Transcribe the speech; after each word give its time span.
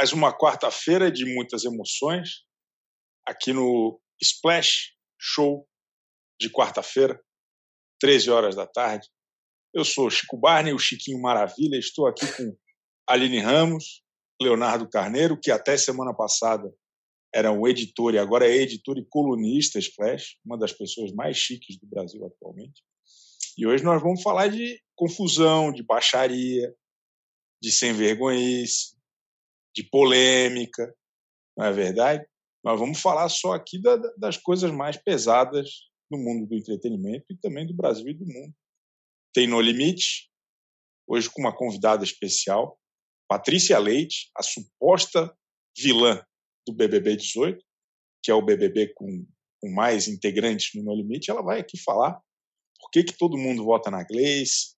mais 0.00 0.14
uma 0.14 0.32
quarta-feira 0.32 1.12
de 1.12 1.26
muitas 1.26 1.62
emoções 1.62 2.46
aqui 3.28 3.52
no 3.52 4.00
Splash 4.18 4.94
Show 5.20 5.68
de 6.40 6.48
quarta-feira, 6.48 7.22
13 8.00 8.30
horas 8.30 8.56
da 8.56 8.66
tarde. 8.66 9.06
Eu 9.74 9.84
sou 9.84 10.08
Chico 10.08 10.38
Barney, 10.38 10.72
o 10.72 10.78
Chiquinho 10.78 11.20
Maravilha, 11.20 11.76
estou 11.76 12.06
aqui 12.06 12.26
com 12.34 12.56
Aline 13.06 13.40
Ramos, 13.40 14.02
Leonardo 14.40 14.88
Carneiro, 14.88 15.38
que 15.38 15.50
até 15.50 15.76
semana 15.76 16.14
passada 16.14 16.72
era 17.34 17.52
um 17.52 17.68
editor 17.68 18.14
e 18.14 18.18
agora 18.18 18.48
é 18.48 18.56
editor 18.56 18.96
e 18.96 19.04
colunista 19.04 19.78
Splash, 19.78 20.38
uma 20.42 20.56
das 20.56 20.72
pessoas 20.72 21.12
mais 21.12 21.36
chiques 21.36 21.78
do 21.78 21.86
Brasil 21.86 22.24
atualmente. 22.24 22.82
E 23.58 23.66
hoje 23.66 23.84
nós 23.84 24.00
vamos 24.00 24.22
falar 24.22 24.48
de 24.48 24.80
confusão, 24.96 25.70
de 25.70 25.82
baixaria, 25.82 26.74
de 27.62 27.70
sem 27.70 27.92
vergonhice, 27.92 28.98
de 29.74 29.84
polêmica, 29.84 30.94
não 31.56 31.66
é 31.66 31.72
verdade? 31.72 32.26
Nós 32.62 32.78
vamos 32.78 33.00
falar 33.00 33.28
só 33.28 33.52
aqui 33.52 33.80
da, 33.80 33.96
das 34.18 34.36
coisas 34.36 34.70
mais 34.70 34.96
pesadas 34.96 35.90
do 36.10 36.18
mundo 36.18 36.46
do 36.46 36.54
entretenimento 36.54 37.26
e 37.30 37.36
também 37.36 37.66
do 37.66 37.74
Brasil 37.74 38.08
e 38.08 38.14
do 38.14 38.26
mundo. 38.26 38.54
Tem 39.32 39.46
No 39.46 39.60
Limite, 39.60 40.30
hoje 41.06 41.30
com 41.30 41.40
uma 41.40 41.56
convidada 41.56 42.04
especial, 42.04 42.78
Patrícia 43.28 43.78
Leite, 43.78 44.30
a 44.36 44.42
suposta 44.42 45.32
vilã 45.78 46.24
do 46.66 46.74
BBB 46.74 47.16
18, 47.16 47.64
que 48.22 48.30
é 48.30 48.34
o 48.34 48.42
BBB 48.42 48.92
com, 48.94 49.26
com 49.60 49.70
mais 49.70 50.08
integrantes 50.08 50.74
no 50.74 50.82
No 50.82 50.94
Limite, 50.94 51.30
ela 51.30 51.42
vai 51.42 51.60
aqui 51.60 51.78
falar 51.78 52.20
por 52.80 52.90
que, 52.90 53.04
que 53.04 53.16
todo 53.16 53.38
mundo 53.38 53.64
vota 53.64 53.90
na 53.90 54.02
Gleice, 54.02 54.74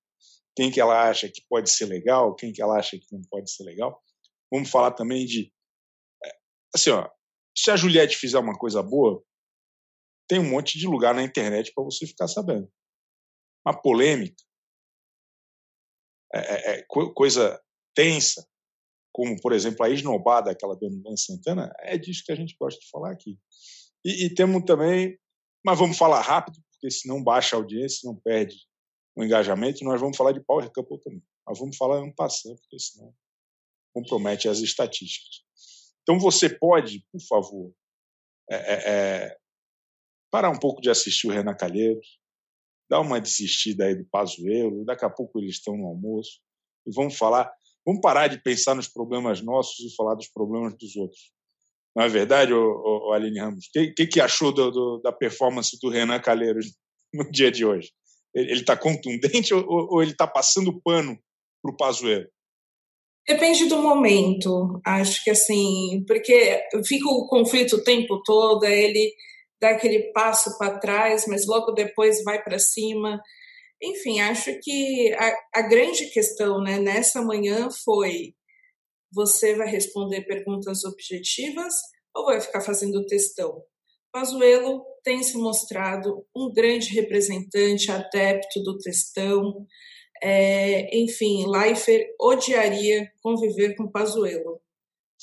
quem 0.54 0.70
que 0.70 0.80
ela 0.80 1.08
acha 1.08 1.28
que 1.28 1.42
pode 1.48 1.70
ser 1.70 1.86
legal, 1.86 2.34
quem 2.34 2.52
que 2.52 2.60
ela 2.60 2.78
acha 2.78 2.98
que 2.98 3.06
não 3.10 3.22
pode 3.30 3.50
ser 3.50 3.64
legal. 3.64 4.02
Vamos 4.52 4.68
falar 4.68 4.90
também 4.90 5.24
de. 5.24 5.50
É, 6.22 6.36
assim, 6.74 6.90
ó, 6.90 7.08
se 7.56 7.70
a 7.70 7.76
Juliette 7.76 8.18
fizer 8.18 8.38
uma 8.38 8.52
coisa 8.52 8.82
boa, 8.82 9.24
tem 10.28 10.38
um 10.38 10.50
monte 10.50 10.78
de 10.78 10.86
lugar 10.86 11.14
na 11.14 11.22
internet 11.22 11.72
para 11.74 11.82
você 11.82 12.06
ficar 12.06 12.28
sabendo. 12.28 12.70
Uma 13.66 13.80
polêmica, 13.80 14.36
é, 16.34 16.38
é, 16.38 16.78
é 16.78 16.82
coisa 16.82 17.58
tensa, 17.94 18.46
como, 19.10 19.40
por 19.40 19.52
exemplo, 19.52 19.84
a 19.84 19.90
esnobada, 19.90 20.50
aquela 20.50 20.76
do 20.76 20.88
Luan 20.88 21.16
Santana, 21.16 21.72
é 21.80 21.96
disso 21.96 22.22
que 22.24 22.32
a 22.32 22.36
gente 22.36 22.56
gosta 22.58 22.78
de 22.78 22.90
falar 22.90 23.12
aqui. 23.12 23.38
E, 24.04 24.26
e 24.26 24.34
temos 24.34 24.64
também, 24.64 25.18
mas 25.64 25.78
vamos 25.78 25.96
falar 25.96 26.20
rápido, 26.20 26.58
porque 26.72 26.90
senão 26.90 27.22
baixa 27.22 27.56
a 27.56 27.58
audiência, 27.58 28.06
não 28.06 28.16
perde 28.16 28.56
o 29.16 29.24
engajamento, 29.24 29.84
nós 29.84 30.00
vamos 30.00 30.16
falar 30.16 30.32
de 30.32 30.44
Power 30.44 30.70
Couple 30.72 31.00
também. 31.00 31.22
Nós 31.46 31.58
vamos 31.58 31.76
falar 31.76 31.98
ano 31.98 32.14
passado, 32.14 32.56
porque 32.56 32.78
senão 32.78 33.14
compromete 33.92 34.48
as 34.48 34.58
estatísticas. 34.58 35.42
Então 36.02 36.18
você 36.18 36.48
pode, 36.48 37.04
por 37.12 37.20
favor, 37.20 37.72
é, 38.50 38.56
é, 38.56 38.74
é, 38.74 39.36
parar 40.30 40.50
um 40.50 40.58
pouco 40.58 40.80
de 40.80 40.90
assistir 40.90 41.28
o 41.28 41.30
Renan 41.30 41.54
Calheiros, 41.54 42.18
dar 42.90 43.00
uma 43.00 43.20
desistida 43.20 43.86
aí 43.86 43.94
do 43.94 44.04
Pazuello, 44.06 44.84
daqui 44.84 45.04
a 45.04 45.10
pouco 45.10 45.38
eles 45.38 45.56
estão 45.56 45.76
no 45.76 45.86
almoço, 45.86 46.40
e 46.86 46.92
vamos 46.92 47.16
falar, 47.16 47.50
vamos 47.86 48.00
parar 48.00 48.28
de 48.28 48.42
pensar 48.42 48.74
nos 48.74 48.88
problemas 48.88 49.40
nossos 49.40 49.78
e 49.80 49.94
falar 49.94 50.14
dos 50.14 50.28
problemas 50.28 50.74
dos 50.76 50.96
outros. 50.96 51.32
Não 51.94 52.04
é 52.04 52.08
verdade, 52.08 52.52
ô, 52.52 53.08
ô, 53.08 53.12
Aline 53.12 53.38
Ramos? 53.38 53.66
O 53.66 53.70
que, 53.72 53.92
que, 53.92 54.06
que, 54.06 54.20
achou 54.20 54.52
do, 54.52 54.70
do, 54.70 54.98
da 54.98 55.12
performance 55.12 55.78
do 55.80 55.90
Renan 55.90 56.20
Calheiros 56.20 56.74
no 57.12 57.30
dia 57.30 57.50
de 57.50 57.64
hoje? 57.64 57.92
Ele 58.34 58.60
está 58.60 58.76
contundente 58.76 59.52
ou, 59.54 59.64
ou 59.68 60.02
ele 60.02 60.12
está 60.12 60.26
passando 60.26 60.80
pano 60.82 61.18
para 61.62 61.72
o 61.72 61.76
Pazuello? 61.76 62.28
Depende 63.26 63.66
do 63.66 63.78
momento, 63.78 64.80
acho 64.84 65.22
que 65.22 65.30
assim, 65.30 66.04
porque 66.06 66.60
fica 66.86 67.08
o 67.08 67.26
conflito 67.28 67.76
o 67.76 67.84
tempo 67.84 68.20
todo, 68.24 68.64
ele 68.64 69.12
dá 69.60 69.70
aquele 69.70 70.12
passo 70.12 70.58
para 70.58 70.78
trás, 70.78 71.24
mas 71.28 71.46
logo 71.46 71.70
depois 71.70 72.22
vai 72.24 72.42
para 72.42 72.58
cima. 72.58 73.22
Enfim, 73.80 74.20
acho 74.20 74.58
que 74.60 75.12
a, 75.14 75.34
a 75.54 75.62
grande 75.62 76.06
questão 76.10 76.60
né, 76.60 76.78
nessa 76.80 77.22
manhã 77.22 77.68
foi: 77.84 78.34
você 79.12 79.54
vai 79.54 79.68
responder 79.68 80.22
perguntas 80.22 80.84
objetivas 80.84 81.74
ou 82.14 82.26
vai 82.26 82.40
ficar 82.40 82.60
fazendo 82.60 83.06
textão? 83.06 83.62
Pazuello 84.12 84.84
tem 85.04 85.22
se 85.22 85.38
mostrado 85.38 86.26
um 86.36 86.52
grande 86.52 86.90
representante, 86.90 87.90
adepto 87.90 88.62
do 88.62 88.76
textão, 88.78 89.66
é, 90.22 90.96
enfim, 90.96 91.44
Leifert 91.48 92.14
odiaria 92.20 93.12
conviver 93.20 93.74
com 93.74 93.90
Pazuello, 93.90 94.60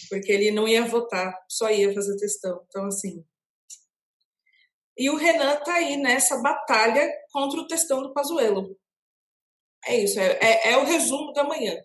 porque 0.10 0.30
ele 0.30 0.52
não 0.52 0.68
ia 0.68 0.86
votar, 0.86 1.34
só 1.48 1.72
ia 1.72 1.94
fazer 1.94 2.18
testão. 2.18 2.62
Então, 2.68 2.86
assim. 2.86 3.24
E 4.98 5.10
o 5.10 5.16
Renan 5.16 5.56
tá 5.64 5.76
aí 5.76 5.96
nessa 5.96 6.42
batalha 6.42 7.10
contra 7.32 7.62
o 7.62 7.68
testão 7.68 8.04
do 8.04 8.14
Pazuello. 8.14 8.78
É 9.88 10.04
isso, 10.04 10.20
é, 10.20 10.38
é, 10.42 10.72
é 10.74 10.78
o 10.78 10.84
resumo 10.84 11.31
da 11.31 11.46
manhã. 11.46 11.81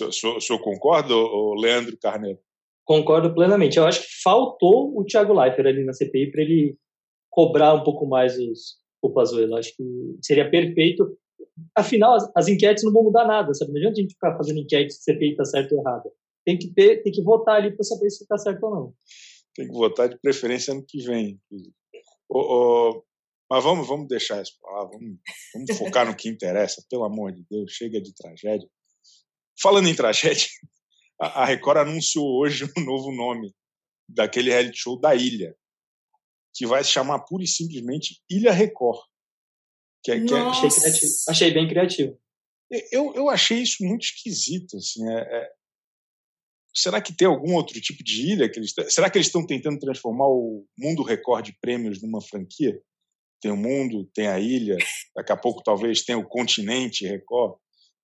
O 0.00 0.12
senhor, 0.12 0.36
o 0.36 0.40
senhor 0.42 0.60
concorda, 0.60 1.14
Leandro 1.58 1.96
Carneiro? 1.98 2.38
Concordo 2.84 3.34
plenamente. 3.34 3.78
Eu 3.78 3.86
acho 3.86 4.02
que 4.02 4.22
faltou 4.22 4.94
o 4.94 5.04
Thiago 5.06 5.32
Leifert 5.32 5.66
ali 5.66 5.84
na 5.84 5.94
CPI 5.94 6.30
para 6.30 6.42
ele 6.42 6.76
cobrar 7.30 7.72
um 7.72 7.82
pouco 7.82 8.06
mais 8.06 8.38
os, 8.38 8.76
o 9.00 9.10
Pazuello. 9.10 9.56
Acho 9.56 9.74
que 9.74 9.82
seria 10.22 10.50
perfeito 10.50 11.18
afinal, 11.74 12.14
as, 12.14 12.30
as, 12.36 12.48
enquetes 12.48 12.84
não 12.84 12.92
vão 12.92 13.04
mudar 13.04 13.26
nada, 13.26 13.52
sabe? 13.54 13.72
Não 13.72 13.78
adianta 13.78 13.98
a 13.98 14.02
gente 14.02 14.14
ficar 14.14 14.36
fazendo 14.36 14.58
enquete 14.58 14.92
se 14.92 15.02
CPI 15.02 15.30
está 15.30 15.44
certo 15.44 15.72
ou 15.74 15.80
errado. 15.80 16.10
Tem 16.44 16.58
que, 16.58 16.72
ter, 16.72 17.02
tem 17.02 17.12
que 17.12 17.22
votar 17.22 17.56
ali 17.56 17.74
para 17.74 17.84
saber 17.84 18.10
se 18.10 18.22
está 18.22 18.38
certo 18.38 18.64
ou 18.64 18.70
não. 18.74 18.94
Tem 19.54 19.66
que 19.66 19.72
votar 19.72 20.08
de 20.08 20.18
preferência 20.18 20.72
ano 20.72 20.84
que 20.86 21.02
vem. 21.02 21.38
Mas 23.50 23.64
vamos, 23.64 23.86
vamos 23.88 24.08
deixar 24.08 24.42
isso 24.42 24.52
para 24.60 24.72
lá, 24.72 24.84
vamos, 24.84 25.18
vamos 25.54 25.78
focar 25.78 26.06
no 26.06 26.14
que 26.14 26.28
interessa, 26.28 26.84
pelo 26.90 27.04
amor 27.04 27.32
de 27.32 27.44
Deus, 27.50 27.72
chega 27.72 28.00
de 28.00 28.14
tragédia. 28.14 28.68
Falando 29.60 29.88
em 29.88 29.94
tragédia, 29.94 30.46
a 31.20 31.44
Record 31.44 31.78
anunciou 31.78 32.40
hoje 32.40 32.70
um 32.76 32.84
novo 32.84 33.10
nome 33.10 33.54
daquele 34.08 34.50
reality 34.50 34.78
show 34.78 34.98
da 34.98 35.14
Ilha, 35.14 35.56
que 36.54 36.66
vai 36.66 36.84
se 36.84 36.90
chamar 36.90 37.20
pura 37.20 37.42
e 37.42 37.46
simplesmente 37.46 38.20
Ilha 38.30 38.52
Record. 38.52 39.00
Que, 40.02 40.12
é, 40.12 40.24
que 40.24 40.34
é, 40.34 40.38
achei, 40.38 40.70
criativo. 40.70 41.12
achei 41.28 41.50
bem 41.52 41.68
criativo. 41.68 42.20
Eu, 42.92 43.14
eu 43.14 43.30
achei 43.30 43.62
isso 43.62 43.84
muito 43.84 44.04
esquisito. 44.04 44.76
Assim, 44.76 45.08
é, 45.10 45.20
é... 45.20 45.50
Será 46.74 47.00
que 47.00 47.16
tem 47.16 47.26
algum 47.26 47.54
outro 47.54 47.80
tipo 47.80 48.04
de 48.04 48.32
ilha 48.32 48.48
que 48.48 48.58
eles 48.58 48.72
Será 48.88 49.10
que 49.10 49.18
eles 49.18 49.26
estão 49.26 49.44
tentando 49.46 49.78
transformar 49.78 50.28
o 50.28 50.66
mundo 50.76 51.02
recorde 51.02 51.52
de 51.52 51.58
prêmios 51.60 52.02
numa 52.02 52.20
franquia? 52.20 52.80
Tem 53.40 53.50
o 53.50 53.56
mundo, 53.56 54.08
tem 54.12 54.26
a 54.28 54.38
ilha, 54.38 54.76
daqui 55.14 55.32
a 55.32 55.36
pouco 55.36 55.62
talvez 55.62 56.02
tenha 56.02 56.18
o 56.18 56.28
continente 56.28 57.06
Record. 57.06 57.56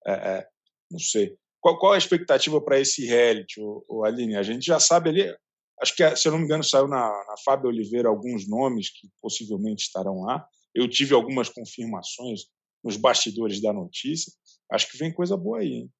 É, 0.06 0.12
é, 0.12 0.47
não 0.91 0.99
sei. 0.99 1.37
Qual, 1.60 1.78
qual 1.78 1.93
a 1.94 1.99
expectativa 1.99 2.60
para 2.60 2.78
esse 2.78 3.04
reality, 3.06 3.60
o, 3.60 3.84
o 3.88 4.04
Aline? 4.04 4.37
A 4.37 4.43
gente 4.43 4.65
já 4.65 4.78
sabe 4.78 5.09
ali, 5.09 5.34
acho 5.81 5.97
que, 5.97 6.16
se 6.16 6.28
eu 6.28 6.33
não 6.33 6.38
me 6.38 6.44
engano, 6.44 6.62
saiu 6.62 6.87
na, 6.87 7.09
na 7.09 7.34
Fábio 7.44 7.69
Oliveira 7.69 8.09
alguns 8.09 8.49
nomes 8.49 8.91
que 8.91 9.09
possivelmente 9.21 9.84
estarão 9.84 10.22
lá. 10.22 10.47
Eu 10.74 10.88
tive 10.88 11.14
algumas 11.14 11.48
confirmações 11.48 12.42
nos 12.82 12.96
bastidores 12.96 13.60
da 13.62 13.72
notícia. 13.72 14.32
Acho 14.70 14.90
que 14.90 14.98
vem 14.98 15.12
coisa 15.12 15.36
boa 15.36 15.60
aí, 15.60 15.72
hein? 15.72 15.90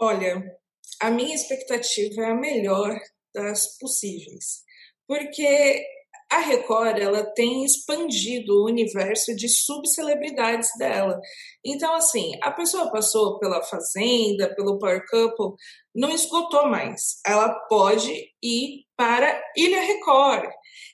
Olha, 0.00 0.56
a 1.00 1.10
minha 1.10 1.34
expectativa 1.34 2.22
é 2.22 2.30
a 2.30 2.34
melhor 2.34 2.98
das 3.34 3.76
possíveis, 3.78 4.62
porque 5.06 5.84
a 6.30 6.40
Record 6.40 6.98
ela 6.98 7.24
tem 7.24 7.64
expandido 7.64 8.52
o 8.52 8.66
universo 8.66 9.34
de 9.34 9.48
subcelebridades 9.48 10.68
dela. 10.78 11.18
Então, 11.64 11.94
assim, 11.94 12.32
a 12.42 12.52
pessoa 12.52 12.90
passou 12.92 13.38
pela 13.38 13.62
Fazenda, 13.62 14.54
pelo 14.54 14.78
Power 14.78 15.02
Couple, 15.08 15.56
não 15.94 16.10
esgotou 16.10 16.68
mais. 16.68 17.18
Ela 17.26 17.54
pode 17.68 18.12
ir 18.42 18.84
para 18.98 19.40
Ilha 19.56 19.80
Record. 19.80 20.50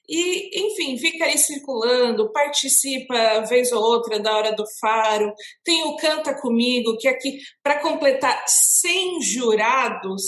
E, 0.07 0.67
enfim, 0.67 0.99
fica 0.99 1.25
aí 1.25 1.39
circulando, 1.39 2.31
participa 2.31 3.41
vez 3.49 3.73
ou 3.73 3.83
outra 3.83 4.21
da 4.21 4.37
Hora 4.37 4.53
do 4.53 4.65
Faro, 4.79 5.33
tem 5.65 5.83
o 5.85 5.97
Canta 5.97 6.39
Comigo, 6.39 6.99
que 6.99 7.09
aqui, 7.09 7.39
para 7.63 7.81
completar 7.81 8.45
100 8.47 9.23
jurados, 9.23 10.23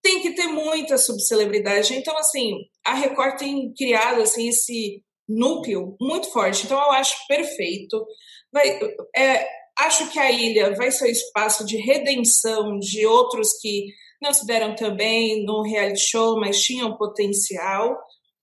tem 0.00 0.20
que 0.22 0.30
ter 0.30 0.46
muita 0.46 0.96
subcelebridade. 0.96 1.92
Então, 1.94 2.16
assim, 2.16 2.52
a 2.86 2.94
Record 2.94 3.36
tem 3.36 3.74
criado 3.74 4.22
assim, 4.22 4.48
esse 4.48 5.02
núcleo 5.28 5.96
muito 6.00 6.30
forte. 6.30 6.64
Então, 6.64 6.78
eu 6.78 6.92
acho 6.92 7.16
perfeito. 7.26 8.06
Vai, 8.52 8.78
é, 9.16 9.48
acho 9.80 10.08
que 10.10 10.20
a 10.20 10.30
ilha 10.30 10.76
vai 10.76 10.92
ser 10.92 11.06
o 11.06 11.10
espaço 11.10 11.66
de 11.66 11.76
redenção 11.76 12.78
de 12.78 13.04
outros 13.04 13.58
que 13.60 13.86
não 14.20 14.32
se 14.32 14.46
deram 14.46 14.74
também 14.74 15.44
no 15.44 15.62
reality 15.62 16.00
show, 16.00 16.38
mas 16.38 16.60
tinham 16.60 16.96
potencial. 16.96 17.96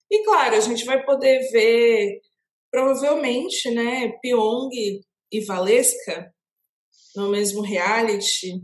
E 0.09 0.23
claro, 0.23 0.55
a 0.55 0.59
gente 0.59 0.85
vai 0.85 1.03
poder 1.05 1.39
ver, 1.51 2.21
provavelmente, 2.71 3.69
né, 3.69 4.09
Pyong 4.21 4.69
e 5.31 5.45
Valesca 5.45 6.33
no 7.15 7.29
mesmo 7.29 7.61
reality. 7.61 8.61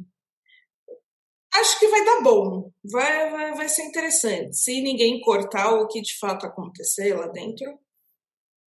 Acho 1.54 1.80
que 1.80 1.88
vai 1.88 2.04
dar 2.04 2.22
bom, 2.22 2.72
vai, 2.92 3.30
vai, 3.30 3.54
vai 3.54 3.70
ser 3.70 3.84
interessante. 3.84 4.56
Se 4.56 4.82
ninguém 4.82 5.22
cortar 5.22 5.74
o 5.74 5.88
que 5.88 6.02
de 6.02 6.18
fato 6.18 6.48
acontecer 6.48 7.14
lá 7.14 7.28
dentro, 7.28 7.80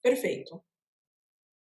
perfeito. 0.02 0.62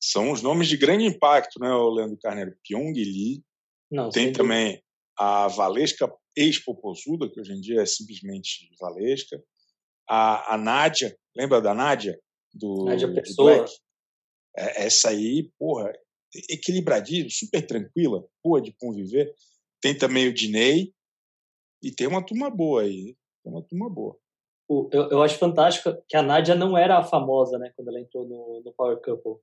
São 0.03 0.31
os 0.31 0.43
nomes 0.43 0.69
de 0.69 0.77
grande 0.77 1.07
impacto, 1.07 1.59
né, 1.59 1.69
Leandro 1.69 2.19
Carneiro? 2.19 2.55
Pyong 2.63 2.93
Lee. 2.93 3.43
Não, 3.91 4.11
Tem 4.11 4.33
também 4.33 4.83
a 5.17 5.49
Valesca 5.49 6.13
ex-popozuda, 6.37 7.29
que 7.29 7.41
hoje 7.41 7.53
em 7.53 7.61
dia 7.61 7.81
é 7.81 7.87
simplesmente 7.87 8.69
Valesca. 8.81 9.43
A, 10.09 10.55
a 10.55 10.59
Nádia, 10.59 11.17
lembra 11.35 11.61
da 11.61 11.75
Nádia? 11.75 12.21
Do, 12.53 12.85
Nádia 12.85 13.13
Pessoa. 13.13 13.65
É, 14.57 14.87
essa 14.87 15.11
aí, 15.11 15.51
porra, 15.59 15.93
equilibradinha, 16.49 17.27
super 17.31 17.67
tranquila, 17.67 18.25
boa 18.45 18.61
de 18.61 18.73
conviver. 18.73 19.35
Tem 19.81 19.97
também 19.97 20.29
o 20.29 20.35
Dinei, 20.35 20.95
e 21.83 21.93
tem 21.93 22.07
uma 22.07 22.25
turma 22.25 22.51
boa 22.51 22.83
aí. 22.83 23.17
Tem 23.43 23.53
uma 23.53 23.63
turma 23.63 23.89
boa. 23.89 24.17
Eu, 24.69 25.09
eu 25.11 25.23
acho 25.23 25.39
fantástico 25.39 25.97
que 26.09 26.17
a 26.17 26.23
Nádia 26.23 26.55
não 26.55 26.77
era 26.77 26.99
a 26.99 27.05
famosa, 27.05 27.59
né, 27.59 27.73
quando 27.77 27.89
ela 27.89 28.01
entrou 28.01 28.27
no, 28.27 28.63
no 28.65 28.73
Power 28.73 29.01
Couple. 29.01 29.41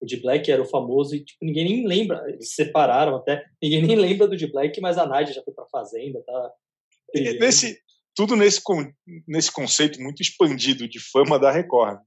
O 0.00 0.06
de 0.06 0.20
Black 0.20 0.50
era 0.50 0.62
o 0.62 0.66
famoso 0.66 1.14
e 1.14 1.24
tipo, 1.24 1.44
ninguém 1.44 1.64
nem 1.64 1.86
lembra. 1.86 2.24
Eles 2.28 2.54
separaram 2.54 3.16
até. 3.16 3.44
Ninguém 3.62 3.82
nem 3.82 3.96
lembra 3.96 4.26
do 4.26 4.36
de 4.36 4.46
Black, 4.46 4.80
mas 4.80 4.96
a 4.98 5.06
Nádia 5.06 5.34
já 5.34 5.42
foi 5.42 5.52
pra 5.52 5.66
Fazenda, 5.70 6.22
tá? 6.24 6.50
Nesse, 7.14 7.78
tudo 8.14 8.36
nesse, 8.36 8.62
nesse 9.26 9.52
conceito 9.52 10.00
muito 10.00 10.22
expandido 10.22 10.88
de 10.88 11.00
fama 11.00 11.38
da 11.38 11.50
Record. 11.50 11.98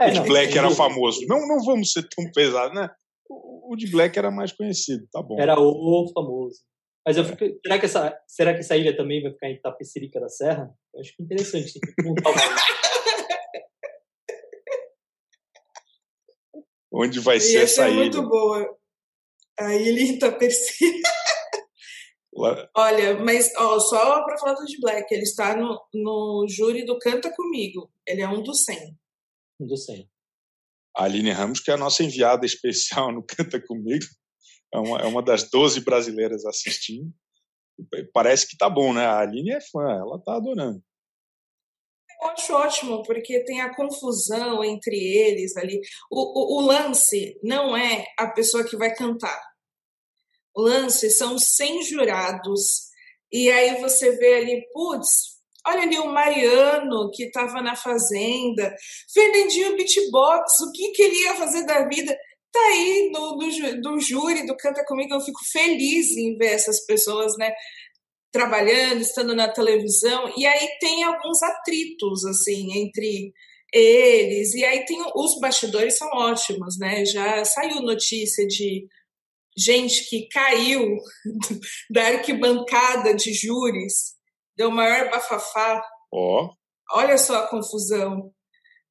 É, 0.00 0.08
o 0.08 0.12
de 0.12 0.20
Black 0.22 0.56
era 0.56 0.70
famoso. 0.70 1.20
Não, 1.26 1.46
não 1.46 1.64
vamos 1.64 1.92
ser 1.92 2.08
tão 2.08 2.30
pesados, 2.32 2.74
né? 2.74 2.90
O, 3.28 3.72
o 3.72 3.76
de 3.76 3.86
Black 3.88 4.18
era 4.18 4.30
mais 4.30 4.52
conhecido, 4.52 5.06
tá 5.12 5.22
bom. 5.22 5.40
Era 5.40 5.58
o 5.58 6.10
famoso. 6.12 6.60
Mas 7.06 7.16
eu 7.16 7.24
fico, 7.24 7.44
será, 7.62 7.78
que 7.78 7.86
essa, 7.86 8.18
será 8.26 8.52
que 8.52 8.60
essa 8.60 8.76
ilha 8.76 8.96
também 8.96 9.22
vai 9.22 9.30
ficar 9.30 9.48
em 9.48 9.60
Tapecerica 9.60 10.18
da 10.18 10.28
Serra? 10.28 10.68
Eu 10.92 11.00
acho 11.00 11.14
que 11.14 11.22
é 11.22 11.24
interessante. 11.24 11.78
Onde 16.96 17.20
vai 17.20 17.38
ser 17.38 17.64
essa 17.64 17.84
ser 17.84 17.90
ilha? 17.90 17.96
muito 17.96 18.22
boa. 18.22 18.74
A 19.58 19.74
ilha 19.74 20.00
em 20.00 20.18
Tapecerica. 20.18 21.08
Olha, 22.74 23.18
mas 23.22 23.52
ó, 23.56 23.78
só 23.80 24.22
para 24.24 24.38
falar 24.38 24.54
do 24.54 24.66
de 24.66 24.78
Black, 24.78 25.12
ele 25.12 25.22
está 25.22 25.56
no, 25.56 25.80
no 25.94 26.46
júri 26.48 26.84
do 26.84 26.98
Canta 26.98 27.32
Comigo. 27.34 27.90
Ele 28.06 28.20
é 28.20 28.28
um 28.28 28.42
dos 28.42 28.64
100. 28.64 28.96
Um 29.60 29.66
dos 29.66 29.84
100. 29.86 30.08
A 30.96 31.04
Aline 31.04 31.30
Ramos, 31.30 31.60
que 31.60 31.70
é 31.70 31.74
a 31.74 31.78
nossa 31.78 32.02
enviada 32.02 32.44
especial 32.44 33.12
no 33.12 33.22
Canta 33.22 33.60
Comigo, 33.60 34.04
é 34.72 34.78
uma, 34.78 35.00
é 35.00 35.04
uma 35.04 35.22
das 35.22 35.48
12 35.50 35.80
brasileiras 35.80 36.44
assistindo. 36.44 37.10
Parece 38.12 38.48
que 38.48 38.56
tá 38.56 38.68
bom, 38.68 38.92
né? 38.92 39.06
A 39.06 39.20
Aline 39.20 39.52
é 39.52 39.60
fã, 39.60 39.90
ela 39.90 40.18
tá 40.18 40.36
adorando. 40.36 40.82
Eu 42.22 42.28
acho 42.30 42.54
ótimo, 42.54 43.02
porque 43.02 43.44
tem 43.44 43.60
a 43.60 43.74
confusão 43.74 44.64
entre 44.64 44.96
eles 44.96 45.56
ali. 45.56 45.80
O, 46.10 46.58
o, 46.58 46.62
o 46.62 46.66
lance 46.66 47.38
não 47.42 47.76
é 47.76 48.06
a 48.18 48.28
pessoa 48.28 48.64
que 48.64 48.76
vai 48.76 48.94
cantar. 48.94 49.40
O 50.54 50.62
lance 50.62 51.10
são 51.10 51.38
100 51.38 51.82
jurados. 51.82 52.86
E 53.30 53.50
aí 53.50 53.80
você 53.80 54.16
vê 54.16 54.34
ali, 54.36 54.66
putz, 54.72 55.36
olha 55.66 55.82
ali 55.82 55.98
o 55.98 56.06
Mariano, 56.06 57.10
que 57.12 57.24
estava 57.24 57.60
na 57.60 57.76
Fazenda, 57.76 58.74
Fernandinho 59.12 59.76
Beatbox, 59.76 60.60
o 60.60 60.72
que, 60.72 60.92
que 60.92 61.02
ele 61.02 61.22
ia 61.24 61.34
fazer 61.34 61.66
da 61.66 61.86
vida? 61.86 62.16
tá 62.56 62.68
aí 62.68 63.10
do, 63.12 63.36
do 63.82 64.00
júri 64.00 64.46
do 64.46 64.56
Canta 64.56 64.84
Comigo, 64.86 65.14
eu 65.14 65.20
fico 65.20 65.40
feliz 65.52 66.16
em 66.16 66.36
ver 66.36 66.52
essas 66.52 66.84
pessoas, 66.86 67.36
né? 67.36 67.52
Trabalhando, 68.32 69.00
estando 69.00 69.34
na 69.34 69.48
televisão, 69.48 70.32
e 70.36 70.46
aí 70.46 70.68
tem 70.80 71.04
alguns 71.04 71.42
atritos, 71.42 72.24
assim, 72.24 72.78
entre 72.78 73.32
eles, 73.72 74.54
e 74.54 74.64
aí 74.64 74.84
tem 74.84 74.98
os 75.14 75.40
bastidores 75.40 75.96
são 75.96 76.08
ótimos, 76.08 76.78
né? 76.78 77.04
Já 77.04 77.44
saiu 77.44 77.82
notícia 77.82 78.46
de 78.46 78.86
gente 79.56 80.08
que 80.08 80.28
caiu 80.28 80.96
da 81.90 82.08
arquibancada 82.08 83.14
de 83.14 83.32
júris, 83.32 84.14
deu 84.56 84.70
maior 84.70 85.10
bafafá. 85.10 85.82
Ó. 86.12 86.44
Oh. 86.44 86.56
Olha 86.92 87.18
só 87.18 87.38
a 87.38 87.48
confusão. 87.48 88.32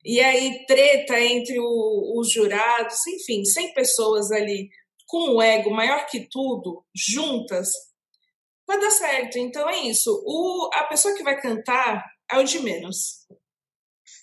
E 0.03 0.19
aí, 0.19 0.65
treta 0.67 1.19
entre 1.19 1.59
o, 1.59 2.19
os 2.19 2.31
jurados, 2.31 2.95
enfim, 3.07 3.43
100 3.43 3.73
pessoas 3.73 4.31
ali 4.31 4.69
com 5.07 5.35
o 5.35 5.41
ego 5.41 5.71
maior 5.71 6.05
que 6.05 6.27
tudo, 6.29 6.83
juntas, 6.93 7.69
vai 8.67 8.79
dar 8.79 8.91
certo. 8.91 9.37
Então 9.37 9.69
é 9.69 9.79
isso. 9.81 10.11
O, 10.25 10.69
a 10.73 10.83
pessoa 10.85 11.15
que 11.15 11.23
vai 11.23 11.39
cantar 11.39 12.05
é 12.31 12.37
o 12.37 12.43
de 12.43 12.59
menos. 12.59 13.25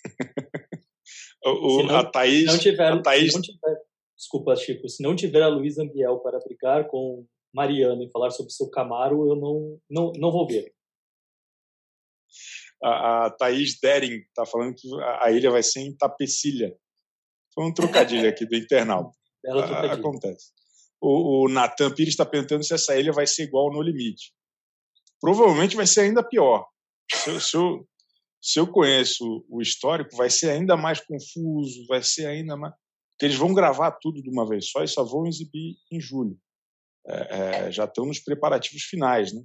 o, 1.45 1.83
não, 1.83 1.97
a 1.97 2.05
Thaís. 2.05 2.45
Não 2.45 2.57
tiver, 2.57 2.91
a 2.91 3.01
Thaís... 3.01 3.33
não 3.33 3.41
tiver, 3.41 3.77
desculpa, 4.17 4.55
Chico. 4.55 4.87
Se 4.89 5.01
não 5.03 5.15
tiver 5.15 5.41
a 5.41 5.47
Luísa 5.47 5.83
Ambiel 5.83 6.19
para 6.19 6.39
brigar 6.39 6.87
com 6.87 7.25
Mariano 7.53 8.03
e 8.03 8.11
falar 8.11 8.31
sobre 8.31 8.51
seu 8.51 8.69
Camaro, 8.69 9.27
eu 9.27 9.35
não, 9.35 9.79
não, 9.89 10.11
não 10.17 10.31
vou 10.31 10.47
ver 10.47 10.73
a, 12.83 13.25
a 13.25 13.29
Thaís 13.31 13.79
Dering 13.79 14.17
está 14.17 14.45
falando 14.45 14.75
que 14.75 14.87
a, 15.01 15.27
a, 15.27 15.31
ilha 15.31 15.49
vai 15.49 15.63
ser 15.63 15.79
em 15.79 15.95
Tapecilha. 15.95 16.75
Foi 17.53 17.65
um 17.65 17.73
trocadilho 17.73 18.27
aqui 18.27 18.45
do 18.45 18.55
internauta. 18.57 19.17
A, 19.47 19.93
acontece. 19.93 20.51
O, 21.05 21.45
o 21.45 21.49
Natan 21.49 21.91
Pires 21.91 22.13
está 22.13 22.25
perguntando 22.25 22.63
se 22.63 22.73
essa 22.73 22.97
ilha 22.97 23.11
vai 23.11 23.27
ser 23.27 23.43
igual 23.43 23.71
no 23.71 23.81
limite. 23.81 24.33
Provavelmente 25.19 25.75
vai 25.75 25.85
ser 25.85 26.01
ainda 26.01 26.23
pior. 26.23 26.65
Se 27.11 27.29
eu, 27.29 27.39
se, 27.39 27.57
eu, 27.57 27.87
se 28.41 28.59
eu 28.59 28.67
conheço 28.67 29.45
o 29.49 29.61
histórico, 29.61 30.15
vai 30.15 30.29
ser 30.29 30.51
ainda 30.51 30.77
mais 30.77 30.99
confuso, 30.99 31.85
vai 31.87 32.01
ser 32.01 32.27
ainda 32.27 32.55
mais. 32.55 32.73
Porque 33.11 33.25
eles 33.25 33.37
vão 33.37 33.53
gravar 33.53 33.91
tudo 33.91 34.21
de 34.21 34.29
uma 34.29 34.47
vez 34.47 34.69
só 34.69 34.83
e 34.83 34.87
só 34.87 35.03
vão 35.03 35.27
exibir 35.27 35.75
em 35.91 35.99
julho. 35.99 36.37
É, 37.05 37.67
é, 37.67 37.71
já 37.71 37.83
estão 37.83 38.05
nos 38.05 38.19
preparativos 38.19 38.83
finais, 38.83 39.33
né? 39.33 39.43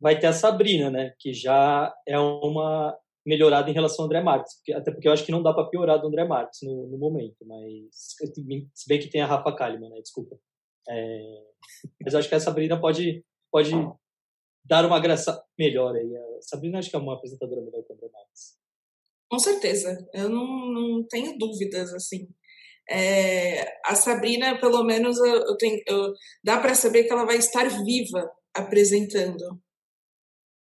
vai 0.00 0.18
ter 0.18 0.28
a 0.28 0.32
Sabrina, 0.32 0.90
né? 0.90 1.12
Que 1.18 1.32
já 1.32 1.94
é 2.08 2.18
uma 2.18 2.96
melhorada 3.24 3.70
em 3.70 3.74
relação 3.74 4.04
ao 4.04 4.06
André 4.06 4.22
Marques. 4.22 4.54
Até 4.74 4.90
porque 4.90 5.06
eu 5.06 5.12
acho 5.12 5.24
que 5.24 5.30
não 5.32 5.42
dá 5.42 5.52
para 5.52 5.68
piorar 5.68 6.00
do 6.00 6.08
André 6.08 6.24
Marques 6.24 6.60
no, 6.62 6.88
no, 6.88 6.96
momento. 6.96 7.36
Mas 7.46 8.16
se 8.74 8.88
bem 8.88 8.98
que 8.98 9.10
tem 9.10 9.20
a 9.20 9.26
Rafa 9.26 9.54
Kalimann, 9.54 9.90
né? 9.90 10.00
Desculpa. 10.00 10.38
É, 10.88 11.44
mas 12.02 12.12
eu 12.12 12.20
acho 12.20 12.28
que 12.28 12.34
a 12.34 12.40
Sabrina 12.40 12.80
pode, 12.80 13.24
pode 13.50 13.70
dar 14.64 14.84
uma 14.84 15.00
graça 15.00 15.42
melhor 15.58 15.94
aí. 15.94 16.16
A 16.16 16.42
Sabrina 16.42 16.78
acho 16.78 16.90
que 16.90 16.96
é 16.96 16.98
uma 16.98 17.14
apresentadora 17.14 17.60
melhor 17.62 17.82
que 17.82 17.92
o 17.92 17.96
André 17.96 18.08
Marques. 18.12 18.58
Com 19.30 19.38
certeza. 19.38 20.08
Eu 20.12 20.28
não, 20.28 20.72
não 20.72 21.06
tenho 21.08 21.38
dúvidas, 21.38 21.92
assim. 21.94 22.28
É, 22.88 23.78
a 23.84 23.94
Sabrina, 23.94 24.58
pelo 24.58 24.82
menos, 24.82 25.18
eu, 25.18 25.46
eu 25.46 25.56
tenho, 25.56 25.80
eu, 25.86 26.12
dá 26.42 26.58
para 26.58 26.74
saber 26.74 27.04
que 27.04 27.12
ela 27.12 27.24
vai 27.24 27.36
estar 27.36 27.68
viva 27.68 28.28
apresentando 28.52 29.60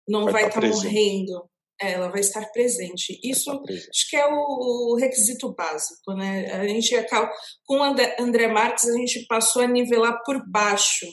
não 0.08 0.24
vai, 0.24 0.34
vai 0.34 0.48
estar 0.48 0.62
tá 0.62 0.68
morrendo. 0.68 1.50
É, 1.80 1.94
ela 1.94 2.10
vai 2.10 2.22
estar 2.22 2.44
presente. 2.52 3.20
Isso 3.24 3.52
acho 3.52 4.10
que 4.10 4.16
é 4.16 4.26
o, 4.26 4.96
requisito 5.00 5.54
básico, 5.54 6.14
né? 6.14 6.52
A 6.52 6.68
gente 6.68 6.96
acaba 6.96 7.32
com 7.66 7.78
o 7.78 7.84
André, 7.84 8.16
André 8.20 8.48
Marques 8.48 8.90
a 8.90 8.94
gente 8.94 9.26
passou 9.28 9.62
a 9.62 9.68
nivelar 9.68 10.24
por 10.26 10.44
baixo. 10.50 11.06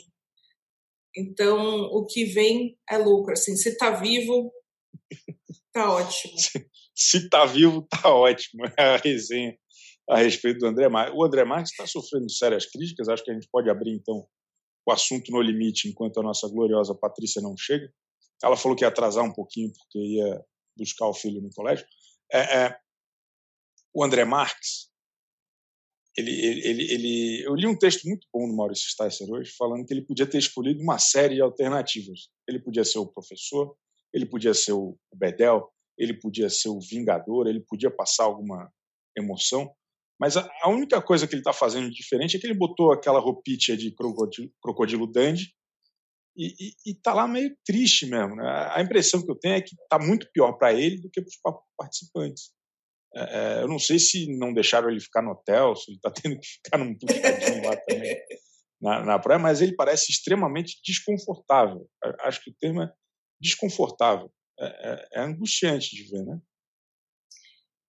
Então, 1.17 1.83
o 1.93 2.07
que 2.07 2.25
vem 2.25 2.79
é 2.91 2.97
lucro. 2.97 3.35
Assim, 3.35 3.55
se 3.57 3.69
está 3.71 3.91
vivo, 3.91 4.51
tá 5.73 5.91
ótimo. 5.91 6.35
se 6.95 7.19
está 7.19 7.45
vivo, 7.45 7.83
tá 7.83 8.09
ótimo. 8.09 8.65
É 8.79 8.95
a 8.95 8.97
resenha 8.97 9.55
a 10.09 10.19
respeito 10.19 10.61
do 10.61 10.67
André 10.67 10.89
Marques. 10.89 11.15
O 11.15 11.25
André 11.25 11.45
Marques 11.45 11.73
está 11.73 11.87
sofrendo 11.87 12.31
sérias 12.31 12.67
críticas. 12.67 13.09
Acho 13.09 13.25
que 13.25 13.31
a 13.31 13.35
gente 13.35 13.49
pode 13.51 13.71
abrir 13.71 13.93
então 13.93 14.27
o 14.87 14.93
assunto 14.93 15.31
no 15.31 15.41
limite 15.41 15.89
enquanto 15.89 16.21
a 16.21 16.23
nossa 16.23 16.49
gloriosa 16.49 16.95
Patrícia 16.95 17.41
não 17.41 17.55
chega. 17.57 17.91
Ela 18.43 18.57
falou 18.57 18.77
que 18.77 18.85
ia 18.85 18.89
atrasar 18.89 19.25
um 19.25 19.33
pouquinho 19.33 19.73
porque 19.73 19.99
ia 19.99 20.45
buscar 20.77 21.07
o 21.07 21.15
filho 21.15 21.41
no 21.41 21.51
colégio. 21.51 21.87
É, 22.33 22.65
é, 22.65 22.79
o 23.95 24.03
André 24.05 24.25
Marques, 24.25 24.91
ele, 26.17 26.31
ele, 26.31 26.93
ele, 26.93 27.43
eu 27.45 27.55
li 27.55 27.67
um 27.67 27.77
texto 27.77 28.05
muito 28.07 28.27
bom 28.33 28.49
do 28.49 28.55
Maurício 28.55 28.89
Sticer 28.89 29.29
hoje, 29.31 29.53
falando 29.57 29.85
que 29.85 29.93
ele 29.93 30.07
podia 30.07 30.27
ter 30.27 30.39
escolhido 30.39 30.81
uma 30.81 30.99
série 30.99 31.37
de 31.37 31.41
alternativas. 31.41 32.29
Ele 32.49 32.61
podia 32.61 32.85
ser 32.85 32.99
o 32.99 33.07
professor, 33.07 33.77
ele 34.13 34.27
podia 34.27 34.55
ser 34.55 34.73
o 34.73 34.97
Bedel, 35.15 35.69
ele 35.99 36.15
podia 36.15 36.49
ser 36.49 36.69
o 36.69 36.81
Vingador, 36.81 37.47
ele 37.47 37.61
podia 37.61 37.91
passar 37.91 38.25
alguma 38.25 38.73
emoção. 39.17 39.73
Mas 40.21 40.37
a, 40.37 40.49
a 40.63 40.69
única 40.69 41.03
coisa 41.03 41.27
que 41.27 41.35
ele 41.35 41.41
está 41.41 41.53
fazendo 41.53 41.89
de 41.91 41.97
diferente 41.97 42.37
é 42.37 42.41
que 42.41 42.47
ele 42.47 42.55
botou 42.55 42.93
aquela 42.93 43.19
roupinha 43.19 43.77
de 43.77 43.91
crocodilo, 43.91 44.51
crocodilo 44.63 45.11
dandy 45.11 45.53
e, 46.37 46.73
está 46.87 47.15
lá 47.15 47.29
meio 47.29 47.57
triste 47.65 48.07
mesmo. 48.07 48.37
Né? 48.37 48.45
A 48.73 48.83
impressão 48.83 49.25
que 49.25 49.31
eu 49.31 49.39
tenho 49.39 49.55
é 49.55 49.61
que 49.61 49.75
está 49.75 49.99
muito 49.99 50.29
pior 50.33 50.53
para 50.53 50.73
ele 50.73 51.01
do 51.01 51.11
que 51.11 51.21
para 51.21 51.29
os 51.29 51.63
participantes. 51.77 52.51
É, 53.17 53.21
é, 53.23 53.63
eu 53.63 53.69
não 53.69 53.79
sei 53.79 53.99
se 53.99 54.27
não 54.37 54.53
deixaram 54.53 54.91
ele 54.91 55.01
ficar 55.01 55.23
no 55.23 55.31
hotel, 55.31 55.77
se 55.77 55.91
ele 55.91 55.99
está 55.99 56.11
tendo 56.23 56.39
que 56.39 56.47
ficar 56.47 56.79
num 56.79 56.97
puxadinho 56.99 57.65
lá 57.65 57.77
também 57.77 58.17
na, 58.81 59.05
na 59.05 59.19
praia, 59.19 59.39
mas 59.39 59.63
ele 59.63 59.75
parece 59.75 60.11
extremamente 60.11 60.81
desconfortável. 60.85 61.89
Acho 62.21 62.43
que 62.43 62.51
o 62.51 62.55
termo 62.61 62.83
é 62.83 62.93
desconfortável. 63.41 64.31
É, 64.59 64.67
é, 64.67 65.09
é 65.15 65.21
angustiante 65.21 65.97
de 65.97 66.05
ver, 66.11 66.25
né? 66.25 66.39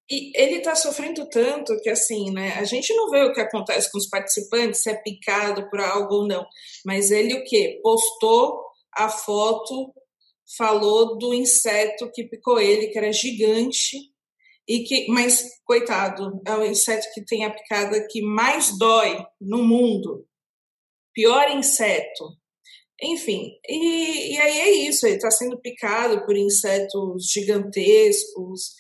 E 0.09 0.31
ele 0.39 0.57
está 0.57 0.75
sofrendo 0.75 1.27
tanto 1.29 1.75
que, 1.81 1.89
assim, 1.89 2.31
né? 2.31 2.53
A 2.59 2.63
gente 2.63 2.93
não 2.93 3.09
vê 3.09 3.24
o 3.24 3.33
que 3.33 3.41
acontece 3.41 3.91
com 3.91 3.97
os 3.97 4.07
participantes, 4.07 4.83
se 4.83 4.91
é 4.91 4.95
picado 4.95 5.67
por 5.69 5.79
algo 5.79 6.15
ou 6.15 6.27
não. 6.27 6.45
Mas 6.85 7.09
ele 7.09 7.33
o 7.33 7.43
quê? 7.43 7.79
Postou 7.81 8.63
a 8.95 9.09
foto, 9.09 9.93
falou 10.57 11.17
do 11.17 11.33
inseto 11.33 12.09
que 12.13 12.24
picou 12.24 12.59
ele, 12.59 12.88
que 12.88 12.97
era 12.97 13.12
gigante, 13.12 13.97
e 14.67 14.83
que, 14.83 15.07
mas 15.09 15.43
coitado, 15.63 16.41
é 16.45 16.55
o 16.55 16.65
inseto 16.65 17.07
que 17.13 17.24
tem 17.24 17.45
a 17.45 17.53
picada 17.53 18.05
que 18.09 18.21
mais 18.21 18.77
dói 18.77 19.24
no 19.39 19.63
mundo. 19.63 20.27
Pior 21.13 21.50
inseto. 21.51 22.25
Enfim, 23.01 23.51
e, 23.67 24.33
e 24.33 24.38
aí 24.39 24.59
é 24.59 24.71
isso, 24.88 25.05
ele 25.05 25.17
está 25.17 25.29
sendo 25.29 25.59
picado 25.59 26.25
por 26.25 26.35
insetos 26.35 27.29
gigantescos. 27.31 28.74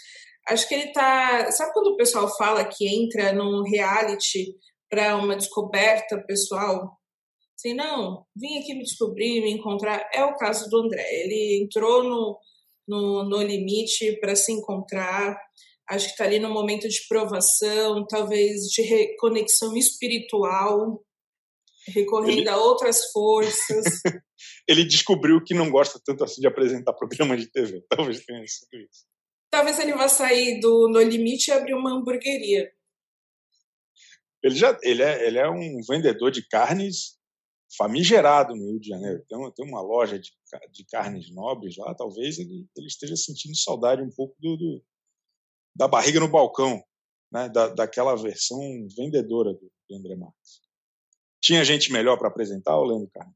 Acho 0.47 0.67
que 0.67 0.75
ele 0.75 0.85
está. 0.85 1.51
Sabe 1.51 1.73
quando 1.73 1.87
o 1.87 1.97
pessoal 1.97 2.33
fala 2.37 2.65
que 2.65 2.87
entra 2.87 3.33
num 3.33 3.63
reality 3.63 4.55
para 4.89 5.15
uma 5.17 5.35
descoberta 5.35 6.23
pessoal? 6.25 6.97
Assim, 7.57 7.73
não, 7.73 8.25
vim 8.35 8.59
aqui 8.59 8.73
me 8.73 8.83
descobrir, 8.83 9.41
me 9.41 9.51
encontrar. 9.51 10.07
É 10.13 10.23
o 10.23 10.35
caso 10.35 10.69
do 10.69 10.77
André. 10.77 11.07
Ele 11.23 11.63
entrou 11.63 12.03
no, 12.03 12.39
no, 12.87 13.23
no 13.23 13.41
limite 13.41 14.19
para 14.19 14.35
se 14.35 14.51
encontrar 14.51 15.37
acho 15.89 16.07
que 16.07 16.11
está 16.13 16.25
ali 16.25 16.39
no 16.39 16.49
momento 16.49 16.87
de 16.87 17.07
provação, 17.07 18.05
talvez 18.07 18.63
de 18.63 18.81
reconexão 18.81 19.75
espiritual, 19.77 21.03
recorrendo 21.87 22.39
ele... 22.39 22.49
a 22.49 22.57
outras 22.57 23.11
forças. 23.11 23.85
ele 24.67 24.85
descobriu 24.85 25.43
que 25.43 25.53
não 25.53 25.69
gosta 25.69 25.99
tanto 26.03 26.23
assim 26.23 26.41
de 26.41 26.47
apresentar 26.47 26.93
programa 26.93 27.37
de 27.37 27.47
TV. 27.47 27.83
Talvez 27.89 28.25
tenha 28.25 28.45
sido 28.47 28.79
isso. 28.79 29.05
Talvez 29.55 29.79
ele 29.79 29.93
vá 29.93 30.09
sair 30.09 30.59
do 30.59 30.89
No 30.89 31.01
Limite 31.01 31.49
e 31.49 31.53
abrir 31.53 31.73
uma 31.73 31.89
hamburgueria. 31.89 32.69
Ele, 34.43 34.53
já, 34.53 34.77
ele, 34.83 35.01
é, 35.01 35.25
ele 35.25 35.39
é 35.39 35.49
um 35.49 35.79
vendedor 35.87 36.29
de 36.29 36.45
carnes 36.45 37.17
famigerado 37.77 38.53
no 38.53 38.71
Rio 38.71 38.81
de 38.81 38.89
Janeiro. 38.89 39.23
Tem 39.29 39.37
uma, 39.37 39.49
tem 39.53 39.65
uma 39.65 39.81
loja 39.81 40.19
de, 40.19 40.29
de 40.71 40.85
carnes 40.87 41.33
nobres 41.33 41.77
lá. 41.77 41.95
Talvez 41.95 42.37
ele, 42.37 42.67
ele 42.75 42.87
esteja 42.87 43.15
sentindo 43.15 43.55
saudade 43.55 44.01
um 44.01 44.09
pouco 44.09 44.35
do, 44.41 44.57
do 44.57 44.83
da 45.73 45.87
barriga 45.87 46.19
no 46.19 46.27
balcão, 46.27 46.83
né, 47.31 47.47
da, 47.47 47.69
daquela 47.69 48.13
versão 48.13 48.59
vendedora 48.93 49.53
do, 49.53 49.71
do 49.89 49.95
André 49.95 50.17
Marques. 50.17 50.59
Tinha 51.41 51.63
gente 51.63 51.93
melhor 51.93 52.17
para 52.17 52.27
apresentar, 52.27 52.75
ou 52.75 52.83
Leandro 52.83 53.09
Carne? 53.09 53.33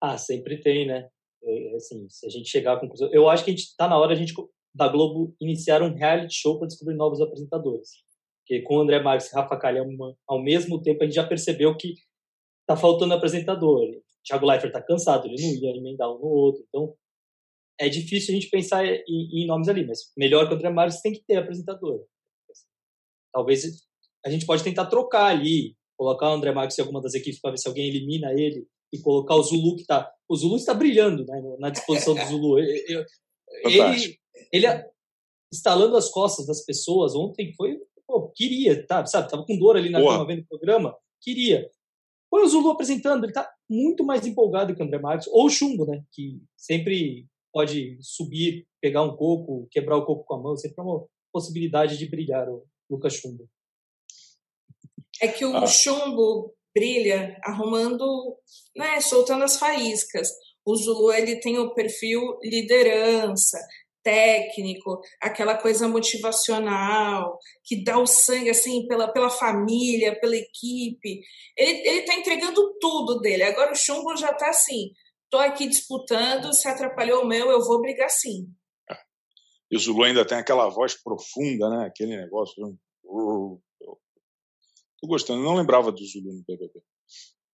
Ah, 0.00 0.16
sempre 0.16 0.58
tem, 0.62 0.86
né? 0.86 1.10
É, 1.42 1.72
é, 1.72 1.76
assim, 1.76 2.08
se 2.08 2.26
a 2.26 2.30
gente 2.30 2.48
chegar 2.48 2.74
à 2.74 2.80
conclusão. 2.80 3.12
Eu 3.12 3.28
acho 3.28 3.44
que 3.44 3.50
a 3.50 3.54
gente 3.54 3.66
está 3.66 3.86
na 3.86 3.98
hora 3.98 4.12
a 4.12 4.16
gente, 4.16 4.32
da 4.76 4.88
Globo 4.88 5.34
iniciar 5.40 5.82
um 5.82 5.94
reality 5.94 6.34
show 6.34 6.58
para 6.58 6.68
descobrir 6.68 6.94
novos 6.94 7.20
apresentadores. 7.20 7.88
Porque 8.40 8.62
com 8.62 8.76
o 8.76 8.80
André 8.80 9.02
Marques 9.02 9.32
e 9.32 9.34
Rafa 9.34 9.56
Kalimann, 9.58 10.14
ao 10.28 10.42
mesmo 10.42 10.80
tempo, 10.80 11.02
a 11.02 11.06
gente 11.06 11.16
já 11.16 11.26
percebeu 11.26 11.76
que 11.76 11.94
tá 12.66 12.76
faltando 12.76 13.14
apresentador. 13.14 13.86
Thiago 14.24 14.46
Leifert 14.46 14.72
tá 14.72 14.82
cansado, 14.82 15.26
ele 15.26 15.40
não 15.40 15.54
ia 15.54 15.76
emendar 15.76 16.08
um 16.10 16.18
no 16.18 16.26
outro. 16.26 16.64
Então, 16.68 16.94
é 17.78 17.88
difícil 17.88 18.32
a 18.34 18.38
gente 18.38 18.50
pensar 18.50 18.84
em, 18.84 19.04
em 19.08 19.46
nomes 19.46 19.68
ali, 19.68 19.86
mas 19.86 20.12
melhor 20.16 20.46
que 20.46 20.54
o 20.54 20.56
André 20.56 20.70
Marques 20.70 21.00
tem 21.00 21.12
que 21.12 21.24
ter 21.26 21.36
apresentador. 21.36 22.04
Talvez 23.32 23.64
a 24.24 24.30
gente 24.30 24.46
pode 24.46 24.62
tentar 24.62 24.86
trocar 24.86 25.26
ali, 25.26 25.76
colocar 25.96 26.30
o 26.30 26.34
André 26.34 26.52
Marques 26.52 26.78
em 26.78 26.82
alguma 26.82 27.00
das 27.00 27.14
equipes 27.14 27.40
para 27.40 27.52
ver 27.52 27.58
se 27.58 27.68
alguém 27.68 27.88
elimina 27.88 28.32
ele 28.32 28.66
e 28.92 29.00
colocar 29.00 29.34
o 29.34 29.42
Zulu 29.42 29.76
que 29.76 29.82
está. 29.82 30.10
O 30.28 30.36
Zulu 30.36 30.56
está 30.56 30.72
brilhando 30.72 31.24
né, 31.24 31.42
na 31.58 31.70
disposição 31.70 32.14
do 32.14 32.24
Zulu. 32.24 32.58
Eu, 32.58 33.04
ele, 33.64 34.18
ele 34.52 34.66
instalando 35.52 35.96
as 35.96 36.08
costas 36.10 36.46
das 36.46 36.64
pessoas 36.64 37.14
ontem 37.14 37.52
foi. 37.54 37.78
Pô, 38.06 38.28
queria, 38.34 38.86
tá, 38.86 39.04
sabe? 39.06 39.28
Tava 39.28 39.44
com 39.44 39.58
dor 39.58 39.76
ali 39.76 39.90
na 39.90 40.00
cama 40.00 40.26
vendo 40.26 40.42
o 40.42 40.46
programa, 40.46 40.96
queria. 41.20 41.68
Põe 42.30 42.42
o 42.42 42.48
Zulu 42.48 42.70
apresentando, 42.70 43.24
ele 43.24 43.30
está 43.30 43.50
muito 43.68 44.04
mais 44.04 44.26
empolgado 44.26 44.74
que 44.74 44.82
o 44.82 44.84
André 44.84 44.98
Marques, 44.98 45.28
ou 45.28 45.46
o 45.46 45.50
Chumbo, 45.50 45.86
né? 45.86 46.02
Que 46.12 46.40
sempre 46.56 47.26
pode 47.52 47.96
subir, 48.00 48.66
pegar 48.80 49.02
um 49.02 49.16
coco, 49.16 49.66
quebrar 49.70 49.96
o 49.96 50.04
coco 50.04 50.24
com 50.24 50.34
a 50.34 50.38
mão, 50.38 50.56
sempre 50.56 50.78
é 50.78 50.82
uma 50.82 51.06
possibilidade 51.32 51.96
de 51.96 52.06
brilhar 52.06 52.48
o 52.48 52.64
Lucas 52.90 53.14
Chumbo. 53.14 53.48
É 55.20 55.28
que 55.28 55.44
o 55.44 55.56
ah. 55.56 55.66
chumbo 55.66 56.54
brilha 56.74 57.38
arrumando, 57.42 58.36
né, 58.76 59.00
soltando 59.00 59.44
as 59.44 59.58
faíscas. 59.58 60.30
O 60.64 60.76
Zulu 60.76 61.12
ele 61.12 61.40
tem 61.40 61.58
o 61.58 61.72
perfil 61.72 62.38
liderança, 62.42 63.58
técnico, 64.06 65.00
aquela 65.20 65.56
coisa 65.56 65.88
motivacional, 65.88 67.36
que 67.64 67.82
dá 67.82 67.98
o 67.98 68.06
sangue 68.06 68.50
assim 68.50 68.86
pela, 68.86 69.12
pela 69.12 69.28
família, 69.28 70.18
pela 70.20 70.36
equipe. 70.36 71.20
Ele, 71.56 71.88
ele 71.88 72.02
tá 72.02 72.14
entregando 72.14 72.78
tudo 72.78 73.18
dele. 73.18 73.42
Agora 73.42 73.72
o 73.72 73.76
Chumbo 73.76 74.16
já 74.16 74.32
tá 74.32 74.50
assim, 74.50 74.92
Estou 75.26 75.40
aqui 75.40 75.66
disputando, 75.66 76.54
se 76.54 76.68
atrapalhou 76.68 77.24
o 77.24 77.26
meu, 77.26 77.50
eu 77.50 77.60
vou 77.64 77.80
brigar 77.80 78.08
sim. 78.08 78.48
E 79.68 79.76
o 79.76 79.78
Zulu 79.78 80.04
ainda 80.04 80.24
tem 80.24 80.38
aquela 80.38 80.68
voz 80.68 80.94
profunda, 80.94 81.68
né? 81.68 81.86
Aquele 81.86 82.16
negócio. 82.16 82.54
Estou 83.02 83.60
gostando, 85.04 85.40
eu 85.40 85.44
não 85.44 85.56
lembrava 85.56 85.90
do 85.90 86.04
Zulu 86.04 86.32
no 86.32 86.44
BBB. 86.46 86.80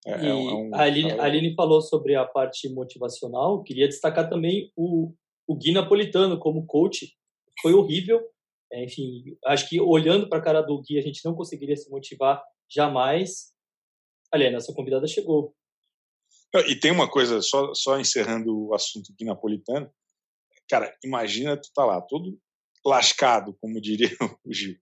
É, 0.07 0.11
é, 0.13 0.29
é 0.29 0.35
um, 0.35 0.75
a, 0.75 0.83
Aline, 0.83 1.13
a 1.13 1.25
Aline 1.25 1.55
falou 1.55 1.81
sobre 1.81 2.15
a 2.15 2.27
parte 2.27 2.69
motivacional. 2.69 3.63
Queria 3.63 3.89
destacar 3.89 4.29
também 4.29 4.71
o, 4.77 5.15
o 5.47 5.57
Gui 5.57 5.73
Napolitano 5.73 6.39
como 6.39 6.67
coach. 6.67 7.15
Foi 7.61 7.73
horrível. 7.73 8.21
É, 8.73 8.85
enfim, 8.85 9.37
acho 9.47 9.69
que 9.69 9.81
olhando 9.81 10.29
para 10.29 10.39
a 10.39 10.43
cara 10.43 10.63
do 10.63 10.81
Gui, 10.83 10.99
a 10.99 11.03
gente 11.03 11.25
não 11.25 11.35
conseguiria 11.35 11.77
se 11.77 11.91
motivar 11.91 12.43
jamais. 12.71 13.53
Aliás, 14.33 14.53
nossa 14.53 14.73
convidada 14.73 15.07
chegou. 15.07 15.55
E 16.69 16.77
tem 16.77 16.91
uma 16.91 17.11
coisa, 17.11 17.41
só, 17.41 17.73
só 17.75 17.99
encerrando 17.99 18.69
o 18.69 18.75
assunto 18.75 19.13
aqui 19.13 19.25
napolitano. 19.25 19.91
Cara, 20.69 20.95
imagina 21.05 21.57
tu 21.57 21.69
tá 21.75 21.85
lá, 21.85 22.01
todo 22.01 22.39
lascado, 22.85 23.57
como 23.61 23.81
diria 23.81 24.09
o 24.45 24.53
Gil, 24.53 24.77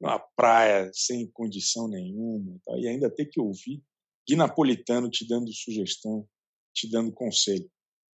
numa 0.00 0.18
praia 0.36 0.90
sem 0.92 1.30
condição 1.30 1.88
nenhuma, 1.88 2.54
e, 2.54 2.60
tal, 2.64 2.78
e 2.78 2.88
ainda 2.88 3.10
ter 3.10 3.26
que 3.26 3.40
ouvir 3.40 3.82
Gui 4.28 4.36
Napolitano 4.36 5.10
te 5.10 5.26
dando 5.26 5.52
sugestão, 5.52 6.24
te 6.72 6.88
dando 6.88 7.12
conselho. 7.12 7.68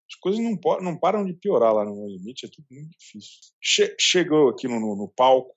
As 0.08 0.14
coisas 0.20 0.40
não, 0.40 0.58
não 0.80 0.98
param 0.98 1.24
de 1.24 1.34
piorar 1.34 1.74
lá 1.74 1.84
no 1.84 2.06
Limite, 2.06 2.46
é 2.46 2.48
tudo 2.48 2.66
muito 2.70 2.96
difícil. 2.98 3.52
Che 3.60 3.96
chegou 3.98 4.48
aqui 4.50 4.68
no, 4.68 4.78
no, 4.78 4.96
no 4.96 5.08
palco 5.08 5.54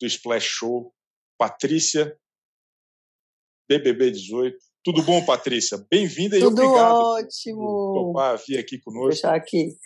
do 0.00 0.06
Splash 0.06 0.44
Show, 0.44 0.94
Patrícia, 1.36 2.16
BBB 3.68 4.12
18, 4.12 4.56
tudo 4.84 5.02
bom, 5.02 5.22
Patrícia? 5.24 5.84
Bem-vinda 5.90 6.36
e 6.36 6.40
Tudo 6.40 6.62
obrigado 6.62 6.94
ótimo. 6.94 7.58
por 7.58 7.94
topar 7.94 8.38
vir 8.46 8.58
aqui 8.58 8.78
conosco. 8.80 9.10
Deixar 9.10 9.34
aqui. 9.34 9.76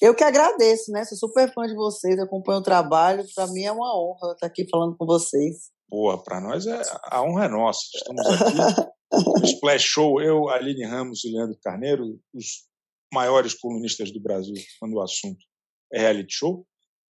Eu 0.00 0.14
que 0.14 0.22
agradeço, 0.22 0.92
né? 0.92 1.04
Sou 1.04 1.18
super 1.18 1.52
fã 1.52 1.66
de 1.66 1.74
vocês, 1.74 2.16
acompanho 2.20 2.60
o 2.60 2.62
trabalho. 2.62 3.24
Para 3.34 3.48
mim 3.48 3.64
é 3.64 3.72
uma 3.72 3.98
honra 3.98 4.32
estar 4.34 4.46
aqui 4.46 4.64
falando 4.70 4.96
com 4.96 5.06
vocês. 5.06 5.70
Boa, 5.88 6.22
para 6.22 6.40
nós 6.40 6.66
é 6.66 6.80
a 7.04 7.22
honra 7.22 7.46
é 7.46 7.48
nossa. 7.48 7.80
Estamos 7.94 8.26
aqui 8.26 8.90
Splash 9.54 9.82
Show, 9.82 10.20
eu, 10.22 10.48
Aline 10.50 10.84
Ramos 10.84 11.24
e 11.24 11.32
Leandro 11.32 11.58
Carneiro, 11.60 12.20
os 12.32 12.67
maiores 13.12 13.54
colunistas 13.54 14.12
do 14.12 14.20
Brasil 14.20 14.54
quando 14.78 14.94
o 14.94 15.02
assunto 15.02 15.44
é 15.92 16.00
reality 16.00 16.34
show. 16.34 16.66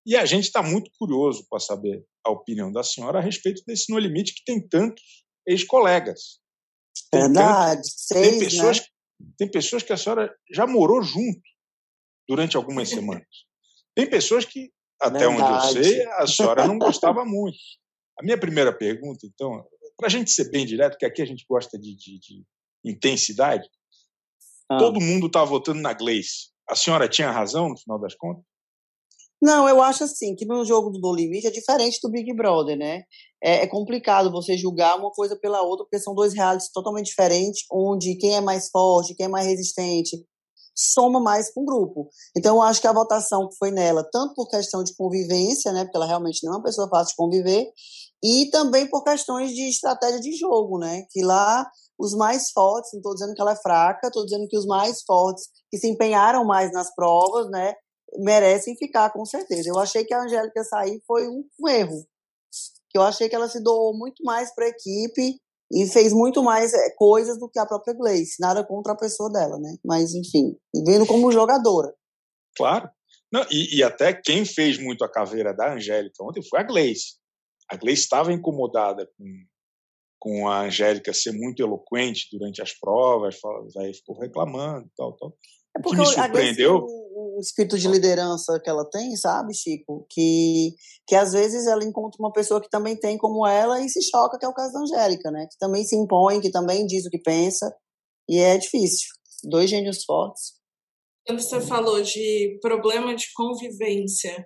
E 0.05 0.15
a 0.15 0.25
gente 0.25 0.45
está 0.45 0.61
muito 0.61 0.91
curioso 0.99 1.45
para 1.49 1.59
saber 1.59 2.05
a 2.25 2.31
opinião 2.31 2.71
da 2.71 2.83
senhora 2.83 3.19
a 3.19 3.21
respeito 3.21 3.63
desse 3.65 3.91
No 3.91 3.97
Limite 3.97 4.33
que 4.35 4.43
tem 4.45 4.65
tantos 4.67 5.03
ex-colegas. 5.47 6.39
Verdade, 7.13 7.81
seis, 7.85 8.29
tem 8.29 8.39
pessoas, 8.39 8.79
né? 8.79 8.85
Tem 9.37 9.49
pessoas 9.49 9.83
que 9.83 9.93
a 9.93 9.97
senhora 9.97 10.35
já 10.51 10.67
morou 10.67 11.01
junto 11.01 11.41
durante 12.27 12.57
algumas 12.57 12.89
semanas. 12.89 13.27
Tem 13.95 14.09
pessoas 14.09 14.45
que, 14.45 14.71
até 14.99 15.19
Verdade. 15.27 15.41
onde 15.41 15.79
eu 15.79 15.83
sei, 15.83 16.05
a 16.07 16.27
senhora 16.27 16.67
não 16.67 16.77
gostava 16.77 17.23
muito. 17.23 17.57
A 18.19 18.23
minha 18.23 18.37
primeira 18.37 18.73
pergunta, 18.75 19.25
então, 19.25 19.65
para 19.97 20.07
a 20.07 20.09
gente 20.09 20.31
ser 20.31 20.49
bem 20.49 20.65
direto, 20.65 20.97
que 20.97 21.05
aqui 21.05 21.21
a 21.21 21.25
gente 21.25 21.45
gosta 21.49 21.77
de, 21.79 21.95
de, 21.95 22.19
de 22.19 22.43
intensidade, 22.83 23.67
ah. 24.69 24.77
todo 24.77 25.01
mundo 25.01 25.27
está 25.27 25.43
votando 25.43 25.81
na 25.81 25.93
Gleice. 25.93 26.49
A 26.69 26.75
senhora 26.75 27.07
tinha 27.07 27.31
razão 27.31 27.69
no 27.69 27.77
final 27.77 27.99
das 27.99 28.15
contas? 28.15 28.43
Não, 29.41 29.67
eu 29.69 29.81
acho 29.81 30.03
assim 30.03 30.35
que 30.35 30.45
no 30.45 30.65
jogo 30.65 30.89
do 30.89 30.99
No 30.99 31.13
Limite 31.13 31.45
é 31.45 31.51
diferente 31.51 31.99
do 32.01 32.09
Big 32.09 32.33
Brother, 32.33 32.77
né? 32.77 33.03
É, 33.43 33.63
é, 33.63 33.67
complicado 33.67 34.31
você 34.31 34.57
julgar 34.57 34.97
uma 34.97 35.11
coisa 35.11 35.35
pela 35.35 35.61
outra, 35.61 35.85
porque 35.85 35.99
são 35.99 36.15
dois 36.15 36.33
realities 36.33 36.71
totalmente 36.71 37.07
diferentes, 37.07 37.63
onde 37.71 38.15
quem 38.15 38.35
é 38.35 38.41
mais 38.41 38.69
forte, 38.69 39.13
quem 39.13 39.27
é 39.27 39.29
mais 39.29 39.45
resistente, 39.45 40.17
soma 40.75 41.19
mais 41.19 41.53
com 41.53 41.61
o 41.61 41.65
grupo. 41.65 42.09
Então, 42.35 42.55
eu 42.55 42.61
acho 42.63 42.81
que 42.81 42.87
a 42.87 42.93
votação 42.93 43.47
que 43.47 43.55
foi 43.57 43.71
nela, 43.71 44.03
tanto 44.11 44.33
por 44.33 44.49
questão 44.49 44.83
de 44.83 44.95
convivência, 44.95 45.71
né? 45.71 45.83
Porque 45.83 45.97
ela 45.97 46.07
realmente 46.07 46.43
não 46.43 46.53
é 46.53 46.55
uma 46.57 46.63
pessoa 46.63 46.89
fácil 46.89 47.09
de 47.09 47.15
conviver, 47.15 47.67
e 48.23 48.49
também 48.49 48.89
por 48.89 49.03
questões 49.03 49.51
de 49.53 49.69
estratégia 49.69 50.19
de 50.19 50.35
jogo, 50.35 50.79
né? 50.79 51.05
Que 51.11 51.21
lá 51.21 51.69
os 51.97 52.13
mais 52.13 52.51
fortes, 52.51 52.91
não 52.93 52.99
estou 52.99 53.13
dizendo 53.13 53.33
que 53.33 53.41
ela 53.41 53.53
é 53.53 53.55
fraca, 53.55 54.07
estou 54.07 54.25
dizendo 54.25 54.47
que 54.47 54.57
os 54.57 54.65
mais 54.65 55.01
fortes, 55.03 55.45
que 55.71 55.77
se 55.77 55.87
empenharam 55.87 56.45
mais 56.45 56.71
nas 56.71 56.93
provas, 56.93 57.49
né, 57.49 57.73
merecem 58.17 58.75
ficar, 58.77 59.11
com 59.11 59.25
certeza. 59.25 59.69
Eu 59.69 59.79
achei 59.79 60.03
que 60.03 60.13
a 60.13 60.23
Angélica 60.23 60.63
sair 60.63 61.01
foi 61.07 61.27
um, 61.27 61.43
um 61.59 61.69
erro. 61.69 62.05
Eu 62.93 63.01
achei 63.01 63.27
que 63.27 63.35
ela 63.35 63.49
se 63.49 63.61
doou 63.61 63.97
muito 63.97 64.23
mais 64.23 64.53
para 64.53 64.65
a 64.65 64.69
equipe 64.69 65.37
e 65.71 65.87
fez 65.87 66.13
muito 66.13 66.43
mais 66.43 66.73
é, 66.73 66.89
coisas 66.95 67.37
do 67.37 67.49
que 67.49 67.59
a 67.59 67.65
própria 67.65 67.93
Gleice. 67.93 68.39
Nada 68.39 68.63
contra 68.63 68.93
a 68.93 68.97
pessoa 68.97 69.29
dela, 69.29 69.57
né? 69.59 69.75
Mas, 69.83 70.13
enfim, 70.13 70.55
vendo 70.85 71.05
como 71.05 71.31
jogadora. 71.31 71.93
Claro. 72.55 72.89
Não, 73.31 73.43
e, 73.51 73.79
e, 73.79 73.83
até 73.83 74.13
quem 74.13 74.45
fez 74.45 74.77
muito 74.77 75.03
a 75.03 75.11
caveira 75.11 75.53
da 75.53 75.73
Angélica 75.73 76.23
ontem 76.23 76.41
foi 76.47 76.59
a 76.59 76.63
Gleice. 76.63 77.15
A 77.69 77.75
Gleice 77.75 78.03
estava 78.03 78.31
incomodada 78.31 79.05
com, 79.17 79.25
com 80.25 80.47
a 80.47 80.61
Angélica 80.61 81.13
ser 81.13 81.33
muito 81.33 81.61
eloquente 81.61 82.27
durante 82.31 82.59
as 82.59 82.73
provas, 82.73 83.35
aí 83.77 83.93
ficou 83.93 84.17
reclamando, 84.17 84.89
tal, 84.97 85.15
tal. 85.15 85.37
É 85.77 85.79
porque 85.79 86.01
o 86.01 86.03
que 86.03 86.09
me 86.09 86.15
surpreendeu. 86.15 86.77
o, 86.77 87.37
o 87.37 87.39
espírito 87.39 87.77
de 87.77 87.87
liderança 87.87 88.59
que 88.59 88.67
ela 88.67 88.89
tem, 88.89 89.15
sabe, 89.15 89.53
Chico? 89.53 90.07
Que, 90.09 90.73
que 91.07 91.13
às 91.15 91.33
vezes 91.33 91.67
ela 91.67 91.83
encontra 91.83 92.17
uma 92.19 92.31
pessoa 92.33 92.59
que 92.59 92.71
também 92.71 92.95
tem 92.95 93.19
como 93.19 93.45
ela 93.45 93.79
e 93.79 93.87
se 93.87 94.01
choca, 94.01 94.39
que 94.39 94.45
é 94.45 94.49
o 94.49 94.53
caso 94.53 94.73
da 94.73 94.79
Angélica, 94.79 95.29
né? 95.29 95.45
Que 95.45 95.59
também 95.59 95.83
se 95.83 95.95
impõe, 95.95 96.41
que 96.41 96.49
também 96.49 96.87
diz 96.87 97.05
o 97.05 97.09
que 97.11 97.19
pensa. 97.19 97.71
E 98.27 98.39
é 98.39 98.57
difícil. 98.57 99.07
Dois 99.43 99.69
gênios 99.69 100.03
fortes. 100.05 100.53
Quando 101.27 101.39
você 101.39 101.61
falou 101.61 102.01
de 102.01 102.57
problema 102.63 103.15
de 103.15 103.25
convivência, 103.35 104.43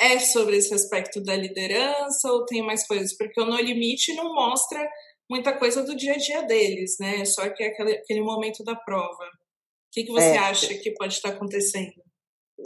é 0.00 0.18
sobre 0.18 0.56
esse 0.56 0.72
aspecto 0.72 1.22
da 1.22 1.34
liderança 1.34 2.30
ou 2.30 2.44
tem 2.44 2.64
mais 2.64 2.86
coisas? 2.86 3.16
Porque 3.16 3.40
o 3.40 3.46
No 3.46 3.56
Limite 3.56 4.14
não 4.14 4.34
mostra 4.34 4.88
muita 5.30 5.58
coisa 5.58 5.82
do 5.82 5.96
dia 5.96 6.14
a 6.14 6.18
dia 6.18 6.42
deles, 6.42 6.96
né? 6.98 7.24
Só 7.24 7.48
que 7.50 7.62
é 7.62 7.68
aquele, 7.68 7.96
aquele 7.96 8.22
momento 8.22 8.64
da 8.64 8.74
prova. 8.74 9.24
O 9.24 9.90
que, 9.92 10.04
que 10.04 10.12
você 10.12 10.30
é, 10.30 10.38
acha 10.38 10.74
que 10.74 10.92
pode 10.92 11.14
estar 11.14 11.30
acontecendo? 11.30 12.02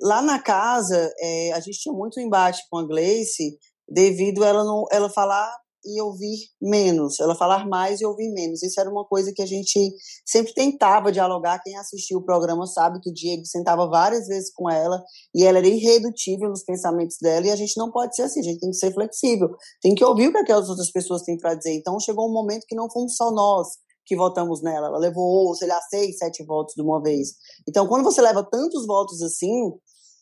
Lá 0.01 0.23
na 0.23 0.41
casa, 0.41 1.13
é, 1.19 1.53
a 1.53 1.61
gente 1.61 1.81
tinha 1.81 1.95
muito 1.95 2.21
embate 2.21 2.63
com 2.71 2.79
a 2.79 2.87
Gleice 2.87 3.59
devido 3.89 4.43
a 4.43 4.49
ela, 4.49 4.65
não, 4.65 4.85
ela 4.91 5.11
falar 5.11 5.55
e 5.85 6.01
ouvir 6.01 6.39
menos, 6.61 7.19
ela 7.21 7.35
falar 7.35 7.67
mais 7.69 8.01
e 8.01 8.07
ouvir 8.07 8.33
menos. 8.33 8.63
Isso 8.63 8.81
era 8.81 8.91
uma 8.91 9.05
coisa 9.05 9.33
que 9.35 9.43
a 9.43 9.47
gente 9.47 9.95
sempre 10.25 10.55
tentava 10.55 11.13
dialogar. 11.13 11.63
Quem 11.63 11.77
assistiu 11.77 12.19
o 12.19 12.25
programa 12.25 12.67
sabe 12.67 13.01
que 13.01 13.11
o 13.11 13.13
Diego 13.13 13.45
sentava 13.45 13.89
várias 13.89 14.27
vezes 14.27 14.53
com 14.53 14.71
ela 14.71 15.03
e 15.35 15.45
ela 15.45 15.59
era 15.59 15.69
irredutível 15.69 16.49
nos 16.49 16.65
pensamentos 16.65 17.17
dela. 17.21 17.47
E 17.47 17.51
a 17.51 17.57
gente 17.57 17.77
não 17.77 17.91
pode 17.91 18.15
ser 18.15 18.23
assim, 18.23 18.41
a 18.41 18.45
gente 18.45 18.61
tem 18.61 18.71
que 18.71 18.77
ser 18.77 18.93
flexível, 18.93 19.49
tem 19.81 19.95
que 19.95 20.05
ouvir 20.05 20.29
o 20.29 20.33
que 20.33 20.39
aquelas 20.39 20.69
outras 20.69 20.91
pessoas 20.91 21.23
têm 21.23 21.37
para 21.37 21.55
dizer. 21.55 21.75
Então 21.75 21.99
chegou 22.01 22.29
um 22.29 22.33
momento 22.33 22.67
que 22.67 22.77
não 22.77 22.91
fomos 22.91 23.17
só 23.17 23.31
nós 23.31 23.69
que 24.05 24.17
votamos 24.17 24.63
nela. 24.63 24.89
Ela 24.89 24.99
levou, 24.99 25.55
sei 25.55 25.69
lá, 25.69 25.81
seis, 25.89 26.19
sete 26.19 26.45
votos 26.45 26.75
de 26.75 26.83
uma 26.83 27.01
vez. 27.01 27.35
Então, 27.69 27.87
quando 27.87 28.05
você 28.05 28.21
leva 28.21 28.43
tantos 28.43 28.87
votos 28.87 29.23
assim, 29.23 29.73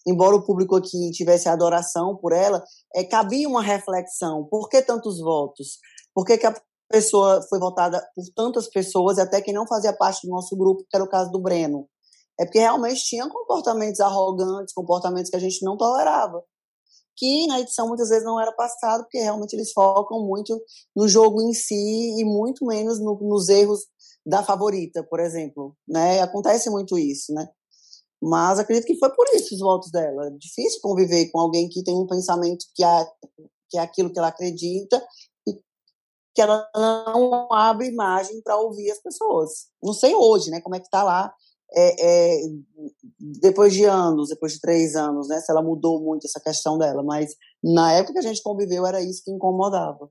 embora 0.06 0.36
o 0.36 0.44
público 0.44 0.76
aqui 0.76 1.10
tivesse 1.12 1.48
adoração 1.48 2.16
por 2.16 2.32
ela, 2.32 2.62
é, 2.94 3.04
cabia 3.04 3.48
uma 3.48 3.62
reflexão. 3.62 4.46
Por 4.50 4.68
que 4.68 4.82
tantos 4.82 5.20
votos? 5.20 5.78
Por 6.14 6.24
que, 6.24 6.38
que 6.38 6.46
a 6.46 6.54
pessoa 6.90 7.40
foi 7.48 7.58
votada 7.58 8.04
por 8.14 8.24
tantas 8.34 8.68
pessoas, 8.68 9.18
até 9.18 9.40
quem 9.40 9.54
não 9.54 9.66
fazia 9.66 9.92
parte 9.92 10.26
do 10.26 10.30
nosso 10.30 10.56
grupo, 10.56 10.84
que 10.88 10.96
era 10.96 11.04
o 11.04 11.08
caso 11.08 11.30
do 11.30 11.40
Breno? 11.40 11.88
É 12.38 12.44
porque 12.44 12.58
realmente 12.58 13.04
tinha 13.04 13.28
comportamentos 13.28 14.00
arrogantes, 14.00 14.72
comportamentos 14.72 15.30
que 15.30 15.36
a 15.36 15.40
gente 15.40 15.62
não 15.62 15.76
tolerava. 15.76 16.42
Que 17.14 17.46
na 17.46 17.60
edição 17.60 17.86
muitas 17.86 18.08
vezes 18.08 18.24
não 18.24 18.40
era 18.40 18.50
passado, 18.52 19.02
porque 19.02 19.18
realmente 19.18 19.52
eles 19.52 19.72
focam 19.72 20.24
muito 20.24 20.58
no 20.96 21.06
jogo 21.06 21.42
em 21.42 21.52
si 21.52 22.18
e 22.18 22.24
muito 22.24 22.64
menos 22.64 22.98
no, 22.98 23.18
nos 23.20 23.50
erros 23.50 23.80
da 24.24 24.42
favorita, 24.42 25.04
por 25.04 25.20
exemplo. 25.20 25.76
Né? 25.86 26.22
Acontece 26.22 26.70
muito 26.70 26.98
isso, 26.98 27.34
né? 27.34 27.46
Mas 28.22 28.58
acredito 28.58 28.86
que 28.86 28.98
foi 28.98 29.10
por 29.14 29.26
isso 29.34 29.54
os 29.54 29.60
votos 29.60 29.90
dela. 29.90 30.26
É 30.26 30.30
difícil 30.30 30.80
conviver 30.82 31.30
com 31.30 31.40
alguém 31.40 31.68
que 31.68 31.82
tem 31.82 31.94
um 31.94 32.06
pensamento 32.06 32.66
que 32.74 32.84
é, 32.84 33.06
que 33.70 33.78
é 33.78 33.80
aquilo 33.80 34.12
que 34.12 34.18
ela 34.18 34.28
acredita 34.28 35.02
e 35.46 35.54
que 36.34 36.42
ela 36.42 36.68
não 36.74 37.50
abre 37.50 37.90
margem 37.92 38.42
para 38.42 38.58
ouvir 38.58 38.90
as 38.90 39.00
pessoas. 39.00 39.68
Não 39.82 39.94
sei 39.94 40.14
hoje, 40.14 40.50
né, 40.50 40.60
como 40.60 40.74
é 40.74 40.80
que 40.80 40.86
está 40.86 41.02
lá, 41.02 41.32
é, 41.72 42.06
é, 42.06 42.40
depois 43.40 43.72
de 43.72 43.84
anos, 43.84 44.28
depois 44.28 44.54
de 44.54 44.60
três 44.60 44.96
anos, 44.96 45.28
né, 45.28 45.40
se 45.40 45.50
ela 45.50 45.62
mudou 45.62 46.00
muito 46.00 46.26
essa 46.26 46.40
questão 46.40 46.76
dela, 46.76 47.02
mas 47.02 47.34
na 47.62 47.92
época 47.92 48.14
que 48.14 48.18
a 48.18 48.28
gente 48.28 48.42
conviveu 48.42 48.84
era 48.84 49.00
isso 49.00 49.22
que 49.24 49.30
incomodava. 49.30 50.10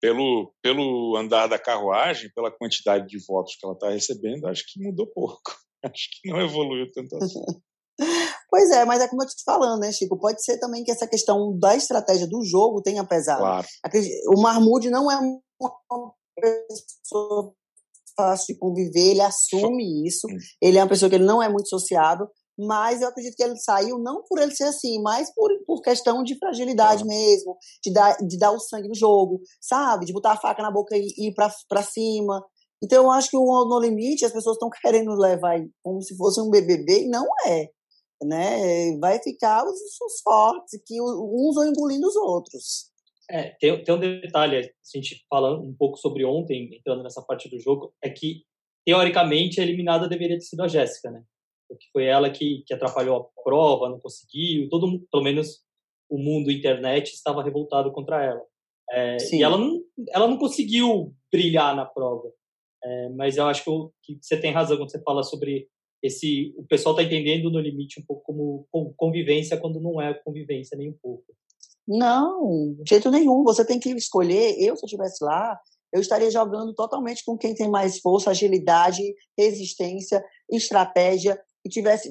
Pelo, 0.00 0.52
pelo 0.62 1.16
andar 1.16 1.46
da 1.46 1.58
carruagem, 1.58 2.30
pela 2.34 2.50
quantidade 2.50 3.06
de 3.06 3.24
votos 3.24 3.54
que 3.56 3.64
ela 3.64 3.74
está 3.74 3.90
recebendo, 3.90 4.46
acho 4.46 4.64
que 4.66 4.82
mudou 4.82 5.06
pouco. 5.06 5.52
Acho 5.84 6.08
que 6.20 6.30
não 6.30 6.40
evoluiu 6.40 6.90
tanto 6.92 7.16
assim. 7.16 7.40
Pois 8.48 8.70
é, 8.70 8.84
mas 8.86 9.00
é 9.02 9.08
como 9.08 9.22
eu 9.22 9.26
te 9.26 9.44
falando, 9.44 9.80
né, 9.80 9.92
Chico? 9.92 10.18
Pode 10.18 10.42
ser 10.42 10.58
também 10.58 10.82
que 10.82 10.90
essa 10.90 11.06
questão 11.06 11.56
da 11.58 11.76
estratégia 11.76 12.26
do 12.26 12.42
jogo 12.42 12.80
tenha 12.80 13.04
pesado. 13.04 13.40
Claro. 13.40 13.66
O 14.34 14.40
Marmude 14.40 14.88
não 14.88 15.10
é 15.10 15.18
uma 15.18 16.14
pessoa 16.34 17.54
fácil 18.16 18.54
de 18.54 18.58
conviver, 18.58 19.10
ele 19.10 19.20
assume 19.20 20.06
isso. 20.06 20.26
Ele 20.60 20.78
é 20.78 20.82
uma 20.82 20.88
pessoa 20.88 21.08
que 21.08 21.16
ele 21.16 21.24
não 21.24 21.42
é 21.42 21.48
muito 21.48 21.68
sociável, 21.68 22.26
mas 22.58 23.00
eu 23.00 23.08
acredito 23.08 23.36
que 23.36 23.42
ele 23.42 23.56
saiu 23.56 23.98
não 23.98 24.22
por 24.28 24.38
ele 24.38 24.54
ser 24.54 24.64
assim, 24.64 25.00
mas 25.00 25.32
por, 25.34 25.50
por 25.66 25.80
questão 25.80 26.22
de 26.22 26.38
fragilidade 26.38 27.04
mesmo, 27.04 27.56
de 27.82 27.92
dar, 27.92 28.16
de 28.18 28.38
dar 28.38 28.50
o 28.50 28.60
sangue 28.60 28.88
no 28.88 28.94
jogo, 28.94 29.40
sabe? 29.60 30.04
De 30.04 30.12
botar 30.12 30.32
a 30.32 30.40
faca 30.40 30.62
na 30.62 30.70
boca 30.70 30.96
e 30.96 31.28
ir 31.28 31.34
pra, 31.34 31.50
pra 31.68 31.82
cima. 31.82 32.44
Então, 32.82 33.04
eu 33.04 33.10
acho 33.10 33.30
que 33.30 33.36
o 33.36 33.64
No 33.64 33.78
Limite, 33.78 34.24
as 34.24 34.32
pessoas 34.32 34.56
estão 34.56 34.70
querendo 34.82 35.14
levar 35.14 35.60
como 35.82 36.00
se 36.00 36.16
fosse 36.16 36.40
um 36.40 36.50
BBB, 36.50 37.04
e 37.04 37.08
não 37.08 37.26
é. 37.46 37.68
Né? 38.22 38.98
Vai 38.98 39.18
ficar 39.22 39.64
os, 39.64 39.78
os 40.00 40.20
fortes, 40.22 40.80
que 40.86 41.00
uns 41.00 41.54
vão 41.54 41.66
engolindo 41.66 42.06
os 42.06 42.16
outros. 42.16 42.90
É, 43.30 43.54
tem, 43.60 43.82
tem 43.84 43.94
um 43.94 43.98
detalhe, 43.98 44.58
a 44.58 44.98
gente 44.98 45.24
falando 45.28 45.62
um 45.62 45.74
pouco 45.74 45.96
sobre 45.96 46.24
ontem, 46.24 46.74
entrando 46.74 47.02
nessa 47.02 47.22
parte 47.22 47.48
do 47.48 47.60
jogo, 47.60 47.94
é 48.02 48.10
que, 48.10 48.42
teoricamente, 48.84 49.60
a 49.60 49.62
eliminada 49.62 50.08
deveria 50.08 50.36
ter 50.36 50.44
sido 50.44 50.62
a 50.62 50.68
Jéssica, 50.68 51.10
né? 51.10 51.22
Porque 51.68 51.86
foi 51.92 52.06
ela 52.06 52.28
que, 52.28 52.64
que 52.66 52.74
atrapalhou 52.74 53.16
a 53.16 53.42
prova, 53.42 53.88
não 53.88 54.00
conseguiu, 54.00 54.68
todo 54.68 55.00
pelo 55.10 55.22
menos 55.22 55.62
o 56.10 56.18
mundo 56.18 56.50
internet 56.50 57.12
estava 57.12 57.42
revoltado 57.42 57.92
contra 57.92 58.24
ela. 58.24 58.42
É, 58.90 59.16
e 59.32 59.42
ela 59.42 59.56
não, 59.56 59.80
ela 60.08 60.26
não 60.26 60.36
conseguiu 60.36 61.14
brilhar 61.30 61.76
na 61.76 61.86
prova. 61.86 62.32
É, 62.82 63.08
mas 63.10 63.36
eu 63.36 63.46
acho 63.46 63.62
que, 63.64 63.70
eu, 63.70 63.92
que, 64.02 64.18
você 64.20 64.36
tem 64.36 64.52
razão 64.52 64.76
quando 64.76 64.90
você 64.90 65.02
fala 65.02 65.22
sobre 65.22 65.68
esse. 66.02 66.54
O 66.56 66.64
pessoal 66.64 66.94
está 66.94 67.02
entendendo 67.02 67.50
no 67.50 67.60
limite 67.60 68.00
um 68.00 68.04
pouco 68.04 68.22
como 68.70 68.94
convivência 68.96 69.58
quando 69.58 69.80
não 69.80 70.00
é 70.00 70.14
convivência 70.14 70.76
nem 70.76 70.90
um 70.90 70.96
pouco. 71.02 71.24
Não, 71.86 72.74
de 72.82 72.88
jeito 72.88 73.10
nenhum. 73.10 73.42
Você 73.44 73.64
tem 73.64 73.78
que 73.78 73.90
escolher. 73.90 74.56
Eu, 74.58 74.76
se 74.76 74.84
eu 74.84 74.86
estivesse 74.86 75.22
lá, 75.24 75.58
eu 75.92 76.00
estaria 76.00 76.30
jogando 76.30 76.72
totalmente 76.72 77.24
com 77.24 77.36
quem 77.36 77.54
tem 77.54 77.68
mais 77.68 77.98
força, 77.98 78.30
agilidade, 78.30 79.02
resistência, 79.36 80.24
estratégia 80.50 81.38
que 81.62 81.68
tivesse. 81.68 82.10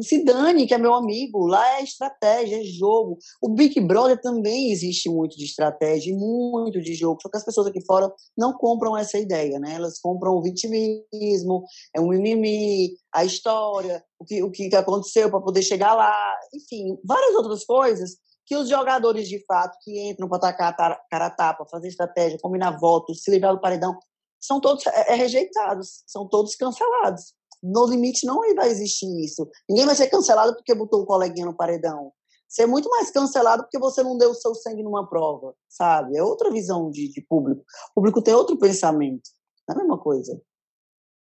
Se 0.00 0.24
dane, 0.24 0.66
que 0.66 0.74
é 0.74 0.78
meu 0.78 0.94
amigo. 0.94 1.46
Lá 1.46 1.78
é 1.78 1.82
estratégia, 1.82 2.60
é 2.60 2.64
jogo. 2.64 3.18
O 3.42 3.50
Big 3.50 3.78
Brother 3.80 4.20
também 4.20 4.70
existe 4.72 5.08
muito 5.08 5.36
de 5.36 5.44
estratégia, 5.44 6.14
muito 6.16 6.80
de 6.80 6.94
jogo. 6.94 7.20
Só 7.20 7.28
que 7.28 7.36
as 7.36 7.44
pessoas 7.44 7.66
aqui 7.66 7.84
fora 7.84 8.12
não 8.36 8.52
compram 8.52 8.96
essa 8.96 9.18
ideia, 9.18 9.58
né? 9.58 9.74
Elas 9.74 9.98
compram 10.00 10.32
o 10.32 10.42
vitimismo, 10.42 11.64
é 11.94 12.00
um 12.00 12.08
mimimi, 12.08 12.96
a 13.12 13.24
história, 13.24 14.04
o 14.18 14.24
que, 14.24 14.42
o 14.42 14.50
que 14.50 14.74
aconteceu 14.74 15.30
para 15.30 15.40
poder 15.40 15.62
chegar 15.62 15.94
lá. 15.94 16.34
Enfim, 16.54 16.98
várias 17.04 17.34
outras 17.34 17.64
coisas 17.64 18.16
que 18.46 18.56
os 18.56 18.68
jogadores 18.68 19.28
de 19.28 19.44
fato 19.44 19.76
que 19.82 20.08
entram 20.08 20.26
para 20.26 20.38
atacar 20.38 20.74
cara 20.74 21.26
a 21.26 21.30
tapa, 21.30 21.66
fazer 21.66 21.88
estratégia, 21.88 22.38
combinar 22.40 22.78
votos, 22.78 23.22
se 23.22 23.30
livrar 23.30 23.52
do 23.52 23.60
paredão, 23.60 23.98
são 24.40 24.58
todos 24.58 24.86
é, 24.86 25.12
é 25.12 25.14
rejeitados, 25.14 26.02
são 26.06 26.26
todos 26.26 26.54
cancelados. 26.54 27.34
No 27.62 27.86
limite 27.86 28.26
não 28.26 28.40
vai 28.54 28.68
existir 28.68 29.06
isso. 29.24 29.48
Ninguém 29.68 29.86
vai 29.86 29.94
ser 29.94 30.08
cancelado 30.08 30.54
porque 30.54 30.74
botou 30.74 31.02
um 31.02 31.06
coleguinha 31.06 31.46
no 31.46 31.56
paredão. 31.56 32.12
Você 32.48 32.62
é 32.62 32.66
muito 32.66 32.88
mais 32.88 33.10
cancelado 33.10 33.64
porque 33.64 33.78
você 33.78 34.02
não 34.02 34.16
deu 34.16 34.30
o 34.30 34.34
seu 34.34 34.54
sangue 34.54 34.82
numa 34.82 35.08
prova, 35.08 35.54
sabe? 35.68 36.16
É 36.16 36.22
outra 36.22 36.50
visão 36.50 36.90
de, 36.90 37.12
de 37.12 37.20
público. 37.20 37.62
O 37.90 37.94
público 37.96 38.22
tem 38.22 38.32
outro 38.32 38.58
pensamento. 38.58 39.28
Não 39.68 39.74
é 39.74 39.78
a 39.78 39.82
mesma 39.82 39.98
coisa. 39.98 40.40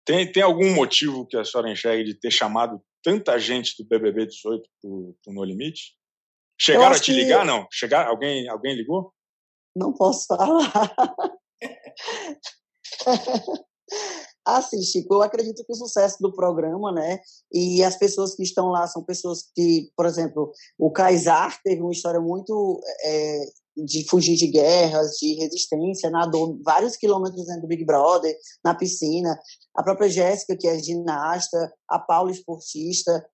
Tem, 0.04 0.30
tem 0.30 0.42
algum 0.42 0.74
motivo 0.74 1.26
que 1.26 1.36
a 1.36 1.44
senhora 1.44 1.70
enxerga 1.70 2.02
de 2.02 2.14
ter 2.14 2.30
chamado 2.30 2.82
tanta 3.02 3.38
gente 3.38 3.74
do 3.78 3.86
BBB 3.86 4.26
18 4.26 4.68
para 4.80 4.90
o 4.90 5.14
No 5.28 5.44
Limite? 5.44 5.94
Chegaram 6.58 6.96
a 6.96 6.98
te 6.98 7.12
ligar, 7.12 7.40
que... 7.40 7.46
não? 7.46 7.66
Chegar, 7.70 8.06
alguém, 8.06 8.48
alguém 8.48 8.74
ligou? 8.74 9.12
Não 9.76 9.92
posso 9.92 10.26
falar. 10.26 10.72
Assim, 14.44 14.82
Chico, 14.82 15.14
eu 15.14 15.22
acredito 15.22 15.64
que 15.64 15.72
o 15.72 15.76
sucesso 15.76 16.16
do 16.20 16.32
programa, 16.32 16.90
né, 16.90 17.20
e 17.52 17.82
as 17.84 17.96
pessoas 17.96 18.34
que 18.34 18.42
estão 18.42 18.68
lá 18.68 18.86
são 18.88 19.04
pessoas 19.04 19.44
que, 19.54 19.90
por 19.96 20.04
exemplo, 20.04 20.52
o 20.78 20.90
Kaysar 20.90 21.60
teve 21.62 21.80
uma 21.80 21.92
história 21.92 22.20
muito 22.20 22.80
é, 23.04 23.44
de 23.76 24.04
fugir 24.08 24.36
de 24.36 24.48
guerras, 24.48 25.12
de 25.12 25.34
resistência, 25.34 26.10
nadou 26.10 26.58
vários 26.62 26.96
quilômetros 26.96 27.46
dentro 27.46 27.62
do 27.62 27.68
Big 27.68 27.84
Brother, 27.84 28.36
na 28.64 28.74
piscina. 28.74 29.38
A 29.74 29.82
própria 29.82 30.08
Jéssica, 30.08 30.56
que 30.56 30.68
é 30.68 30.78
ginasta, 30.78 31.72
a 31.88 31.98
Paula, 31.98 32.30
esportista. 32.30 33.24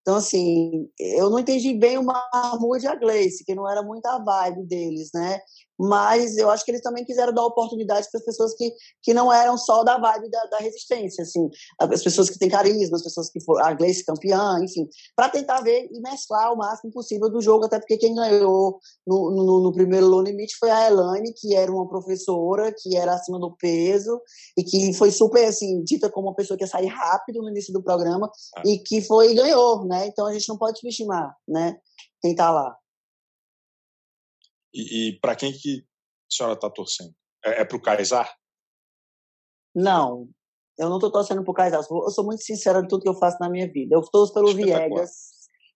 Então, 0.00 0.16
assim, 0.16 0.88
eu 0.98 1.30
não 1.30 1.38
entendi 1.38 1.74
bem 1.74 1.98
o 1.98 2.02
Mahmoud 2.04 2.84
e 2.84 2.88
a 2.88 2.94
Gleice, 2.94 3.44
que 3.44 3.54
não 3.54 3.68
era 3.68 3.82
muito 3.82 4.06
a 4.06 4.18
vibe 4.22 4.64
deles, 4.66 5.10
né? 5.12 5.40
Mas 5.78 6.36
eu 6.38 6.50
acho 6.50 6.64
que 6.64 6.70
eles 6.70 6.80
também 6.80 7.04
quiseram 7.04 7.32
dar 7.32 7.44
oportunidade 7.44 8.08
para 8.10 8.18
as 8.18 8.24
pessoas 8.24 8.54
que, 8.54 8.72
que 9.02 9.12
não 9.12 9.32
eram 9.32 9.58
só 9.58 9.84
da 9.84 9.98
vibe 9.98 10.30
da, 10.30 10.44
da, 10.44 10.58
resistência, 10.58 11.22
assim, 11.22 11.48
as 11.78 12.02
pessoas 12.02 12.30
que 12.30 12.38
têm 12.38 12.48
carisma, 12.48 12.96
as 12.96 13.02
pessoas 13.02 13.30
que 13.30 13.40
foram 13.40 13.64
a 13.64 13.74
Gleice 13.74 14.04
campeã, 14.04 14.58
enfim, 14.62 14.88
para 15.14 15.28
tentar 15.28 15.60
ver 15.60 15.88
e 15.92 16.00
mesclar 16.00 16.52
o 16.52 16.56
máximo 16.56 16.92
possível 16.92 17.30
do 17.30 17.40
jogo, 17.40 17.66
até 17.66 17.78
porque 17.78 17.96
quem 17.98 18.14
ganhou 18.14 18.78
no, 19.06 19.30
no, 19.30 19.60
no 19.60 19.72
primeiro 19.72 20.06
Low 20.06 20.22
Limit 20.22 20.56
foi 20.58 20.70
a 20.70 20.86
Elane, 20.88 21.32
que 21.34 21.54
era 21.54 21.70
uma 21.70 21.88
professora, 21.88 22.72
que 22.76 22.96
era 22.96 23.14
acima 23.14 23.38
do 23.38 23.54
peso, 23.56 24.20
e 24.56 24.64
que 24.64 24.92
foi 24.94 25.10
super, 25.10 25.44
assim, 25.44 25.82
dita 25.82 26.10
como 26.10 26.28
uma 26.28 26.34
pessoa 26.34 26.56
que 26.56 26.64
ia 26.64 26.68
sair 26.68 26.86
rápido 26.86 27.42
no 27.42 27.50
início 27.50 27.72
do 27.72 27.82
programa, 27.82 28.30
ah. 28.56 28.62
e 28.64 28.78
que 28.78 29.02
foi 29.02 29.32
e 29.32 29.34
ganhou, 29.34 29.84
né, 29.86 30.06
então 30.06 30.26
a 30.26 30.32
gente 30.32 30.48
não 30.48 30.56
pode 30.56 30.78
subestimar, 30.78 31.34
né, 31.46 31.76
quem 32.22 32.34
tá 32.34 32.50
lá. 32.50 32.76
E, 34.76 35.08
e 35.08 35.20
para 35.20 35.34
quem 35.34 35.52
que 35.52 35.78
a 35.80 36.34
senhora 36.34 36.54
está 36.54 36.68
torcendo? 36.68 37.14
É, 37.44 37.62
é 37.62 37.64
para 37.64 37.76
o 37.76 37.80
Kaysar? 37.80 38.30
Não, 39.74 40.28
eu 40.78 40.88
não 40.88 40.96
estou 40.96 41.10
torcendo 41.10 41.42
para 41.42 41.50
o 41.50 41.54
Kaysar. 41.54 41.80
Eu 41.80 42.10
sou 42.10 42.24
muito 42.24 42.42
sincera 42.42 42.80
em 42.80 42.86
tudo 42.86 43.02
que 43.02 43.08
eu 43.08 43.18
faço 43.18 43.38
na 43.40 43.48
minha 43.48 43.70
vida. 43.70 43.94
Eu 43.94 44.02
torço 44.02 44.34
pelo 44.34 44.54
Viegas. 44.54 45.10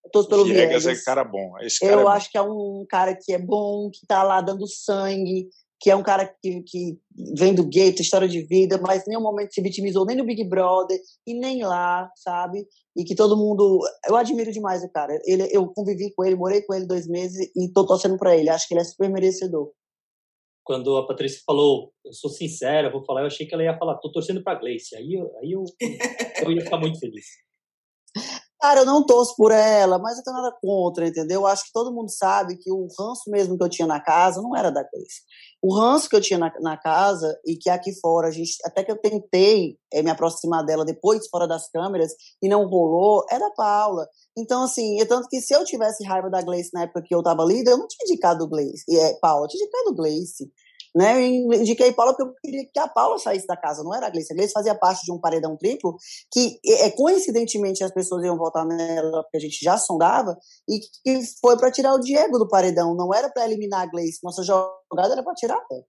Eu 0.04 0.10
torço 0.10 0.28
pelo 0.28 0.44
Viegas. 0.44 0.84
Viegas 0.84 1.00
é 1.00 1.04
cara 1.04 1.24
bom. 1.24 1.52
Cara 1.52 1.92
eu 1.92 2.08
é 2.08 2.12
acho 2.12 2.26
bom. 2.26 2.30
que 2.30 2.38
é 2.38 2.42
um 2.42 2.86
cara 2.88 3.16
que 3.16 3.32
é 3.32 3.38
bom, 3.38 3.90
que 3.90 4.00
está 4.02 4.22
lá 4.22 4.40
dando 4.42 4.66
sangue, 4.66 5.48
que 5.80 5.90
é 5.90 5.96
um 5.96 6.02
cara 6.02 6.26
que, 6.42 6.62
que 6.62 6.98
vem 7.38 7.54
do 7.54 7.66
gueto, 7.66 8.02
história 8.02 8.28
de 8.28 8.42
vida, 8.42 8.78
mas 8.78 9.04
nenhum 9.06 9.22
momento 9.22 9.54
se 9.54 9.62
vitimizou 9.62 10.04
nem 10.04 10.14
no 10.14 10.26
Big 10.26 10.44
Brother 10.44 11.00
e 11.26 11.32
nem 11.32 11.62
lá, 11.62 12.10
sabe? 12.16 12.66
E 12.94 13.02
que 13.02 13.14
todo 13.14 13.36
mundo. 13.36 13.80
Eu 14.06 14.14
admiro 14.14 14.52
demais 14.52 14.84
o 14.84 14.90
cara. 14.90 15.18
Ele, 15.24 15.48
eu 15.50 15.66
convivi 15.68 16.12
com 16.14 16.22
ele, 16.22 16.36
morei 16.36 16.60
com 16.62 16.74
ele 16.74 16.86
dois 16.86 17.08
meses 17.08 17.50
e 17.56 17.72
tô 17.72 17.86
torcendo 17.86 18.18
pra 18.18 18.36
ele. 18.36 18.50
Acho 18.50 18.68
que 18.68 18.74
ele 18.74 18.82
é 18.82 18.84
super 18.84 19.08
merecedor. 19.08 19.72
Quando 20.62 20.96
a 20.98 21.06
Patrícia 21.06 21.40
falou, 21.46 21.90
eu 22.04 22.12
sou 22.12 22.28
sincera, 22.28 22.92
vou 22.92 23.02
falar, 23.04 23.22
eu 23.22 23.26
achei 23.26 23.46
que 23.46 23.54
ela 23.54 23.64
ia 23.64 23.78
falar, 23.78 23.96
tô 23.96 24.12
torcendo 24.12 24.42
pra 24.44 24.54
Gleice. 24.54 24.94
Aí, 24.94 25.16
aí 25.42 25.50
eu, 25.50 25.64
eu 26.44 26.52
ia 26.52 26.60
ficar 26.60 26.78
muito 26.78 27.00
feliz. 27.00 27.24
Cara, 28.60 28.80
eu 28.80 28.84
não 28.84 29.04
torço 29.04 29.34
por 29.36 29.52
ela, 29.52 29.98
mas 29.98 30.18
eu 30.18 30.22
tenho 30.22 30.36
nada 30.36 30.54
contra, 30.60 31.08
entendeu? 31.08 31.40
Eu 31.40 31.46
acho 31.46 31.64
que 31.64 31.72
todo 31.72 31.94
mundo 31.94 32.10
sabe 32.10 32.58
que 32.58 32.70
o 32.70 32.86
ranço 32.98 33.30
mesmo 33.30 33.56
que 33.56 33.64
eu 33.64 33.70
tinha 33.70 33.88
na 33.88 33.98
casa 33.98 34.42
não 34.42 34.54
era 34.54 34.70
da 34.70 34.82
Gleice. 34.82 35.22
O 35.62 35.74
ranço 35.74 36.10
que 36.10 36.16
eu 36.16 36.20
tinha 36.20 36.38
na, 36.38 36.52
na, 36.60 36.76
casa 36.76 37.38
e 37.46 37.56
que 37.56 37.70
aqui 37.70 37.90
fora, 37.98 38.28
a 38.28 38.30
gente, 38.30 38.52
até 38.62 38.84
que 38.84 38.92
eu 38.92 39.00
tentei 39.00 39.78
é, 39.90 40.02
me 40.02 40.10
aproximar 40.10 40.62
dela 40.62 40.84
depois, 40.84 41.26
fora 41.28 41.48
das 41.48 41.70
câmeras, 41.70 42.12
e 42.42 42.48
não 42.48 42.66
rolou, 42.66 43.24
é 43.30 43.38
da 43.38 43.50
Paula. 43.50 44.06
Então, 44.36 44.62
assim, 44.62 45.00
é 45.00 45.06
tanto 45.06 45.28
que 45.28 45.40
se 45.40 45.54
eu 45.54 45.64
tivesse 45.64 46.04
raiva 46.04 46.28
da 46.28 46.42
Gleice 46.42 46.70
na 46.74 46.82
época 46.82 47.02
que 47.02 47.14
eu 47.14 47.22
tava 47.22 47.44
líder, 47.44 47.72
eu 47.72 47.78
não 47.78 47.88
tinha 47.88 48.06
indicado 48.06 48.46
Gleice, 48.46 48.84
é, 48.94 49.14
Paula, 49.20 49.46
eu 49.46 49.48
tinha 49.48 49.64
indicado 49.64 49.94
Gleice. 49.94 50.50
Né? 50.94 51.22
Eu 51.22 51.52
indiquei 51.52 51.92
Paula 51.92 52.12
porque 52.12 52.28
eu 52.28 52.34
queria 52.42 52.66
que 52.72 52.78
a 52.80 52.88
Paula 52.88 53.18
saísse 53.18 53.46
da 53.46 53.56
casa, 53.56 53.84
não 53.84 53.94
era 53.94 54.06
a 54.06 54.10
Gleice. 54.10 54.32
A 54.32 54.36
Gleice 54.36 54.52
fazia 54.52 54.74
parte 54.74 55.04
de 55.04 55.12
um 55.12 55.20
paredão 55.20 55.56
triplo 55.56 55.96
que, 56.32 56.58
é, 56.66 56.90
coincidentemente, 56.90 57.84
as 57.84 57.92
pessoas 57.92 58.24
iam 58.24 58.36
votar 58.36 58.66
nela 58.66 59.22
porque 59.22 59.36
a 59.36 59.40
gente 59.40 59.58
já 59.62 59.78
sondava 59.78 60.36
e 60.68 60.80
que 61.04 61.20
foi 61.40 61.56
para 61.56 61.70
tirar 61.70 61.94
o 61.94 62.00
Diego 62.00 62.38
do 62.38 62.48
paredão, 62.48 62.94
não 62.94 63.14
era 63.14 63.30
para 63.30 63.44
eliminar 63.44 63.82
a 63.82 63.86
Gleice. 63.86 64.18
Nossa 64.22 64.42
jogada 64.42 65.12
era 65.12 65.22
para 65.22 65.34
tirar 65.34 65.64
ela. 65.70 65.84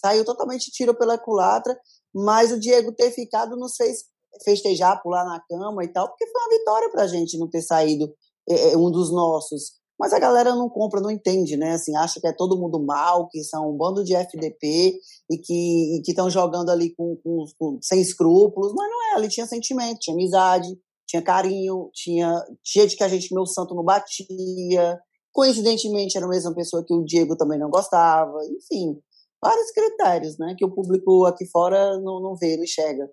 Saiu 0.00 0.24
totalmente 0.24 0.70
tiro 0.70 0.94
pela 0.96 1.18
culatra, 1.18 1.76
mas 2.14 2.52
o 2.52 2.58
Diego 2.58 2.92
ter 2.92 3.10
ficado 3.10 3.56
nos 3.56 3.74
fez 3.76 4.04
festejar, 4.44 5.02
pular 5.02 5.24
na 5.24 5.40
cama 5.48 5.84
e 5.84 5.88
tal, 5.88 6.08
porque 6.08 6.26
foi 6.26 6.40
uma 6.40 6.58
vitória 6.58 6.90
para 6.90 7.02
a 7.02 7.06
gente 7.06 7.38
não 7.38 7.48
ter 7.48 7.60
saído 7.60 8.12
é, 8.48 8.76
um 8.76 8.90
dos 8.90 9.12
nossos. 9.12 9.81
Mas 9.98 10.12
a 10.12 10.18
galera 10.18 10.54
não 10.54 10.68
compra, 10.68 11.00
não 11.00 11.10
entende, 11.10 11.56
né? 11.56 11.72
Assim, 11.72 11.96
acha 11.96 12.20
que 12.20 12.26
é 12.26 12.32
todo 12.32 12.58
mundo 12.58 12.84
mal, 12.84 13.28
que 13.28 13.42
são 13.44 13.70
um 13.70 13.76
bando 13.76 14.02
de 14.02 14.14
FDP 14.14 14.98
e 15.30 15.38
que 15.38 16.02
estão 16.06 16.28
jogando 16.28 16.70
ali 16.70 16.94
com, 16.94 17.16
com, 17.22 17.44
com, 17.58 17.78
sem 17.80 18.00
escrúpulos. 18.00 18.72
Mas 18.74 18.90
não 18.90 19.12
é, 19.12 19.16
ali 19.16 19.28
tinha 19.28 19.46
sentimento, 19.46 20.00
tinha 20.00 20.14
amizade, 20.14 20.68
tinha 21.06 21.22
carinho, 21.22 21.90
tinha 21.92 22.42
gente 22.64 22.96
que 22.96 23.04
a 23.04 23.08
gente, 23.08 23.32
meu 23.34 23.46
santo, 23.46 23.74
não 23.74 23.84
batia. 23.84 24.98
Coincidentemente, 25.32 26.16
era 26.16 26.26
a 26.26 26.28
mesma 26.28 26.54
pessoa 26.54 26.84
que 26.84 26.94
o 26.94 27.04
Diego 27.04 27.36
também 27.36 27.58
não 27.58 27.70
gostava. 27.70 28.38
Enfim, 28.44 28.98
vários 29.42 29.70
critérios, 29.70 30.38
né? 30.38 30.54
Que 30.56 30.64
o 30.64 30.74
público 30.74 31.26
aqui 31.26 31.46
fora 31.46 31.98
não, 31.98 32.20
não 32.20 32.36
vê, 32.36 32.56
não 32.56 32.64
enxerga. 32.64 33.08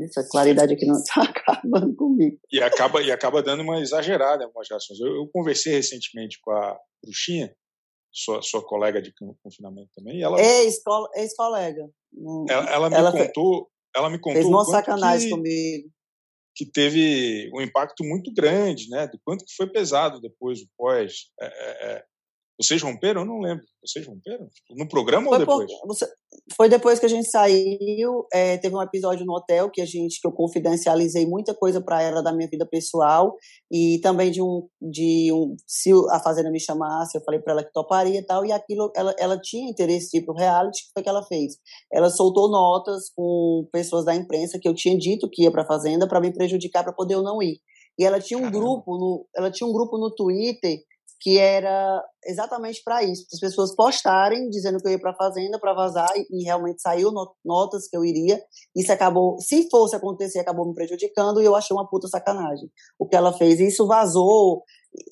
Essa 0.00 0.26
claridade 0.26 0.72
aqui 0.74 0.86
não 0.86 0.96
está 0.96 1.22
acabando 1.22 1.94
comigo. 1.94 2.38
E 2.50 2.62
acaba, 2.62 3.02
e 3.02 3.12
acaba 3.12 3.42
dando 3.42 3.62
uma 3.62 3.80
exagerada 3.80 4.42
em 4.42 4.46
algumas 4.46 4.68
reações. 4.68 4.98
Eu, 5.00 5.14
eu, 5.16 5.28
conversei 5.32 5.74
recentemente 5.74 6.38
com 6.40 6.50
a 6.50 6.78
Bruxinha, 7.02 7.54
sua, 8.10 8.42
sua 8.42 8.64
colega 8.64 9.02
de 9.02 9.12
confinamento 9.42 9.90
também. 9.94 10.18
E 10.18 10.22
ela, 10.22 10.40
Ex-colega. 10.40 11.90
Ela, 12.48 12.70
ela, 12.70 12.90
me 12.90 12.96
ela 12.96 13.12
contou. 13.12 13.70
Ela 13.94 14.10
me 14.10 14.18
contou. 14.18 14.40
Fez 14.40 14.46
uma 14.46 14.64
sacanagem 14.64 15.28
que, 15.28 15.34
comigo. 15.34 15.88
Que 16.54 16.66
teve 16.66 17.50
um 17.54 17.60
impacto 17.60 18.04
muito 18.04 18.32
grande, 18.32 18.88
né? 18.88 19.06
Do 19.06 19.18
quanto 19.24 19.44
que 19.44 19.54
foi 19.54 19.66
pesado 19.66 20.20
depois, 20.20 20.60
o 20.60 20.68
pós. 20.76 21.30
É, 21.40 21.46
é, 21.46 21.92
é 21.92 22.04
vocês 22.60 22.82
romperam? 22.82 23.22
Eu 23.22 23.26
não 23.26 23.40
lembro. 23.40 23.64
Vocês 23.84 24.06
romperam? 24.06 24.48
No 24.70 24.88
programa 24.88 25.24
foi 25.24 25.32
ou 25.32 25.38
depois? 25.38 25.72
Por, 25.72 25.88
você, 25.88 26.06
foi 26.56 26.68
depois 26.68 26.98
que 27.00 27.06
a 27.06 27.08
gente 27.08 27.28
saiu. 27.28 28.26
É, 28.32 28.56
teve 28.58 28.74
um 28.76 28.82
episódio 28.82 29.24
no 29.24 29.34
hotel 29.34 29.70
que 29.70 29.80
a 29.80 29.86
gente 29.86 30.20
que 30.20 30.26
eu 30.26 30.32
confidencializei 30.32 31.26
muita 31.26 31.54
coisa 31.54 31.80
para 31.80 32.02
ela 32.02 32.22
da 32.22 32.32
minha 32.32 32.48
vida 32.48 32.66
pessoal 32.66 33.34
e 33.70 33.98
também 34.00 34.30
de 34.30 34.42
um 34.42 34.68
de 34.80 35.32
um 35.32 35.56
se 35.66 35.90
a 36.10 36.20
fazenda 36.20 36.50
me 36.50 36.60
chamasse, 36.60 37.16
eu 37.16 37.24
falei 37.24 37.40
para 37.40 37.54
ela 37.54 37.64
que 37.64 37.72
toparia 37.72 38.20
e 38.20 38.24
tal 38.24 38.44
e 38.44 38.52
aquilo 38.52 38.92
ela, 38.94 39.14
ela 39.18 39.40
tinha 39.40 39.70
interesse 39.70 40.24
pro 40.24 40.34
reality, 40.34 40.84
que 40.84 40.92
foi 40.94 41.02
que 41.02 41.08
ela 41.08 41.24
fez. 41.24 41.54
Ela 41.92 42.10
soltou 42.10 42.50
notas 42.50 43.10
com 43.16 43.66
pessoas 43.72 44.04
da 44.04 44.14
imprensa 44.14 44.58
que 44.60 44.68
eu 44.68 44.74
tinha 44.74 44.96
dito 44.96 45.28
que 45.30 45.42
ia 45.42 45.50
para 45.50 45.62
a 45.62 45.66
fazenda 45.66 46.06
para 46.06 46.20
me 46.20 46.32
prejudicar 46.32 46.84
para 46.84 46.92
poder 46.92 47.14
eu 47.14 47.22
não 47.22 47.42
ir. 47.42 47.58
E 47.98 48.04
ela 48.04 48.20
tinha 48.20 48.38
um 48.38 48.42
Caramba. 48.42 48.58
grupo 48.58 48.96
no 48.96 49.26
ela 49.36 49.50
tinha 49.50 49.66
um 49.68 49.72
grupo 49.72 49.98
no 49.98 50.14
Twitter 50.14 50.78
que 51.22 51.38
era 51.38 52.04
exatamente 52.26 52.82
para 52.84 53.04
isso, 53.04 53.24
para 53.28 53.36
as 53.36 53.40
pessoas 53.40 53.74
postarem 53.76 54.50
dizendo 54.50 54.78
que 54.78 54.88
eu 54.88 54.92
ia 54.92 54.98
para 54.98 55.12
a 55.12 55.16
fazenda 55.16 55.58
para 55.58 55.72
vazar 55.72 56.10
e, 56.16 56.44
realmente 56.44 56.82
saiu 56.82 57.12
notas 57.44 57.86
que 57.88 57.96
eu 57.96 58.04
iria. 58.04 58.42
Isso 58.76 58.92
acabou, 58.92 59.38
se 59.38 59.70
fosse 59.70 59.94
acontecer, 59.94 60.40
acabou 60.40 60.66
me 60.66 60.74
prejudicando 60.74 61.40
e 61.40 61.44
eu 61.44 61.54
achei 61.54 61.74
uma 61.74 61.88
puta 61.88 62.08
sacanagem 62.08 62.68
o 62.98 63.06
que 63.06 63.14
ela 63.14 63.32
fez. 63.32 63.60
Isso 63.60 63.86
vazou. 63.86 64.64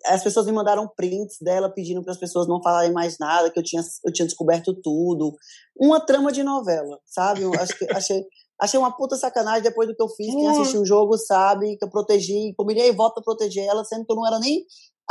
As 0.06 0.22
pessoas 0.22 0.46
me 0.46 0.52
mandaram 0.52 0.90
prints 0.96 1.36
dela 1.40 1.72
pedindo 1.72 2.02
para 2.02 2.12
as 2.12 2.18
pessoas 2.18 2.48
não 2.48 2.60
falarem 2.60 2.92
mais 2.92 3.16
nada, 3.18 3.50
que 3.50 3.58
eu 3.58 3.62
tinha, 3.62 3.82
eu 4.04 4.12
tinha 4.12 4.26
descoberto 4.26 4.74
tudo. 4.82 5.32
Uma 5.78 6.04
trama 6.04 6.32
de 6.32 6.42
novela, 6.42 6.98
sabe? 7.06 7.42
Acho 7.56 7.78
que, 7.78 7.86
achei, 7.96 8.24
achei 8.60 8.80
uma 8.80 8.94
puta 8.94 9.16
sacanagem 9.16 9.62
depois 9.62 9.88
do 9.88 9.94
que 9.94 10.02
eu 10.02 10.08
fiz. 10.08 10.34
Quem 10.34 10.48
assistiu 10.48 10.82
o 10.82 10.86
jogo 10.86 11.16
sabe 11.16 11.76
que 11.76 11.84
eu 11.84 11.90
protegi, 11.90 12.52
combinei 12.56 12.90
voto 12.92 13.14
para 13.14 13.22
proteger 13.22 13.64
ela, 13.64 13.84
sendo 13.84 14.04
que 14.04 14.12
eu 14.12 14.16
não 14.16 14.26
era 14.26 14.40
nem 14.40 14.64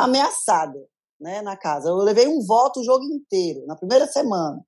ameaçada 0.03 0.79
né, 1.19 1.41
na 1.41 1.57
casa. 1.57 1.89
Eu 1.89 1.97
levei 1.97 2.27
um 2.27 2.45
voto 2.45 2.79
o 2.79 2.83
jogo 2.83 3.03
inteiro, 3.03 3.65
na 3.65 3.75
primeira 3.75 4.07
semana. 4.07 4.59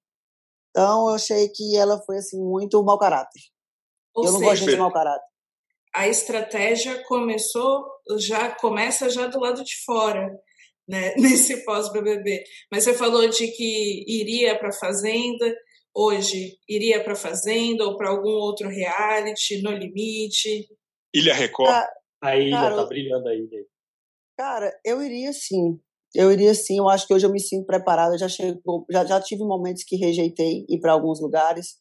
Então, 0.70 1.10
eu 1.10 1.15
achei 1.15 1.50
que 1.50 1.78
ela 1.78 2.02
foi 2.06 2.17
assim 2.17 2.41
muito 2.41 2.84
mau 2.84 2.98
caráter. 2.98 3.41
Ou 4.15 4.26
eu 4.26 4.32
não 4.34 4.41
gosto 4.41 4.65
de 4.65 4.76
mau 4.76 4.91
caráter. 4.91 5.26
A 5.94 6.08
estratégia 6.08 7.04
começou, 7.04 7.86
já 8.17 8.50
começa 8.56 9.10
já 9.10 9.28
do 9.28 9.39
lado 9.39 9.63
de 9.63 9.84
fora, 9.86 10.30
né, 10.88 11.13
nesse 11.20 11.65
pós-BBB. 11.65 12.44
Mas 12.72 12.84
você 12.84 12.94
falou 12.94 13.28
de 13.28 13.48
que 13.48 14.06
iria 14.08 14.58
para 14.58 14.70
a 14.70 14.74
Fazenda, 14.74 15.54
hoje 15.94 16.58
iria 16.67 17.04
para 17.04 17.13
a 17.13 17.17
Fazenda 17.17 17.86
ou 17.86 17.98
para 17.98 18.10
algum 18.10 18.32
outro 18.32 18.70
reality, 18.70 19.62
No 19.62 19.72
Limite. 19.72 20.67
Ilha 21.13 21.34
Record. 21.34 21.70
Ah, 21.70 21.89
a 22.22 22.38
ilha 22.38 22.52
cara, 22.52 22.76
tá 22.76 22.86
brilhando 22.86 23.28
a 23.28 23.36
ilha. 23.36 23.65
Cara, 24.42 24.74
eu 24.84 25.04
iria 25.04 25.32
sim. 25.34 25.80
Eu 26.16 26.32
iria 26.32 26.56
sim. 26.56 26.80
Eu 26.80 26.90
acho 26.90 27.06
que 27.06 27.14
hoje 27.14 27.28
eu 27.28 27.32
me 27.32 27.40
sinto 27.40 27.64
preparada. 27.68 28.18
Já 28.18 28.28
chegou, 28.28 28.88
já, 28.90 29.06
já 29.06 29.22
tive 29.22 29.44
momentos 29.44 29.84
que 29.84 29.96
rejeitei 29.96 30.66
ir 30.68 30.80
para 30.80 30.94
alguns 30.94 31.22
lugares, 31.22 31.76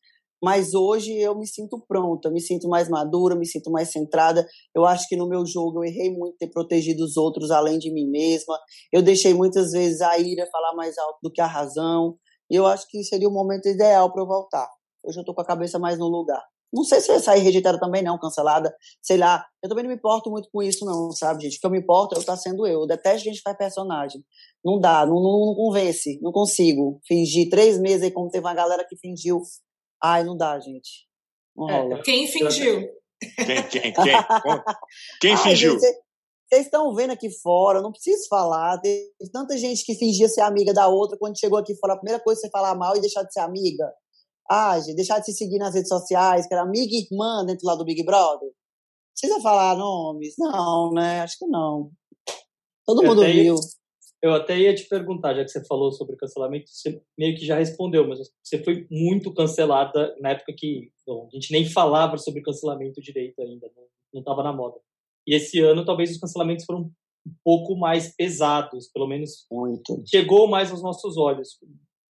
mas 0.44 0.74
hoje 0.74 1.10
eu 1.16 1.34
me 1.38 1.46
sinto 1.46 1.82
pronta, 1.88 2.30
me 2.30 2.38
sinto 2.38 2.68
mais 2.68 2.86
madura, 2.86 3.34
me 3.34 3.46
sinto 3.46 3.70
mais 3.70 3.90
centrada. 3.90 4.46
Eu 4.76 4.84
acho 4.84 5.08
que 5.08 5.16
no 5.16 5.26
meu 5.26 5.46
jogo 5.46 5.78
eu 5.78 5.88
errei 5.88 6.10
muito 6.10 6.36
ter 6.36 6.48
protegido 6.48 7.02
os 7.02 7.16
outros 7.16 7.50
além 7.50 7.78
de 7.78 7.90
mim 7.90 8.10
mesma. 8.10 8.58
Eu 8.92 9.00
deixei 9.00 9.32
muitas 9.32 9.72
vezes 9.72 10.02
a 10.02 10.18
ira 10.18 10.46
falar 10.52 10.74
mais 10.74 10.98
alto 10.98 11.18
do 11.22 11.32
que 11.32 11.40
a 11.40 11.46
razão. 11.46 12.18
E 12.50 12.56
eu 12.56 12.66
acho 12.66 12.86
que 12.90 13.02
seria 13.04 13.28
o 13.30 13.32
momento 13.32 13.70
ideal 13.70 14.12
para 14.12 14.20
eu 14.22 14.26
voltar. 14.26 14.68
Hoje 15.02 15.16
eu 15.16 15.22
estou 15.22 15.34
com 15.34 15.40
a 15.40 15.46
cabeça 15.46 15.78
mais 15.78 15.98
no 15.98 16.08
lugar. 16.08 16.42
Não 16.72 16.84
sei 16.84 17.00
se 17.00 17.08
vai 17.08 17.18
sair 17.18 17.40
rejeitada 17.40 17.78
também, 17.78 18.02
não, 18.02 18.18
cancelada. 18.18 18.74
Sei 19.02 19.16
lá. 19.16 19.44
Eu 19.62 19.68
também 19.68 19.84
não 19.84 19.90
me 19.90 19.96
importo 19.96 20.30
muito 20.30 20.48
com 20.52 20.62
isso, 20.62 20.84
não, 20.84 21.10
sabe, 21.10 21.42
gente? 21.42 21.56
O 21.56 21.60
que 21.60 21.66
eu 21.66 21.70
me 21.70 21.78
importo 21.78 22.14
é 22.14 22.18
eu 22.18 22.20
estar 22.20 22.36
sendo 22.36 22.66
eu. 22.66 22.82
Eu 22.82 22.86
detesto 22.86 23.24
gente 23.24 23.38
que 23.38 23.42
faz 23.42 23.56
personagem. 23.56 24.22
Não 24.64 24.78
dá, 24.78 25.04
não, 25.04 25.16
não, 25.16 25.46
não 25.46 25.54
convence, 25.54 26.18
não 26.22 26.32
consigo. 26.32 27.00
Fingir 27.06 27.48
três 27.50 27.78
meses 27.78 28.04
aí, 28.04 28.10
como 28.10 28.30
teve 28.30 28.46
uma 28.46 28.54
galera 28.54 28.86
que 28.88 28.96
fingiu. 28.96 29.42
Ai, 30.02 30.24
não 30.24 30.36
dá, 30.36 30.58
gente. 30.60 31.06
Não 31.56 31.68
é, 31.68 31.80
rola. 31.80 32.02
Quem 32.02 32.26
fingiu? 32.26 32.88
Quem, 33.36 33.62
quem, 33.68 33.92
quem? 33.92 34.14
Quem 35.20 35.36
fingiu? 35.38 35.78
Vocês 35.78 36.64
estão 36.64 36.92
vendo 36.94 37.12
aqui 37.12 37.30
fora, 37.30 37.80
não 37.80 37.92
preciso 37.92 38.26
falar. 38.28 38.80
Tem 38.80 39.08
tanta 39.32 39.56
gente 39.56 39.84
que 39.84 39.94
fingia 39.94 40.28
ser 40.28 40.40
amiga 40.40 40.72
da 40.72 40.88
outra, 40.88 41.18
quando 41.18 41.38
chegou 41.38 41.58
aqui 41.58 41.76
fora, 41.76 41.94
a 41.94 41.96
primeira 41.96 42.22
coisa 42.22 42.40
é 42.40 42.42
você 42.42 42.50
falar 42.50 42.74
mal 42.74 42.96
e 42.96 43.00
deixar 43.00 43.22
de 43.22 43.32
ser 43.32 43.40
amiga. 43.40 43.92
Ah, 44.50 44.80
gente, 44.80 44.96
deixar 44.96 45.20
de 45.20 45.26
se 45.26 45.32
seguir 45.32 45.58
nas 45.58 45.74
redes 45.74 45.88
sociais, 45.88 46.46
que 46.46 46.52
era 46.52 46.64
amiga 46.64 46.92
e 46.92 47.06
irmã 47.10 47.44
dentro 47.46 47.66
lá 47.66 47.76
do 47.76 47.84
Big 47.84 48.02
Brother. 48.04 48.50
Precisa 49.14 49.40
falar 49.40 49.76
nomes? 49.76 50.34
Não, 50.38 50.92
né? 50.92 51.20
Acho 51.20 51.38
que 51.38 51.46
não. 51.46 51.90
Todo 52.84 53.04
mundo 53.04 53.22
viu. 53.22 53.54
Eu 54.22 54.34
até 54.34 54.58
ia 54.58 54.74
te 54.74 54.86
perguntar, 54.86 55.34
já 55.34 55.44
que 55.44 55.50
você 55.50 55.64
falou 55.64 55.92
sobre 55.92 56.16
cancelamento, 56.16 56.68
você 56.68 57.00
meio 57.16 57.36
que 57.36 57.46
já 57.46 57.56
respondeu, 57.56 58.06
mas 58.06 58.18
você 58.42 58.62
foi 58.62 58.86
muito 58.90 59.32
cancelada 59.32 60.14
na 60.20 60.30
época 60.30 60.52
que 60.56 60.90
bom, 61.06 61.26
a 61.32 61.34
gente 61.34 61.52
nem 61.52 61.64
falava 61.64 62.18
sobre 62.18 62.42
cancelamento 62.42 63.00
direito 63.00 63.40
ainda, 63.40 63.70
não 64.12 64.20
estava 64.20 64.42
na 64.42 64.52
moda. 64.52 64.76
E 65.26 65.34
esse 65.34 65.60
ano 65.60 65.84
talvez 65.84 66.10
os 66.10 66.18
cancelamentos 66.18 66.66
foram 66.66 66.90
um 67.26 67.34
pouco 67.42 67.76
mais 67.76 68.14
pesados, 68.14 68.88
pelo 68.88 69.06
menos 69.06 69.46
muito. 69.50 70.02
chegou 70.06 70.46
mais 70.48 70.70
aos 70.70 70.82
nossos 70.82 71.16
olhos. 71.16 71.58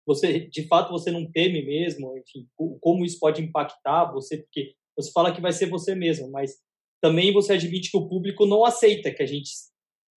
Você, 0.06 0.40
de 0.40 0.66
fato, 0.66 0.92
você 0.92 1.10
não 1.10 1.30
teme 1.30 1.64
mesmo, 1.64 2.16
enfim, 2.18 2.46
como 2.80 3.04
isso 3.04 3.18
pode 3.18 3.42
impactar 3.42 4.12
você, 4.12 4.38
porque 4.38 4.74
você 4.96 5.10
fala 5.12 5.34
que 5.34 5.40
vai 5.40 5.52
ser 5.52 5.66
você 5.66 5.94
mesmo, 5.94 6.30
mas 6.30 6.56
também 7.00 7.32
você 7.32 7.54
admite 7.54 7.90
que 7.90 7.96
o 7.96 8.08
público 8.08 8.46
não 8.46 8.64
aceita 8.64 9.12
que 9.12 9.22
a 9.22 9.26
gente 9.26 9.50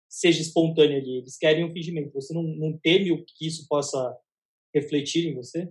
seja 0.08 0.40
espontâneo 0.40 0.98
ali. 0.98 1.18
Eles 1.18 1.36
querem 1.36 1.64
um 1.64 1.72
fingimento. 1.72 2.12
Você 2.12 2.32
não, 2.32 2.42
não 2.42 2.78
teme 2.78 3.10
o 3.12 3.24
que 3.24 3.46
isso 3.46 3.66
possa 3.68 4.16
refletir 4.74 5.26
em 5.26 5.34
você? 5.34 5.68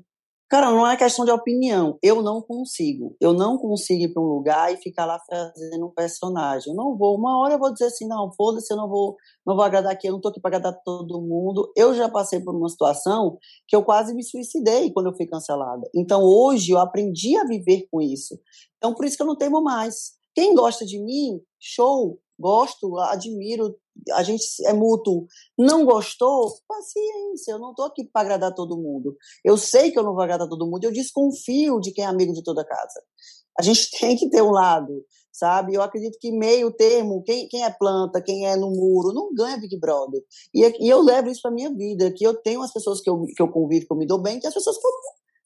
Cara, 0.53 0.69
não 0.69 0.85
é 0.85 0.95
questão 0.95 1.25
de 1.25 1.31
opinião. 1.31 1.97
Eu 1.99 2.21
não 2.21 2.39
consigo. 2.39 3.17
Eu 3.19 3.33
não 3.33 3.57
consigo 3.57 4.03
ir 4.03 4.13
para 4.13 4.21
um 4.21 4.27
lugar 4.27 4.71
e 4.71 4.77
ficar 4.77 5.03
lá 5.03 5.19
fazendo 5.27 5.87
um 5.87 5.89
personagem. 5.89 6.71
Eu 6.71 6.75
não 6.75 6.95
vou. 6.95 7.17
Uma 7.17 7.41
hora 7.41 7.55
eu 7.55 7.57
vou 7.57 7.73
dizer 7.73 7.85
assim, 7.85 8.07
não, 8.07 8.31
foda-se, 8.37 8.71
eu 8.71 8.77
não 8.77 8.87
vou, 8.87 9.17
não 9.43 9.55
vou 9.55 9.65
agradar 9.65 9.91
aqui, 9.91 10.07
eu 10.07 10.11
não 10.11 10.21
tô 10.21 10.27
aqui 10.27 10.39
para 10.39 10.55
agradar 10.55 10.79
todo 10.85 11.23
mundo. 11.23 11.73
Eu 11.75 11.95
já 11.95 12.07
passei 12.07 12.39
por 12.39 12.55
uma 12.55 12.69
situação 12.69 13.39
que 13.67 13.75
eu 13.75 13.83
quase 13.83 14.13
me 14.13 14.23
suicidei 14.23 14.91
quando 14.91 15.07
eu 15.07 15.15
fui 15.15 15.25
cancelada. 15.25 15.89
Então 15.95 16.21
hoje 16.21 16.69
eu 16.69 16.77
aprendi 16.77 17.35
a 17.35 17.45
viver 17.45 17.87
com 17.89 17.99
isso. 17.99 18.39
Então 18.77 18.93
por 18.93 19.05
isso 19.05 19.17
que 19.17 19.23
eu 19.23 19.27
não 19.27 19.35
temo 19.35 19.59
mais. 19.59 20.11
Quem 20.35 20.53
gosta 20.53 20.85
de 20.85 21.03
mim, 21.03 21.41
show, 21.59 22.19
gosto, 22.39 22.95
admiro, 22.99 23.75
a 24.11 24.23
gente 24.23 24.45
é 24.65 24.73
mútuo. 24.73 25.27
Não 25.57 25.85
gostou? 25.85 26.53
Paciência, 26.67 27.51
eu 27.51 27.59
não 27.59 27.71
estou 27.71 27.85
aqui 27.85 28.03
para 28.05 28.21
agradar 28.21 28.53
todo 28.53 28.77
mundo. 28.77 29.15
Eu 29.43 29.57
sei 29.57 29.91
que 29.91 29.99
eu 29.99 30.03
não 30.03 30.13
vou 30.13 30.23
agradar 30.23 30.47
todo 30.47 30.67
mundo, 30.67 30.83
eu 30.83 30.91
desconfio 30.91 31.79
de 31.79 31.91
quem 31.91 32.03
é 32.03 32.07
amigo 32.07 32.33
de 32.33 32.43
toda 32.43 32.65
casa. 32.65 33.01
A 33.57 33.63
gente 33.63 33.89
tem 33.99 34.15
que 34.15 34.29
ter 34.29 34.41
um 34.41 34.51
lado, 34.51 35.05
sabe? 35.31 35.73
Eu 35.73 35.81
acredito 35.81 36.17
que 36.19 36.31
meio 36.31 36.71
termo, 36.71 37.23
quem, 37.23 37.47
quem 37.47 37.63
é 37.63 37.69
planta, 37.71 38.21
quem 38.21 38.47
é 38.47 38.55
no 38.55 38.71
muro, 38.71 39.13
não 39.13 39.33
ganha 39.33 39.57
Big 39.57 39.77
Brother. 39.79 40.21
E, 40.53 40.85
e 40.85 40.89
eu 40.89 41.01
levo 41.01 41.29
isso 41.29 41.41
para 41.41 41.51
minha 41.51 41.73
vida, 41.73 42.11
que 42.11 42.25
eu 42.25 42.33
tenho 42.35 42.61
as 42.61 42.73
pessoas 42.73 43.01
que 43.01 43.09
eu, 43.09 43.23
que 43.25 43.41
eu 43.41 43.51
convivo, 43.51 43.85
que 43.85 43.93
eu 43.93 43.97
me 43.97 44.07
dou 44.07 44.21
bem, 44.21 44.39
que 44.39 44.47
as 44.47 44.53
pessoas 44.53 44.77
que 44.77 44.85
eu 44.85 44.91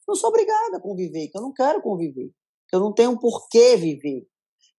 não 0.08 0.14
sou 0.14 0.30
obrigada 0.30 0.78
a 0.78 0.80
conviver, 0.80 1.28
que 1.28 1.36
eu 1.36 1.42
não 1.42 1.52
quero 1.52 1.82
conviver, 1.82 2.30
que 2.68 2.76
eu 2.76 2.80
não 2.80 2.92
tenho 2.92 3.18
por 3.18 3.48
que 3.48 3.76
viver. 3.76 4.26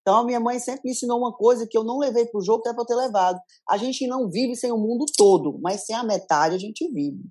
Então, 0.09 0.21
a 0.21 0.25
minha 0.25 0.39
mãe 0.39 0.57
sempre 0.57 0.81
me 0.85 0.91
ensinou 0.91 1.19
uma 1.19 1.31
coisa 1.31 1.67
que 1.69 1.77
eu 1.77 1.83
não 1.83 1.99
levei 1.99 2.25
para 2.25 2.39
o 2.39 2.43
jogo, 2.43 2.63
que 2.63 2.69
é 2.69 2.73
para 2.73 2.81
eu 2.81 2.87
ter 2.87 2.95
levado. 2.95 3.39
A 3.69 3.77
gente 3.77 4.07
não 4.07 4.27
vive 4.27 4.55
sem 4.55 4.71
o 4.71 4.77
mundo 4.77 5.05
todo, 5.15 5.59
mas 5.61 5.85
sem 5.85 5.95
a 5.95 6.01
metade 6.01 6.55
a 6.55 6.57
gente 6.57 6.91
vive. 6.91 7.21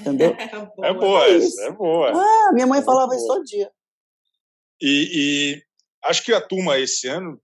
Entendeu? 0.00 0.34
É 0.82 0.92
boa 0.92 1.26
é 1.26 1.36
essa, 1.36 1.62
é 1.62 1.70
boa. 1.70 2.10
Ah, 2.10 2.52
minha 2.52 2.66
mãe 2.66 2.80
é 2.80 2.82
falava 2.82 3.06
boa. 3.06 3.16
isso 3.16 3.26
todo 3.28 3.44
dia. 3.44 3.70
E, 4.82 5.10
e, 5.14 5.62
acho 6.08 6.24
que 6.24 6.32
a 6.32 6.40
turma 6.40 6.76
esse 6.76 7.06
ano, 7.06 7.40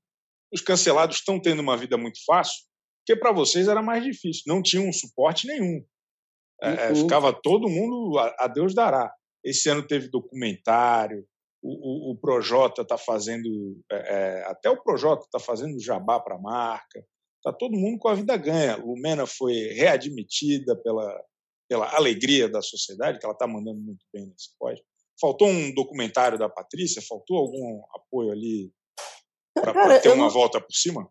os 0.53 0.61
cancelados 0.61 1.19
estão 1.19 1.41
tendo 1.41 1.61
uma 1.61 1.77
vida 1.77 1.97
muito 1.97 2.19
fácil, 2.27 2.65
porque 2.99 3.17
para 3.19 3.31
vocês 3.31 3.69
era 3.69 3.81
mais 3.81 4.03
difícil, 4.03 4.43
não 4.49 4.61
tinham 4.61 4.89
um 4.89 4.93
suporte 4.93 5.47
nenhum. 5.47 5.85
É, 6.61 6.89
uhum. 6.89 6.97
ficava 6.97 7.33
todo 7.33 7.69
mundo 7.69 8.19
a, 8.19 8.35
a 8.41 8.49
Deus 8.49 8.75
dará. 8.75 9.09
Esse 9.45 9.69
ano 9.69 9.87
teve 9.87 10.09
documentário, 10.09 11.25
o, 11.63 12.11
o, 12.11 12.13
o 12.13 12.17
Projota 12.17 12.83
está 12.83 12.99
fazendo, 12.99 13.81
é, 13.91 13.97
é, 13.97 14.45
até 14.47 14.69
o 14.69 14.83
Projota 14.83 15.25
está 15.25 15.39
fazendo 15.39 15.81
jabá 15.81 16.19
para 16.19 16.35
a 16.35 16.41
marca, 16.41 17.05
está 17.37 17.53
todo 17.57 17.79
mundo 17.79 17.99
com 17.99 18.09
a 18.09 18.15
vida 18.15 18.37
ganha. 18.37 18.77
Lumena 18.77 19.27
foi 19.27 19.53
readmitida 19.75 20.77
pela, 20.83 21.25
pela 21.69 21.95
alegria 21.95 22.49
da 22.49 22.61
sociedade, 22.61 23.19
que 23.19 23.25
ela 23.25 23.35
está 23.35 23.47
mandando 23.47 23.81
muito 23.81 24.05
bem 24.13 24.27
nesse 24.27 24.51
pós. 24.59 24.79
Faltou 25.21 25.49
um 25.49 25.73
documentário 25.73 26.39
da 26.39 26.49
Patrícia? 26.49 27.01
Faltou 27.01 27.37
algum 27.37 27.83
apoio 27.95 28.33
ali 28.33 28.73
para 29.55 30.01
ter 30.01 30.09
uma 30.09 30.25
não, 30.25 30.31
volta 30.31 30.61
por 30.61 30.73
cima? 30.73 31.09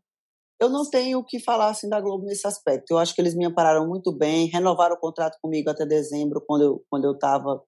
Eu 0.59 0.69
não 0.69 0.89
tenho 0.89 1.19
o 1.19 1.23
que 1.23 1.39
falar 1.39 1.69
assim 1.69 1.87
da 1.87 2.01
Globo 2.01 2.25
nesse 2.25 2.45
aspecto. 2.45 2.91
Eu 2.91 2.97
acho 2.97 3.15
que 3.15 3.21
eles 3.21 3.35
me 3.35 3.45
ampararam 3.45 3.87
muito 3.87 4.11
bem, 4.11 4.47
renovaram 4.47 4.95
o 4.95 4.99
contrato 4.99 5.37
comigo 5.41 5.69
até 5.69 5.85
dezembro, 5.85 6.43
quando 6.45 6.63
eu 6.63 6.85
quando 6.89 7.05
eu 7.05 7.13
estava 7.13 7.63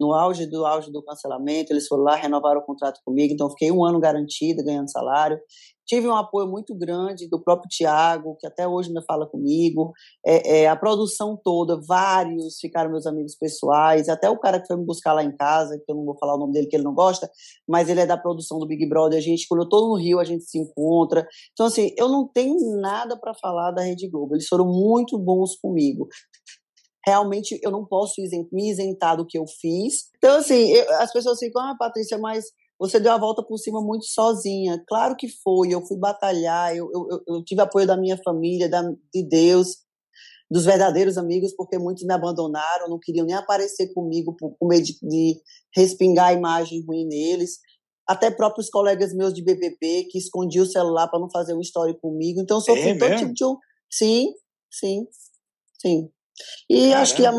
no 0.00 0.12
auge 0.12 0.46
do 0.46 0.64
auge 0.66 0.90
do 0.90 1.02
cancelamento, 1.02 1.72
eles 1.72 1.86
foram 1.86 2.04
lá, 2.04 2.14
renovaram 2.16 2.60
o 2.60 2.64
contrato 2.64 3.00
comigo, 3.04 3.32
então 3.32 3.50
fiquei 3.50 3.70
um 3.70 3.84
ano 3.84 4.00
garantida, 4.00 4.62
ganhando 4.62 4.90
salário. 4.90 5.38
Tive 5.86 6.08
um 6.08 6.14
apoio 6.14 6.48
muito 6.48 6.74
grande 6.74 7.28
do 7.28 7.38
próprio 7.38 7.68
Tiago, 7.68 8.36
que 8.40 8.46
até 8.46 8.66
hoje 8.66 8.88
ainda 8.88 9.02
fala 9.06 9.26
comigo. 9.26 9.92
É, 10.24 10.62
é, 10.62 10.68
a 10.68 10.74
produção 10.74 11.38
toda, 11.42 11.78
vários 11.86 12.58
ficaram 12.58 12.90
meus 12.90 13.06
amigos 13.06 13.36
pessoais, 13.36 14.08
até 14.08 14.30
o 14.30 14.38
cara 14.38 14.60
que 14.60 14.66
foi 14.66 14.76
me 14.76 14.86
buscar 14.86 15.12
lá 15.12 15.22
em 15.22 15.36
casa, 15.36 15.76
que 15.76 15.92
eu 15.92 15.94
não 15.94 16.06
vou 16.06 16.16
falar 16.18 16.36
o 16.36 16.38
nome 16.38 16.54
dele, 16.54 16.68
que 16.68 16.76
ele 16.76 16.84
não 16.84 16.94
gosta, 16.94 17.30
mas 17.68 17.90
ele 17.90 18.00
é 18.00 18.06
da 18.06 18.16
produção 18.16 18.58
do 18.58 18.66
Big 18.66 18.88
Brother. 18.88 19.18
A 19.18 19.22
gente, 19.22 19.46
quando 19.46 19.60
eu 19.60 19.64
estou 19.64 19.88
no 19.88 19.96
Rio, 19.96 20.18
a 20.18 20.24
gente 20.24 20.44
se 20.44 20.58
encontra. 20.58 21.26
Então, 21.52 21.66
assim, 21.66 21.92
eu 21.98 22.08
não 22.08 22.26
tenho 22.26 22.56
nada 22.80 23.18
para 23.18 23.34
falar 23.34 23.70
da 23.70 23.82
Rede 23.82 24.08
Globo. 24.08 24.34
Eles 24.34 24.48
foram 24.48 24.66
muito 24.66 25.18
bons 25.18 25.54
comigo 25.56 26.08
realmente 27.06 27.58
eu 27.62 27.70
não 27.70 27.84
posso 27.84 28.14
me 28.52 28.70
isentar 28.70 29.16
do 29.16 29.26
que 29.26 29.38
eu 29.38 29.46
fiz. 29.46 30.10
Então, 30.16 30.38
assim, 30.38 30.72
eu, 30.72 30.94
as 31.00 31.12
pessoas 31.12 31.38
ficam, 31.38 31.62
ah, 31.62 31.76
Patrícia, 31.78 32.18
mas 32.18 32.46
você 32.78 32.98
deu 32.98 33.12
a 33.12 33.18
volta 33.18 33.42
por 33.42 33.58
cima 33.58 33.80
muito 33.80 34.06
sozinha. 34.06 34.82
Claro 34.86 35.16
que 35.16 35.28
foi, 35.28 35.72
eu 35.72 35.84
fui 35.86 35.98
batalhar, 35.98 36.74
eu, 36.74 36.90
eu, 36.92 37.22
eu 37.28 37.44
tive 37.44 37.60
apoio 37.60 37.86
da 37.86 37.96
minha 37.96 38.18
família, 38.24 38.68
da, 38.68 38.82
de 39.12 39.22
Deus, 39.22 39.84
dos 40.50 40.64
verdadeiros 40.64 41.16
amigos, 41.16 41.54
porque 41.54 41.78
muitos 41.78 42.04
me 42.04 42.12
abandonaram, 42.12 42.88
não 42.88 42.98
queriam 42.98 43.26
nem 43.26 43.34
aparecer 43.34 43.92
comigo 43.92 44.36
por, 44.36 44.56
com 44.58 44.66
medo 44.66 44.84
de, 44.84 44.98
de 45.02 45.40
respingar 45.74 46.28
a 46.28 46.32
imagem 46.32 46.84
ruim 46.86 47.06
neles. 47.06 47.58
Até 48.06 48.30
próprios 48.30 48.68
colegas 48.68 49.14
meus 49.14 49.32
de 49.32 49.42
BBB 49.42 50.08
que 50.10 50.18
escondiam 50.18 50.64
o 50.64 50.68
celular 50.68 51.08
para 51.08 51.18
não 51.18 51.30
fazer 51.30 51.54
um 51.54 51.60
story 51.60 51.98
comigo. 51.98 52.40
Então, 52.40 52.58
eu 52.58 52.60
sofri 52.60 52.90
é 52.90 52.98
todo 52.98 53.16
tipo 53.16 53.32
de 53.32 53.44
um. 53.44 53.56
Sim, 53.90 54.34
sim, 54.70 55.06
sim. 55.80 56.10
E 56.68 56.88
Caramba. 56.88 57.02
acho 57.02 57.16
que 57.16 57.26
a 57.26 57.32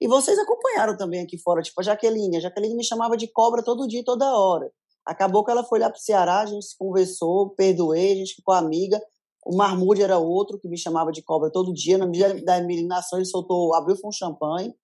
e 0.00 0.06
vocês 0.06 0.38
acompanharam 0.38 0.96
também 0.96 1.20
aqui 1.20 1.38
fora, 1.38 1.62
tipo 1.62 1.80
a 1.80 1.84
Jaqueline. 1.84 2.36
A 2.36 2.40
Jaqueline 2.40 2.74
me 2.74 2.84
chamava 2.84 3.16
de 3.16 3.26
cobra 3.28 3.62
todo 3.62 3.88
dia, 3.88 4.04
toda 4.04 4.36
hora. 4.36 4.70
Acabou 5.04 5.44
que 5.44 5.50
ela 5.50 5.64
foi 5.64 5.78
lá 5.78 5.88
pro 5.88 6.00
Ceará, 6.00 6.40
a 6.40 6.46
gente 6.46 6.66
se 6.66 6.76
conversou, 6.76 7.50
perdoei, 7.50 8.12
a 8.12 8.16
gente 8.16 8.34
ficou 8.34 8.54
amiga. 8.54 9.00
O 9.46 9.56
Marmude 9.56 10.02
era 10.02 10.18
outro 10.18 10.58
que 10.58 10.68
me 10.68 10.76
chamava 10.76 11.12
de 11.12 11.22
cobra 11.22 11.50
todo 11.50 11.72
dia. 11.72 11.96
Na 11.96 12.06
medida 12.06 12.34
da 12.42 12.58
eliminação, 12.58 13.18
ele 13.18 13.24
soltou, 13.24 13.74
abriu 13.74 13.96
um 14.04 14.12
champanhe. 14.12 14.74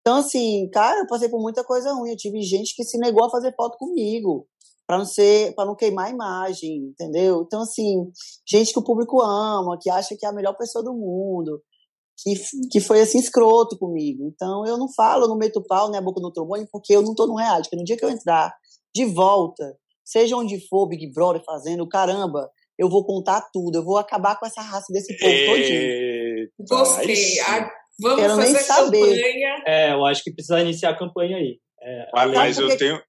Então, 0.00 0.18
assim, 0.18 0.70
cara, 0.70 1.00
eu 1.00 1.06
passei 1.06 1.28
por 1.28 1.40
muita 1.40 1.64
coisa 1.64 1.92
ruim. 1.92 2.10
Eu 2.10 2.16
tive 2.16 2.40
gente 2.42 2.74
que 2.74 2.84
se 2.84 2.96
negou 2.96 3.24
a 3.24 3.30
fazer 3.30 3.54
foto 3.56 3.76
comigo 3.76 4.46
para 4.86 4.98
não 4.98 5.04
ser, 5.04 5.52
para 5.54 5.66
não 5.66 5.74
queimar 5.74 6.06
a 6.06 6.10
imagem, 6.10 6.76
entendeu? 6.92 7.42
Então, 7.44 7.62
assim, 7.62 8.08
gente 8.48 8.72
que 8.72 8.78
o 8.78 8.84
público 8.84 9.20
ama, 9.20 9.76
que 9.80 9.90
acha 9.90 10.16
que 10.16 10.24
é 10.24 10.28
a 10.28 10.32
melhor 10.32 10.56
pessoa 10.56 10.84
do 10.84 10.94
mundo 10.94 11.60
que, 12.16 12.34
que 12.70 12.80
foi 12.80 13.00
assim 13.00 13.18
escroto 13.18 13.78
comigo. 13.78 14.24
Então 14.26 14.66
eu 14.66 14.78
não 14.78 14.92
falo, 14.92 15.24
eu 15.24 15.28
não 15.28 15.36
meto 15.36 15.62
pau, 15.62 15.90
nem 15.90 15.98
a 15.98 16.02
boca 16.02 16.20
no 16.20 16.32
trombone, 16.32 16.66
porque 16.70 16.94
eu 16.94 17.02
não 17.02 17.14
tô 17.14 17.26
no 17.26 17.36
reality. 17.36 17.68
Porque 17.68 17.76
no 17.76 17.84
dia 17.84 17.96
que 17.96 18.04
eu 18.04 18.10
entrar 18.10 18.54
de 18.94 19.04
volta, 19.04 19.76
seja 20.04 20.36
onde 20.36 20.66
for, 20.68 20.88
Big 20.88 21.12
Brother 21.12 21.42
fazendo, 21.44 21.86
caramba, 21.88 22.50
eu 22.78 22.88
vou 22.88 23.04
contar 23.04 23.42
tudo, 23.52 23.78
eu 23.78 23.84
vou 23.84 23.98
acabar 23.98 24.38
com 24.38 24.46
essa 24.46 24.62
raça 24.62 24.92
desse 24.92 25.16
povo 25.18 25.32
todinho. 25.46 26.48
Gostei. 26.68 27.40
Ah, 27.40 27.70
vamos 28.00 28.20
Quero 28.20 28.36
fazer 28.36 28.52
nem 28.52 28.62
saber. 28.62 29.00
campanha. 29.00 29.62
É, 29.66 29.92
eu 29.92 30.04
acho 30.06 30.22
que 30.22 30.32
precisa 30.32 30.60
iniciar 30.60 30.90
a 30.90 30.98
campanha 30.98 31.36
aí. 31.36 31.58
É, 31.80 32.10
mas, 32.12 32.32
mas 32.32 32.58
eu, 32.58 32.76
tenho, 32.76 33.02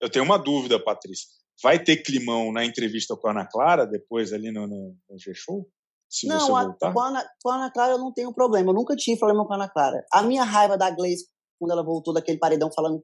eu 0.00 0.10
tenho 0.10 0.24
uma 0.24 0.38
dúvida, 0.38 0.82
Patrícia. 0.82 1.26
Vai 1.62 1.82
ter 1.82 1.98
climão 1.98 2.52
na 2.52 2.64
entrevista 2.64 3.16
com 3.16 3.28
a 3.28 3.30
Ana 3.32 3.46
Clara, 3.46 3.84
depois 3.86 4.32
ali 4.32 4.52
no, 4.52 4.66
no, 4.66 4.94
no 5.10 5.18
G-Show? 5.18 5.66
Se 6.08 6.26
não, 6.26 6.46
voltar? 6.46 6.92
com, 6.92 7.00
a 7.00 7.08
Ana, 7.08 7.28
com 7.42 7.50
a 7.50 7.54
Ana 7.56 7.70
Clara 7.70 7.92
eu 7.92 7.98
não 7.98 8.12
tenho 8.12 8.32
problema. 8.32 8.70
Eu 8.70 8.74
nunca 8.74 8.96
tive 8.96 9.18
problema 9.18 9.46
com 9.46 9.52
a 9.52 9.56
Ana 9.56 9.68
Clara. 9.68 10.04
A 10.12 10.22
minha 10.22 10.42
raiva 10.42 10.76
da 10.78 10.90
Gleice, 10.90 11.26
quando 11.58 11.72
ela 11.72 11.84
voltou 11.84 12.14
daquele 12.14 12.38
paredão 12.38 12.70
falando 12.74 13.02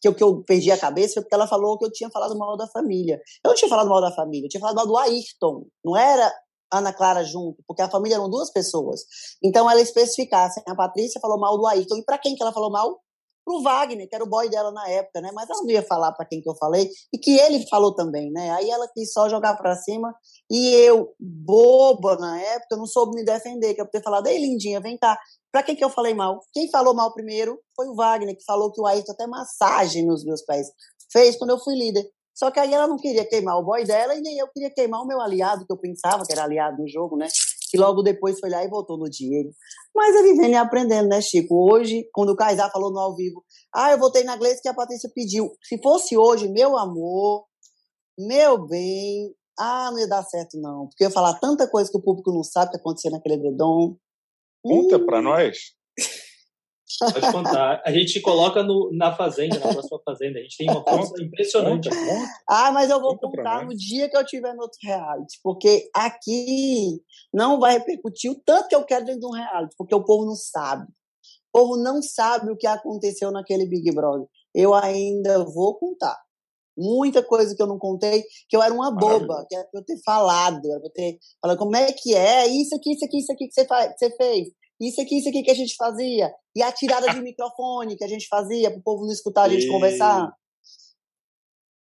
que 0.00 0.08
eu, 0.08 0.14
que 0.14 0.22
eu 0.22 0.42
perdi 0.44 0.70
a 0.70 0.78
cabeça, 0.78 1.14
foi 1.14 1.22
porque 1.22 1.34
ela 1.34 1.46
falou 1.46 1.78
que 1.78 1.84
eu 1.84 1.92
tinha 1.92 2.10
falado 2.10 2.36
mal 2.38 2.56
da 2.56 2.66
família. 2.68 3.20
Eu 3.44 3.50
não 3.50 3.54
tinha 3.54 3.68
falado 3.68 3.88
mal 3.88 4.00
da 4.00 4.12
família, 4.12 4.46
eu 4.46 4.48
tinha 4.48 4.60
falado 4.60 4.76
mal 4.76 4.86
do 4.86 4.96
Ayrton. 4.96 5.66
Não 5.84 5.96
era 5.96 6.32
Ana 6.72 6.92
Clara 6.92 7.24
junto, 7.24 7.62
porque 7.66 7.82
a 7.82 7.90
família 7.90 8.16
eram 8.16 8.30
duas 8.30 8.50
pessoas. 8.50 9.00
Então 9.42 9.70
ela 9.70 9.80
especificasse, 9.80 10.62
a 10.66 10.74
Patrícia 10.74 11.20
falou 11.20 11.38
mal 11.38 11.58
do 11.58 11.66
Ayrton. 11.66 11.96
E 11.96 12.04
para 12.04 12.18
quem 12.18 12.34
que 12.34 12.42
ela 12.42 12.52
falou 12.52 12.70
mal? 12.70 13.00
Pro 13.46 13.62
Wagner, 13.62 14.08
que 14.08 14.14
era 14.16 14.24
o 14.24 14.28
boy 14.28 14.50
dela 14.50 14.72
na 14.72 14.88
época, 14.90 15.20
né? 15.20 15.30
Mas 15.32 15.48
ela 15.48 15.62
não 15.62 15.70
ia 15.70 15.82
falar 15.82 16.10
para 16.10 16.26
quem 16.26 16.42
que 16.42 16.50
eu 16.50 16.56
falei 16.56 16.90
e 17.14 17.16
que 17.16 17.38
ele 17.38 17.64
falou 17.68 17.94
também, 17.94 18.28
né? 18.32 18.50
Aí 18.50 18.68
ela 18.68 18.88
quis 18.92 19.12
só 19.12 19.28
jogar 19.28 19.56
para 19.56 19.76
cima 19.76 20.12
e 20.50 20.74
eu, 20.74 21.14
boba 21.20 22.16
na 22.16 22.40
época, 22.40 22.76
não 22.76 22.86
soube 22.86 23.14
me 23.14 23.24
defender, 23.24 23.72
que 23.72 23.80
eu 23.80 23.86
ter 23.86 24.02
falado, 24.02 24.26
ei, 24.26 24.38
lindinha, 24.38 24.80
vem 24.80 24.98
cá. 24.98 25.16
Pra 25.52 25.62
quem 25.62 25.76
que 25.76 25.84
eu 25.84 25.90
falei 25.90 26.12
mal? 26.12 26.40
Quem 26.52 26.68
falou 26.68 26.92
mal 26.92 27.14
primeiro 27.14 27.56
foi 27.76 27.86
o 27.86 27.94
Wagner, 27.94 28.36
que 28.36 28.44
falou 28.44 28.72
que 28.72 28.80
o 28.80 28.86
Ayrton 28.86 29.12
até 29.12 29.28
massagem 29.28 30.04
nos 30.04 30.24
meus 30.24 30.42
pés 30.42 30.66
fez 31.12 31.36
quando 31.36 31.50
eu 31.50 31.58
fui 31.60 31.76
líder. 31.76 32.04
Só 32.34 32.50
que 32.50 32.58
aí 32.58 32.74
ela 32.74 32.88
não 32.88 32.98
queria 32.98 33.24
queimar 33.24 33.56
o 33.58 33.64
boy 33.64 33.84
dela 33.84 34.14
e 34.14 34.20
nem 34.20 34.36
eu 34.38 34.48
queria 34.48 34.70
queimar 34.70 35.00
o 35.02 35.06
meu 35.06 35.20
aliado, 35.20 35.64
que 35.64 35.72
eu 35.72 35.78
pensava 35.78 36.24
que 36.26 36.32
era 36.32 36.42
aliado 36.42 36.82
no 36.82 36.88
jogo, 36.88 37.16
né? 37.16 37.28
Que 37.68 37.76
logo 37.76 38.02
depois 38.02 38.38
foi 38.38 38.50
lá 38.50 38.64
e 38.64 38.68
voltou 38.68 38.96
no 38.96 39.10
Diego. 39.10 39.50
Mas 39.94 40.14
ele 40.14 40.34
vem 40.34 40.56
aprendendo, 40.56 41.08
né, 41.08 41.20
Chico? 41.20 41.70
Hoje, 41.70 42.08
quando 42.12 42.30
o 42.30 42.36
Kaysar 42.36 42.70
falou 42.70 42.92
no 42.92 42.98
ao 42.98 43.16
vivo, 43.16 43.44
ah, 43.74 43.90
eu 43.90 43.98
voltei 43.98 44.22
na 44.24 44.36
Gleice 44.36 44.62
que 44.62 44.68
a 44.68 44.74
Patrícia 44.74 45.10
pediu. 45.14 45.50
Se 45.62 45.80
fosse 45.82 46.16
hoje, 46.16 46.48
meu 46.48 46.76
amor, 46.78 47.44
meu 48.18 48.66
bem, 48.66 49.34
ah, 49.58 49.90
não 49.90 49.98
ia 49.98 50.08
dar 50.08 50.22
certo 50.22 50.60
não. 50.60 50.86
Porque 50.86 51.04
eu 51.04 51.08
ia 51.08 51.12
falar 51.12 51.38
tanta 51.38 51.68
coisa 51.68 51.90
que 51.90 51.98
o 51.98 52.02
público 52.02 52.32
não 52.32 52.42
sabe 52.42 52.70
que 52.70 52.76
aconteceu 52.76 53.10
naquele 53.10 53.38
dedão. 53.38 53.96
Conta 54.62 54.96
hum. 54.96 55.06
pra 55.06 55.20
nós. 55.20 55.75
Pode 57.00 57.32
contar. 57.32 57.82
A 57.84 57.90
gente 57.90 58.20
coloca 58.20 58.62
no, 58.62 58.90
na 58.92 59.14
Fazenda, 59.14 59.58
na 59.58 59.72
próxima 59.72 60.00
Fazenda. 60.04 60.38
A 60.38 60.42
gente 60.42 60.56
tem 60.56 60.70
uma 60.70 60.84
força 60.84 61.20
impressionante. 61.20 61.88
Ah, 62.48 62.70
mas 62.70 62.90
eu 62.90 63.00
vou 63.00 63.18
Conta 63.18 63.36
contar 63.36 63.66
no 63.66 63.74
dia 63.74 64.08
que 64.08 64.16
eu 64.16 64.24
tiver 64.24 64.54
no 64.54 64.62
outro 64.62 64.78
reality. 64.82 65.40
Porque 65.42 65.90
aqui 65.94 67.00
não 67.34 67.58
vai 67.58 67.78
repercutir 67.78 68.30
o 68.30 68.40
tanto 68.44 68.68
que 68.68 68.74
eu 68.74 68.84
quero 68.84 69.04
dentro 69.04 69.20
de 69.20 69.26
um 69.26 69.32
reality. 69.32 69.74
Porque 69.76 69.94
o 69.94 70.04
povo 70.04 70.24
não 70.24 70.36
sabe. 70.36 70.84
O 71.52 71.58
povo 71.58 71.76
não 71.76 72.00
sabe 72.00 72.50
o 72.50 72.56
que 72.56 72.66
aconteceu 72.66 73.32
naquele 73.32 73.66
Big 73.66 73.92
Brother. 73.92 74.26
Eu 74.54 74.72
ainda 74.72 75.44
vou 75.44 75.76
contar. 75.78 76.16
Muita 76.78 77.22
coisa 77.22 77.56
que 77.56 77.62
eu 77.62 77.66
não 77.66 77.78
contei, 77.78 78.22
que 78.48 78.56
eu 78.56 78.62
era 78.62 78.72
uma 78.72 78.94
boba, 78.94 79.46
que 79.48 79.56
era 79.56 79.66
pra 79.66 79.80
eu 79.80 79.84
ter 79.84 79.98
falado, 80.04 80.60
era 80.70 80.78
pra 80.78 80.88
eu 80.88 80.92
ter 80.92 81.18
falado 81.40 81.56
como 81.56 81.74
é 81.74 81.90
que 81.90 82.14
é, 82.14 82.46
isso 82.46 82.76
aqui, 82.76 82.92
isso 82.92 83.04
aqui, 83.06 83.18
isso 83.18 83.32
aqui 83.32 83.48
que 83.48 83.54
você, 83.54 83.64
faz, 83.64 83.92
que 83.94 83.98
você 83.98 84.16
fez 84.16 84.48
isso 84.80 85.00
aqui, 85.00 85.18
isso 85.18 85.28
aqui 85.28 85.42
que 85.42 85.50
a 85.50 85.54
gente 85.54 85.74
fazia. 85.76 86.32
E 86.54 86.62
a 86.62 86.70
tirada 86.72 87.12
de 87.12 87.20
microfone 87.22 87.96
que 87.96 88.04
a 88.04 88.08
gente 88.08 88.26
fazia 88.28 88.70
para 88.70 88.78
o 88.78 88.82
povo 88.82 89.04
não 89.04 89.12
escutar 89.12 89.44
a 89.44 89.48
gente 89.48 89.66
e... 89.66 89.68
conversar. 89.68 90.32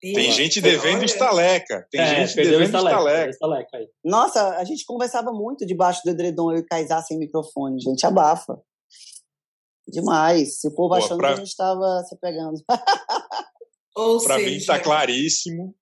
Tem 0.00 0.32
gente 0.32 0.60
devendo 0.60 1.04
estaleca. 1.04 1.86
Tem 1.88 2.00
é, 2.00 2.26
gente 2.26 2.34
devendo 2.34 2.64
estaleca. 2.64 3.30
estaleca 3.30 3.78
Nossa, 4.04 4.56
a 4.56 4.64
gente 4.64 4.84
conversava 4.84 5.32
muito 5.32 5.64
debaixo 5.64 6.00
do 6.04 6.10
edredom, 6.10 6.50
eu 6.50 6.58
e 6.58 6.66
Kaysar 6.66 7.04
sem 7.04 7.18
microfone. 7.18 7.80
Gente, 7.80 8.04
abafa. 8.04 8.60
Demais. 9.86 10.60
Se 10.60 10.68
o 10.68 10.74
povo 10.74 10.88
Pô, 10.88 10.94
achando 10.96 11.18
pra... 11.18 11.28
que 11.28 11.34
a 11.34 11.36
gente 11.36 11.48
estava 11.48 12.02
se 12.08 12.18
pegando. 12.18 12.60
Para 14.24 14.38
mim 14.38 14.54
está 14.54 14.80
claríssimo 14.80 15.74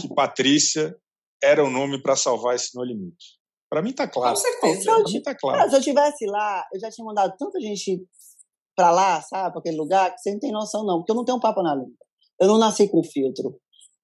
que 0.00 0.12
Patrícia 0.12 0.96
era 1.42 1.64
o 1.64 1.70
nome 1.70 2.02
para 2.02 2.16
salvar 2.16 2.56
esse 2.56 2.74
No 2.74 2.84
Limite. 2.84 3.38
Para 3.74 3.82
mim 3.82 3.92
tá 3.92 4.06
claro. 4.06 4.36
Com 4.36 4.40
certeza. 4.40 5.02
mim 5.02 5.20
tá 5.20 5.34
claro. 5.34 5.68
Se 5.68 5.76
eu 5.76 5.80
tivesse 5.80 6.26
lá, 6.26 6.64
eu 6.72 6.78
já 6.78 6.88
tinha 6.92 7.04
mandado 7.04 7.34
tanta 7.36 7.60
gente 7.60 8.06
para 8.76 8.92
lá, 8.92 9.20
sabe, 9.20 9.50
para 9.50 9.58
aquele 9.58 9.76
lugar, 9.76 10.14
que 10.14 10.20
você 10.20 10.30
não 10.30 10.38
tem 10.38 10.52
noção 10.52 10.86
não, 10.86 10.98
porque 10.98 11.10
eu 11.10 11.16
não 11.16 11.24
tenho 11.24 11.38
um 11.38 11.40
papo 11.40 11.60
na 11.60 11.74
língua. 11.74 11.90
Eu 12.40 12.46
não 12.46 12.56
nasci 12.56 12.86
com 12.88 13.02
filtro. 13.02 13.58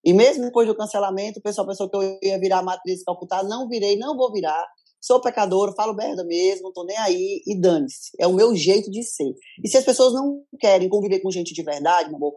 E 0.05 0.13
mesmo 0.13 0.45
depois 0.45 0.67
do 0.67 0.75
cancelamento, 0.75 1.39
o 1.39 1.43
pessoal 1.43 1.69
pensou 1.69 1.89
que 1.89 1.97
eu 1.97 2.19
ia 2.21 2.41
virar 2.41 2.65
matriz 2.65 3.05
calcutada, 3.05 3.49
não 3.49 3.69
virei, 3.69 3.97
não 3.97 4.17
vou 4.17 4.33
virar. 4.33 4.67
Sou 5.01 5.21
pecador, 5.21 5.73
falo 5.77 5.95
merda 5.95 6.25
mesmo, 6.25 6.65
não 6.65 6.73
tô 6.73 6.83
nem 6.83 6.97
aí 6.97 7.41
e 7.47 7.61
dane-se. 7.61 8.11
É 8.19 8.27
o 8.27 8.33
meu 8.33 8.57
jeito 8.57 8.91
de 8.91 9.05
ser. 9.05 9.33
E 9.63 9.69
se 9.69 9.77
as 9.77 9.85
pessoas 9.85 10.13
não 10.13 10.43
querem 10.59 10.89
conviver 10.89 11.21
com 11.21 11.31
gente 11.31 11.55
de 11.55 11.63
verdade, 11.63 12.09
meu 12.09 12.17
amor, 12.17 12.33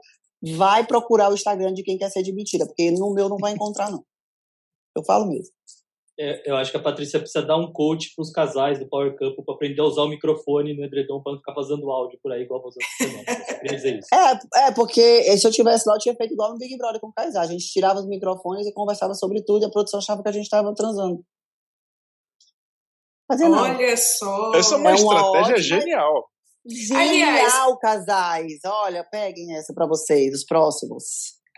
vai 0.56 0.86
procurar 0.86 1.32
o 1.32 1.34
Instagram 1.34 1.74
de 1.74 1.82
quem 1.82 1.98
quer 1.98 2.12
ser 2.12 2.22
de 2.22 2.32
mentira, 2.32 2.68
porque 2.68 2.92
no 2.92 3.12
meu 3.12 3.28
não 3.28 3.38
vai 3.38 3.54
encontrar, 3.54 3.90
não. 3.90 4.06
Eu 4.96 5.04
falo 5.04 5.26
mesmo 5.26 5.50
é, 5.50 5.63
eu 6.18 6.56
acho 6.56 6.70
que 6.70 6.78
a 6.78 6.82
Patrícia 6.82 7.20
precisa 7.20 7.44
dar 7.44 7.58
um 7.58 7.72
coach 7.72 8.14
para 8.16 8.22
os 8.22 8.32
casais 8.32 8.78
do 8.78 8.88
Power 8.88 9.18
Couple 9.18 9.44
para 9.44 9.56
aprender 9.56 9.82
a 9.82 9.86
usar 9.86 10.04
o 10.04 10.10
microfone 10.10 10.76
no 10.76 10.84
edredom 10.84 11.22
para 11.22 11.32
não 11.32 11.40
ficar 11.40 11.56
fazendo 11.56 11.90
áudio 11.90 12.20
por 12.22 12.32
aí 12.32 12.44
igual 12.44 12.62
dizer 13.64 14.00
isso. 14.00 14.08
É, 14.14 14.68
é, 14.68 14.72
porque 14.72 15.24
se 15.38 15.48
eu 15.48 15.52
tivesse 15.52 15.88
lá, 15.88 15.96
eu 15.96 16.00
tinha 16.00 16.16
feito 16.16 16.34
igual 16.34 16.52
no 16.52 16.58
Big 16.58 16.78
Brother 16.78 17.02
com 17.02 17.08
o 17.08 17.14
casal. 17.14 17.44
A 17.44 17.48
gente 17.48 17.66
tirava 17.66 18.00
os 18.00 18.08
microfones 18.08 18.68
e 18.68 18.74
conversava 18.74 19.14
sobre 19.14 19.44
tudo 19.44 19.64
e 19.64 19.66
a 19.66 19.72
produção 19.72 20.00
achava 20.00 20.22
que 20.22 20.30
a 20.30 20.32
gente 20.32 20.44
estava 20.44 20.74
transando. 20.76 21.24
Fazia 23.28 23.50
Olha 23.50 23.90
não. 23.90 23.98
só. 23.98 24.54
Essa 24.54 24.76
é 24.76 24.78
uma, 24.78 24.90
é 24.90 24.94
uma 24.94 25.00
estratégia 25.00 25.56
ótima... 25.56 25.58
genial. 25.58 26.30
Genial, 26.66 27.00
Aliás, 27.02 27.80
casais. 27.82 28.60
Olha, 28.66 29.04
peguem 29.04 29.56
essa 29.56 29.74
para 29.74 29.88
vocês, 29.88 30.34
os 30.34 30.46
próximos. 30.46 31.04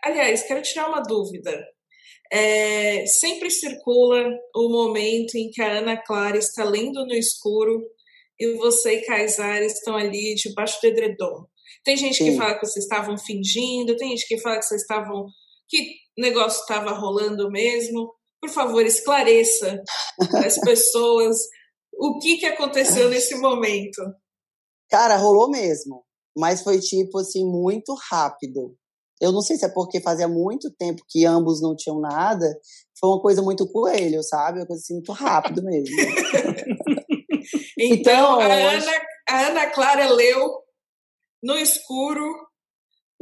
Aliás, 0.03 0.43
quero 0.43 0.61
tirar 0.61 0.87
uma 0.87 1.01
dúvida 1.01 1.51
é, 2.31 3.05
sempre 3.05 3.49
circula 3.49 4.27
o 4.55 4.69
momento 4.69 5.35
em 5.35 5.49
que 5.49 5.61
a 5.61 5.79
Ana 5.79 5.97
Clara 5.97 6.37
está 6.37 6.63
lendo 6.63 7.05
no 7.05 7.13
escuro 7.13 7.81
e 8.39 8.53
você 8.55 8.95
e 8.95 9.05
Kaysar 9.05 9.61
estão 9.61 9.95
ali 9.95 10.35
debaixo 10.35 10.79
do 10.81 10.87
edredom. 10.87 11.45
Tem 11.83 11.95
gente 11.95 12.17
Sim. 12.17 12.31
que 12.31 12.37
fala 12.37 12.55
que 12.55 12.65
vocês 12.65 12.83
estavam 12.83 13.17
fingindo, 13.17 13.95
tem 13.95 14.09
gente 14.09 14.27
que 14.27 14.39
fala 14.39 14.57
que 14.57 14.65
vocês 14.65 14.81
estavam. 14.81 15.25
que 15.67 15.79
o 16.17 16.21
negócio 16.21 16.61
estava 16.61 16.91
rolando 16.91 17.49
mesmo. 17.51 18.13
Por 18.41 18.49
favor, 18.49 18.85
esclareça 18.85 19.81
as 20.45 20.59
pessoas 20.59 21.37
o 21.93 22.19
que, 22.19 22.37
que 22.37 22.45
aconteceu 22.45 23.09
nesse 23.09 23.35
momento. 23.35 24.01
Cara, 24.89 25.17
rolou 25.17 25.49
mesmo. 25.49 26.03
Mas 26.37 26.61
foi 26.61 26.79
tipo 26.79 27.19
assim, 27.19 27.45
muito 27.45 27.95
rápido. 28.09 28.75
Eu 29.21 29.31
não 29.31 29.41
sei 29.41 29.57
se 29.57 29.65
é 29.65 29.69
porque 29.69 30.01
fazia 30.01 30.27
muito 30.27 30.69
tempo 30.71 31.03
que 31.07 31.25
ambos 31.25 31.61
não 31.61 31.75
tinham 31.75 31.99
nada. 31.99 32.45
Foi 32.99 33.09
uma 33.09 33.21
coisa 33.21 33.41
muito 33.41 33.67
coelho, 33.71 34.21
sabe? 34.23 34.59
Uma 34.59 34.67
coisa 34.67 34.81
assim, 34.81 34.95
muito 34.95 35.11
rápido 35.11 35.63
mesmo. 35.63 35.95
então, 37.79 38.39
então, 38.39 38.39
a, 38.39 38.45
Ana, 38.45 38.91
a 39.29 39.47
Ana 39.47 39.69
Clara 39.71 40.09
leu 40.11 40.63
no 41.41 41.57
escuro. 41.57 42.23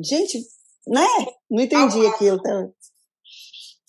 Gente, 0.03 0.39
né? 0.87 1.07
Não 1.49 1.63
entendi 1.63 2.05
ah, 2.05 2.09
aquilo. 2.09 2.41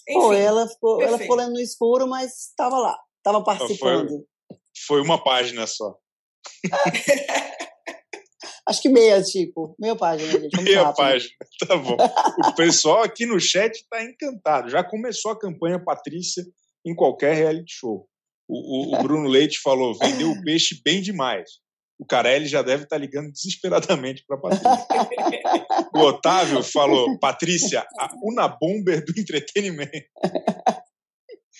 Enfim, 0.07 0.21
Pô, 0.21 0.33
ela 0.35 0.69
ficou, 0.69 1.01
ela 1.01 1.19
ficou 1.19 1.37
lendo 1.37 1.53
no 1.53 1.61
escuro, 1.61 2.07
mas 2.07 2.49
estava 2.49 2.77
lá, 2.77 2.99
estava 3.17 3.43
participando. 3.43 4.09
Foi, 4.09 4.59
foi 4.87 5.01
uma 5.01 5.23
página 5.23 5.67
só. 5.67 5.97
Acho 8.67 8.81
que 8.81 8.89
meia, 8.89 9.23
tipo, 9.23 9.75
meia 9.79 9.95
página, 9.95 10.33
gente. 10.33 10.53
Vamos 10.53 10.65
meia 10.65 10.83
rápido. 10.85 10.97
página, 10.97 11.31
tá 11.69 11.77
bom. 11.77 11.97
O 12.49 12.55
pessoal 12.55 13.03
aqui 13.03 13.27
no 13.27 13.39
chat 13.39 13.75
está 13.75 14.03
encantado. 14.03 14.71
Já 14.71 14.83
começou 14.83 15.33
a 15.33 15.39
campanha 15.39 15.83
Patrícia 15.83 16.43
em 16.85 16.95
qualquer 16.95 17.35
reality 17.35 17.75
show. 17.75 18.09
O, 18.49 18.95
o, 18.95 18.99
o 18.99 19.03
Bruno 19.03 19.29
Leite 19.29 19.61
falou: 19.61 19.97
vendeu 19.99 20.31
o 20.31 20.43
peixe 20.43 20.81
bem 20.83 21.03
demais. 21.03 21.63
O 21.99 22.07
Carelli 22.07 22.47
já 22.47 22.61
deve 22.63 22.85
estar 22.85 22.97
tá 22.97 23.01
ligando 23.01 23.31
desesperadamente 23.31 24.25
para 24.27 24.39
Patrícia. 24.39 24.87
o 25.95 25.99
Otávio 26.01 26.63
falou: 26.63 27.19
Patrícia, 27.19 27.87
a 27.99 28.09
Una 28.23 28.49
Bomber 28.49 29.05
do 29.05 29.13
entretenimento. 29.19 30.09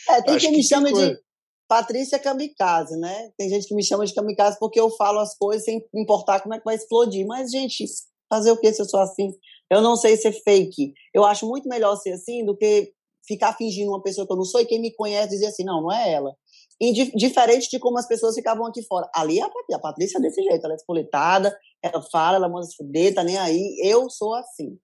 É, 0.09 0.23
tem 0.23 0.35
Acho 0.35 0.47
quem 0.47 0.57
me 0.57 0.67
chama 0.67 0.93
de 0.93 1.19
Patrícia 1.69 2.19
Kamikaze, 2.19 2.97
né? 2.97 3.31
Tem 3.37 3.49
gente 3.49 3.67
que 3.67 3.75
me 3.75 3.83
chama 3.83 4.05
de 4.05 4.15
Kamikaze 4.15 4.59
porque 4.59 4.79
eu 4.79 4.91
falo 4.91 5.19
as 5.19 5.37
coisas 5.37 5.65
sem 5.65 5.83
importar 5.95 6.41
como 6.41 6.55
é 6.55 6.59
que 6.59 6.65
vai 6.65 6.75
explodir. 6.75 7.27
Mas, 7.27 7.51
gente, 7.51 7.85
fazer 8.29 8.51
o 8.51 8.57
que 8.57 8.73
se 8.73 8.83
eu 8.83 8.87
sou 8.87 9.01
assim? 9.01 9.33
Eu 9.71 9.81
não 9.81 9.97
sei 9.97 10.17
ser 10.17 10.33
fake. 10.33 10.93
Eu 11.13 11.25
acho 11.25 11.47
muito 11.47 11.69
melhor 11.69 11.97
ser 11.97 12.13
assim 12.13 12.45
do 12.45 12.57
que 12.57 12.93
ficar 13.27 13.55
fingindo 13.55 13.91
uma 13.91 14.03
pessoa 14.03 14.27
que 14.27 14.33
eu 14.33 14.37
não 14.37 14.45
sou 14.45 14.61
e 14.61 14.67
quem 14.67 14.81
me 14.81 14.95
conhece 14.95 15.31
dizer 15.31 15.47
assim, 15.47 15.65
não, 15.65 15.81
não 15.83 15.93
é 15.93 16.13
ela. 16.13 16.35
E 16.81 16.93
di 16.93 17.13
diferente 17.17 17.71
de 17.71 17.79
como 17.79 17.99
as 17.99 18.07
pessoas 18.07 18.35
ficavam 18.35 18.67
aqui 18.67 18.83
fora. 18.83 19.09
Ali 19.15 19.41
a, 19.41 19.49
a 19.73 19.79
Patrícia 19.79 20.19
é 20.19 20.21
desse 20.21 20.43
jeito, 20.43 20.65
ela 20.65 20.75
é 20.75 20.77
espoletada, 20.77 21.57
ela 21.83 22.03
fala, 22.03 22.37
ela 22.37 22.49
manda 22.49 22.67
se 22.67 22.77
fuder, 22.77 23.15
tá 23.15 23.23
nem 23.23 23.39
aí. 23.39 23.81
Eu 23.83 24.11
sou 24.11 24.35
assim. 24.35 24.77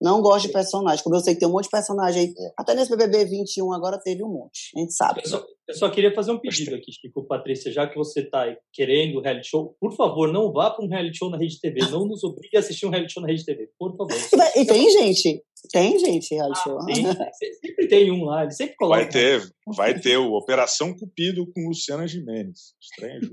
Não 0.00 0.22
gosto 0.22 0.46
de 0.46 0.52
personagem. 0.52 1.02
Como 1.02 1.16
eu 1.16 1.20
sei 1.20 1.34
que 1.34 1.40
tem 1.40 1.48
um 1.48 1.52
monte 1.52 1.64
de 1.64 1.70
personagem 1.70 2.22
aí. 2.22 2.34
É. 2.46 2.52
Até 2.56 2.74
nesse 2.74 2.90
BBB 2.90 3.24
21 3.24 3.72
agora 3.72 3.98
teve 3.98 4.22
um 4.22 4.28
monte. 4.28 4.70
A 4.76 4.80
gente 4.80 4.94
sabe. 4.94 5.20
Eu 5.24 5.28
só, 5.28 5.46
eu 5.68 5.74
só 5.74 5.90
queria 5.90 6.14
fazer 6.14 6.30
um 6.30 6.38
pedido 6.38 6.74
aqui, 6.76 6.92
Chico, 6.92 7.26
Patrícia. 7.26 7.72
Já 7.72 7.86
que 7.88 7.96
você 7.96 8.20
está 8.20 8.46
querendo 8.72 9.20
reality 9.20 9.48
show, 9.48 9.76
por 9.80 9.94
favor, 9.96 10.32
não 10.32 10.52
vá 10.52 10.70
para 10.70 10.84
um 10.84 10.88
reality 10.88 11.18
show 11.18 11.30
na 11.30 11.36
Rede 11.36 11.60
TV. 11.60 11.80
Não 11.90 12.06
nos 12.06 12.22
obrigue 12.22 12.56
a 12.56 12.60
assistir 12.60 12.86
um 12.86 12.90
reality 12.90 13.12
show 13.12 13.22
na 13.22 13.28
Rede 13.28 13.44
TV. 13.44 13.68
Por 13.78 13.96
favor. 13.96 14.08
E 14.56 14.64
tem 14.64 14.90
gente. 14.90 15.42
Tem 15.72 15.98
gente 15.98 16.34
reality 16.34 16.62
show. 16.62 16.78
Tem, 16.86 17.04
sempre 17.04 17.88
tem 17.88 18.10
um 18.10 18.24
lá. 18.24 18.42
Ele 18.42 18.52
sempre 18.52 18.76
coloca. 18.76 19.02
Vai 19.02 19.08
ter. 19.08 19.52
Vai 19.76 20.00
ter 20.00 20.16
o 20.16 20.32
Operação 20.32 20.94
Cupido 20.96 21.46
com 21.52 21.68
Luciana 21.68 22.06
Gimenez. 22.06 22.72
Estranho. 22.80 23.30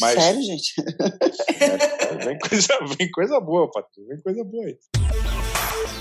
Mas, 0.00 0.14
Sério, 0.14 0.42
gente? 0.42 0.72
É, 2.10 2.24
vem, 2.24 2.38
coisa, 2.38 2.68
vem 2.98 3.10
coisa 3.10 3.38
boa, 3.38 3.70
Patrícia. 3.70 4.06
Vem 4.08 4.22
coisa 4.22 4.44
boa 4.44 4.64
aí. 4.66 4.78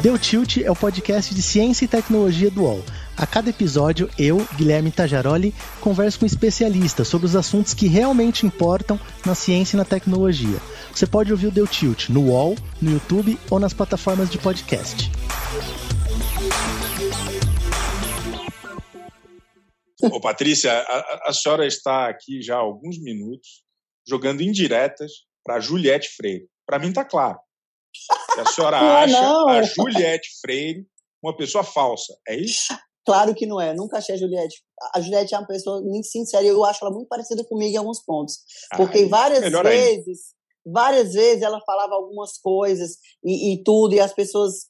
Deu 0.02 0.18
Tilt 0.18 0.56
é 0.64 0.72
o 0.72 0.76
podcast 0.76 1.36
de 1.36 1.42
ciência 1.42 1.84
e 1.84 1.88
tecnologia 1.88 2.50
do 2.50 2.64
UOL. 2.64 2.82
A 3.18 3.28
cada 3.28 3.50
episódio, 3.50 4.10
eu, 4.18 4.38
Guilherme 4.56 4.94
Tajaroli, 4.94 5.54
converso 5.82 6.20
com 6.20 6.26
especialistas 6.26 7.06
sobre 7.06 7.28
os 7.28 7.36
assuntos 7.36 7.74
que 7.74 7.86
realmente 7.86 8.46
importam 8.46 8.98
na 9.26 9.36
ciência 9.36 9.76
e 9.76 9.78
na 9.78 9.84
tecnologia. 9.84 10.58
Você 10.96 11.06
pode 11.06 11.34
ouvir 11.34 11.48
o 11.48 11.52
Deu 11.52 11.68
Tilt 11.68 12.08
no 12.08 12.30
UOL, 12.30 12.56
no 12.82 12.92
YouTube 12.92 13.38
ou 13.52 13.60
nas 13.60 13.74
plataformas 13.74 14.30
de 14.30 14.38
podcast. 14.38 15.12
Ô, 20.02 20.22
Patrícia, 20.22 20.72
a, 20.72 21.30
a 21.30 21.34
senhora 21.34 21.68
está 21.68 22.08
aqui 22.08 22.42
já 22.42 22.56
há 22.56 22.60
alguns 22.60 22.98
minutos 23.02 23.66
jogando 24.08 24.42
indiretas 24.42 25.12
para 25.44 25.60
Juliette 25.60 26.08
Freire. 26.16 26.48
Para 26.66 26.80
mim 26.80 26.88
está 26.88 27.04
claro. 27.04 27.38
Que 28.34 28.42
a 28.42 28.46
senhora 28.46 28.80
não 28.82 28.92
acha 28.92 29.22
não. 29.22 29.48
a 29.50 29.62
Juliette 29.64 30.30
Freire 30.42 30.86
uma 31.22 31.36
pessoa 31.36 31.64
falsa. 31.64 32.18
É 32.28 32.36
isso? 32.36 32.74
Claro 33.06 33.34
que 33.34 33.46
não 33.46 33.60
é. 33.60 33.74
Nunca 33.74 33.98
achei 33.98 34.16
a 34.16 34.18
Juliette. 34.18 34.62
A 34.94 35.02
Juliette 35.02 35.34
é 35.34 35.38
uma 35.38 35.48
pessoa 35.48 35.82
muito 35.82 36.08
sincera 36.08 36.46
eu 36.46 36.64
acho 36.64 36.84
ela 36.84 36.94
muito 36.94 37.08
parecida 37.08 37.44
comigo 37.44 37.74
em 37.74 37.78
alguns 37.78 38.04
pontos. 38.04 38.40
Porque 38.78 39.00
Ai, 39.00 39.06
várias 39.08 39.42
vezes, 39.42 40.20
ainda. 40.66 40.80
várias 40.80 41.14
vezes 41.14 41.42
ela 41.42 41.60
falava 41.66 41.96
algumas 41.96 42.38
coisas 42.38 42.98
e, 43.24 43.54
e 43.54 43.64
tudo, 43.64 43.96
e 43.96 44.00
as 44.00 44.14
pessoas 44.14 44.68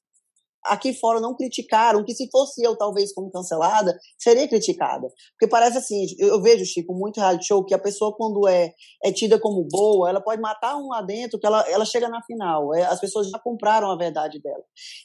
aqui 0.66 0.93
fora 0.93 1.20
não 1.20 1.36
criticaram, 1.36 2.03
que 2.03 2.14
se 2.14 2.30
fosse 2.32 2.64
eu, 2.64 2.76
talvez, 2.76 3.14
como 3.14 3.32
cancelada, 3.32 3.97
seria 4.18 4.47
criticada. 4.47 5.07
Porque 5.32 5.47
parece 5.49 5.78
assim, 5.78 6.05
eu 6.18 6.41
vejo, 6.41 6.66
Chico, 6.66 6.93
muito 6.93 7.20
reality 7.20 7.47
show, 7.47 7.66
que 7.66 7.74
a 7.74 7.80
pessoa, 7.80 8.16
quando 8.16 8.47
é, 8.47 8.74
é 9.03 9.12
tida 9.12 9.39
como 9.39 9.68
boa, 9.70 10.10
ela 10.10 10.22
pode 10.22 10.41
matar 10.41 10.76
um 10.76 10.89
lá 10.89 11.01
dentro, 11.01 11.39
que 11.39 11.45
ela, 11.45 11.62
ela 11.70 11.86
chega 11.86 12.10
na 12.10 12.22
final. 12.24 12.74
É, 12.74 12.84
as 12.86 12.99
pessoas 12.99 13.30
já 13.30 13.39
compraram 13.39 13.89
a 13.89 13.97
verdade 13.97 14.41
dela. 14.41 14.64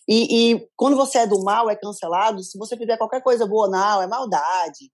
E, 0.09 0.52
e 0.52 0.68
quando 0.76 0.96
você 0.96 1.18
é 1.18 1.26
do 1.26 1.42
mal, 1.42 1.70
é 1.70 1.76
cancelado, 1.76 2.42
se 2.42 2.59
você 2.59 2.76
fizer 2.76 2.96
qualquer 2.96 3.22
coisa 3.22 3.46
boa, 3.46 3.68
não, 3.68 4.02
é 4.02 4.07
maldade, 4.07 4.90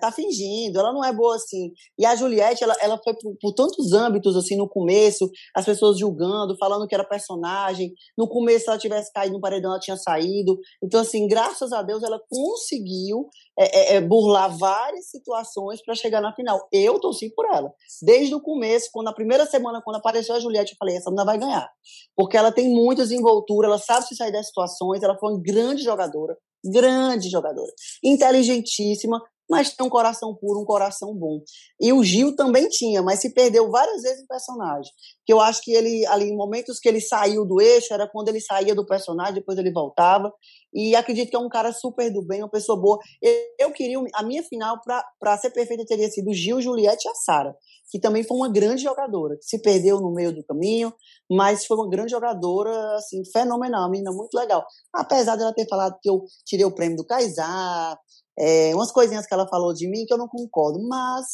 tá 0.00 0.10
fingindo, 0.12 0.78
ela 0.78 0.92
não 0.92 1.04
é 1.04 1.12
boa 1.12 1.36
assim. 1.36 1.72
E 1.98 2.04
a 2.04 2.14
Juliette, 2.14 2.62
ela, 2.62 2.76
ela 2.80 2.98
foi 3.02 3.14
por, 3.14 3.34
por, 3.40 3.52
tantos 3.52 3.92
âmbitos, 3.92 4.36
assim, 4.36 4.56
no 4.56 4.68
começo, 4.68 5.30
as 5.54 5.64
pessoas 5.64 5.98
julgando, 5.98 6.56
falando 6.58 6.86
que 6.86 6.94
era 6.94 7.04
personagem. 7.04 7.92
No 8.16 8.28
começo, 8.28 8.64
se 8.64 8.70
ela 8.70 8.78
tivesse 8.78 9.12
caído 9.12 9.34
no 9.34 9.40
paredão, 9.40 9.70
ela 9.70 9.80
tinha 9.80 9.96
saído. 9.96 10.58
Então, 10.82 11.00
assim, 11.00 11.26
graças 11.26 11.72
a 11.72 11.82
Deus, 11.82 12.02
ela 12.02 12.20
conseguiu 12.28 13.28
é, 13.58 13.94
é, 13.94 13.96
é 13.96 14.00
burlar 14.00 14.56
várias 14.56 15.10
situações 15.10 15.82
para 15.84 15.94
chegar 15.94 16.20
na 16.20 16.34
final. 16.34 16.66
Eu 16.72 16.98
torci 16.98 17.30
por 17.34 17.46
ela. 17.46 17.72
Desde 18.02 18.34
o 18.34 18.40
começo, 18.40 18.88
quando 18.92 19.06
na 19.06 19.14
primeira 19.14 19.46
semana, 19.46 19.80
quando 19.84 19.96
apareceu 19.96 20.34
a 20.34 20.40
Juliette, 20.40 20.72
eu 20.72 20.78
falei, 20.78 20.96
essa 20.96 21.10
menina 21.10 21.24
vai 21.24 21.38
ganhar. 21.38 21.68
Porque 22.16 22.36
ela 22.36 22.52
tem 22.52 22.68
muita 22.68 23.02
desenvoltura, 23.02 23.66
ela 23.66 23.78
sabe 23.78 24.06
se 24.06 24.16
sair 24.16 24.32
das 24.32 24.46
situações, 24.46 25.02
ela 25.02 25.16
foi 25.18 25.32
uma 25.32 25.42
grande 25.42 25.82
jogadora 25.82 26.36
grande 26.64 27.28
jogadora, 27.30 27.72
inteligentíssima, 28.04 29.20
mas 29.50 29.74
tem 29.74 29.84
um 29.84 29.90
coração 29.90 30.32
puro, 30.34 30.60
um 30.60 30.64
coração 30.64 31.12
bom. 31.12 31.40
E 31.80 31.92
o 31.92 32.04
Gil 32.04 32.36
também 32.36 32.68
tinha, 32.68 33.02
mas 33.02 33.20
se 33.20 33.34
perdeu 33.34 33.68
várias 33.68 34.02
vezes 34.02 34.22
o 34.22 34.26
personagem. 34.28 34.92
Que 35.26 35.32
eu 35.32 35.40
acho 35.40 35.60
que 35.62 35.72
ele, 35.72 36.06
ali, 36.06 36.26
em 36.26 36.36
momentos 36.36 36.78
que 36.78 36.88
ele 36.88 37.00
saiu 37.00 37.44
do 37.44 37.60
eixo, 37.60 37.92
era 37.92 38.08
quando 38.08 38.28
ele 38.28 38.40
saía 38.40 38.76
do 38.76 38.86
personagem, 38.86 39.34
depois 39.34 39.58
ele 39.58 39.72
voltava. 39.72 40.32
E 40.72 40.94
acredito 40.94 41.30
que 41.30 41.36
é 41.36 41.38
um 41.38 41.48
cara 41.48 41.72
super 41.72 42.12
do 42.12 42.24
bem, 42.24 42.42
uma 42.42 42.48
pessoa 42.48 42.80
boa. 42.80 42.98
Eu, 43.20 43.32
eu 43.58 43.72
queria, 43.72 43.98
a 44.14 44.22
minha 44.22 44.42
final, 44.44 44.78
para 45.18 45.38
ser 45.38 45.50
perfeita, 45.50 45.84
teria 45.84 46.08
sido 46.08 46.32
Gil, 46.32 46.60
Juliette 46.60 47.08
e 47.08 47.10
a 47.10 47.14
Sara, 47.14 47.52
que 47.90 47.98
também 47.98 48.22
foi 48.22 48.36
uma 48.36 48.48
grande 48.48 48.84
jogadora, 48.84 49.36
que 49.36 49.44
se 49.44 49.60
perdeu 49.60 50.00
no 50.00 50.14
meio 50.14 50.32
do 50.32 50.44
caminho, 50.44 50.94
mas 51.28 51.66
foi 51.66 51.76
uma 51.76 51.90
grande 51.90 52.12
jogadora, 52.12 52.70
assim, 52.94 53.20
fenomenal, 53.32 53.82
uma 53.82 53.90
menina 53.90 54.12
muito 54.12 54.34
legal. 54.34 54.64
Apesar 54.94 55.34
dela 55.34 55.52
ter 55.52 55.66
falado 55.68 55.98
que 56.00 56.08
eu 56.08 56.22
tirei 56.46 56.64
o 56.64 56.74
prêmio 56.74 56.96
do 56.96 57.04
Kaysar, 57.04 57.98
é, 58.38 58.74
umas 58.74 58.92
coisinhas 58.92 59.26
que 59.26 59.34
ela 59.34 59.48
falou 59.48 59.72
de 59.72 59.88
mim 59.88 60.04
que 60.06 60.12
eu 60.12 60.18
não 60.18 60.28
concordo, 60.28 60.80
mas 60.88 61.26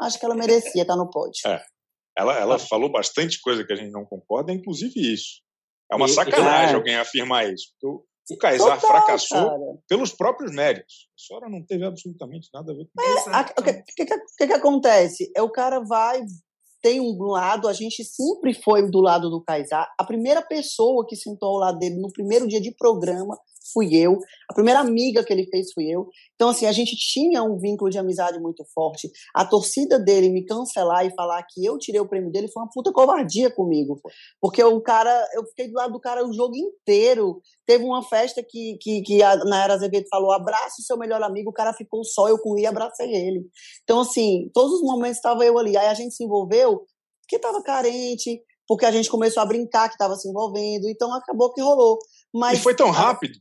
acho 0.00 0.18
que 0.18 0.24
ela 0.24 0.34
merecia 0.34 0.82
estar 0.82 0.96
no 0.96 1.10
pódio. 1.10 1.40
É. 1.46 1.62
Ela, 2.16 2.38
ela 2.38 2.58
falou 2.58 2.90
bastante 2.90 3.40
coisa 3.40 3.64
que 3.64 3.72
a 3.72 3.76
gente 3.76 3.90
não 3.90 4.04
concorda, 4.04 4.52
inclusive 4.52 4.92
isso. 4.96 5.42
É 5.90 5.96
uma 5.96 6.08
sacanagem 6.08 6.74
é. 6.74 6.76
alguém 6.76 6.96
afirmar 6.96 7.52
isso. 7.52 7.72
Porque 7.80 8.04
o 8.30 8.38
Kaysar 8.38 8.80
fracassou 8.80 9.50
cara. 9.50 9.78
pelos 9.88 10.12
próprios 10.12 10.52
méritos. 10.52 11.08
A 11.18 11.26
senhora 11.26 11.48
não 11.50 11.64
teve 11.64 11.84
absolutamente 11.84 12.48
nada 12.54 12.72
a 12.72 12.74
ver 12.74 12.86
com 12.94 13.02
isso. 13.02 13.30
É, 13.30 13.40
o 13.40 13.64
que, 13.64 13.82
que, 13.96 14.18
que, 14.38 14.46
que, 14.46 14.52
acontece? 14.52 15.30
É 15.36 15.42
o 15.42 15.50
cara 15.50 15.80
vai, 15.80 16.22
tem 16.80 17.00
um 17.00 17.16
lado, 17.20 17.68
a 17.68 17.72
gente 17.72 18.02
sempre 18.04 18.54
foi 18.54 18.88
do 18.90 19.00
lado 19.00 19.28
do 19.28 19.42
Kaysar. 19.42 19.92
A 19.98 20.04
primeira 20.04 20.40
pessoa 20.40 21.04
que 21.06 21.16
sentou 21.16 21.50
ao 21.50 21.58
lado 21.58 21.78
dele 21.78 21.96
no 21.96 22.12
primeiro 22.12 22.46
dia 22.46 22.60
de 22.60 22.74
programa 22.74 23.36
fui 23.72 23.94
eu. 23.94 24.18
A 24.50 24.54
primeira 24.54 24.80
amiga 24.80 25.24
que 25.24 25.32
ele 25.32 25.46
fez 25.46 25.72
fui 25.72 25.86
eu. 25.88 26.08
Então, 26.34 26.48
assim, 26.48 26.66
a 26.66 26.72
gente 26.72 26.96
tinha 26.96 27.42
um 27.42 27.58
vínculo 27.58 27.90
de 27.90 27.98
amizade 27.98 28.38
muito 28.40 28.64
forte. 28.74 29.10
A 29.34 29.44
torcida 29.44 29.98
dele 29.98 30.28
me 30.28 30.44
cancelar 30.44 31.06
e 31.06 31.14
falar 31.14 31.42
que 31.48 31.64
eu 31.64 31.78
tirei 31.78 32.00
o 32.00 32.08
prêmio 32.08 32.30
dele 32.30 32.48
foi 32.48 32.62
uma 32.62 32.70
puta 32.72 32.92
covardia 32.92 33.50
comigo. 33.50 34.00
Porque 34.40 34.62
o 34.62 34.80
cara, 34.80 35.10
eu 35.34 35.44
fiquei 35.46 35.68
do 35.68 35.74
lado 35.74 35.92
do 35.92 36.00
cara 36.00 36.26
o 36.26 36.32
jogo 36.32 36.54
inteiro. 36.56 37.40
Teve 37.66 37.84
uma 37.84 38.02
festa 38.02 38.42
que, 38.46 38.76
que, 38.80 39.02
que 39.02 39.22
a 39.22 39.36
Nayara 39.44 39.74
Azevedo 39.74 40.06
falou: 40.10 40.32
abraça 40.32 40.80
o 40.80 40.84
seu 40.84 40.98
melhor 40.98 41.22
amigo, 41.22 41.50
o 41.50 41.54
cara 41.54 41.72
ficou 41.72 42.04
só, 42.04 42.28
eu 42.28 42.38
corri 42.38 42.62
e 42.62 42.66
abracei 42.66 43.10
ele. 43.14 43.46
Então, 43.82 44.00
assim, 44.00 44.50
todos 44.52 44.74
os 44.74 44.82
momentos 44.82 45.16
estava 45.16 45.44
eu 45.44 45.58
ali. 45.58 45.76
Aí 45.76 45.86
a 45.86 45.94
gente 45.94 46.14
se 46.14 46.24
envolveu 46.24 46.84
porque 47.22 47.36
estava 47.36 47.62
carente, 47.62 48.40
porque 48.68 48.84
a 48.84 48.90
gente 48.90 49.10
começou 49.10 49.42
a 49.42 49.46
brincar 49.46 49.88
que 49.88 49.94
estava 49.94 50.14
se 50.14 50.28
envolvendo, 50.28 50.88
então 50.88 51.12
acabou 51.14 51.52
que 51.52 51.60
rolou. 51.60 51.98
Mas, 52.32 52.58
e 52.58 52.62
foi 52.62 52.74
tão 52.74 52.90
rápido 52.90 53.38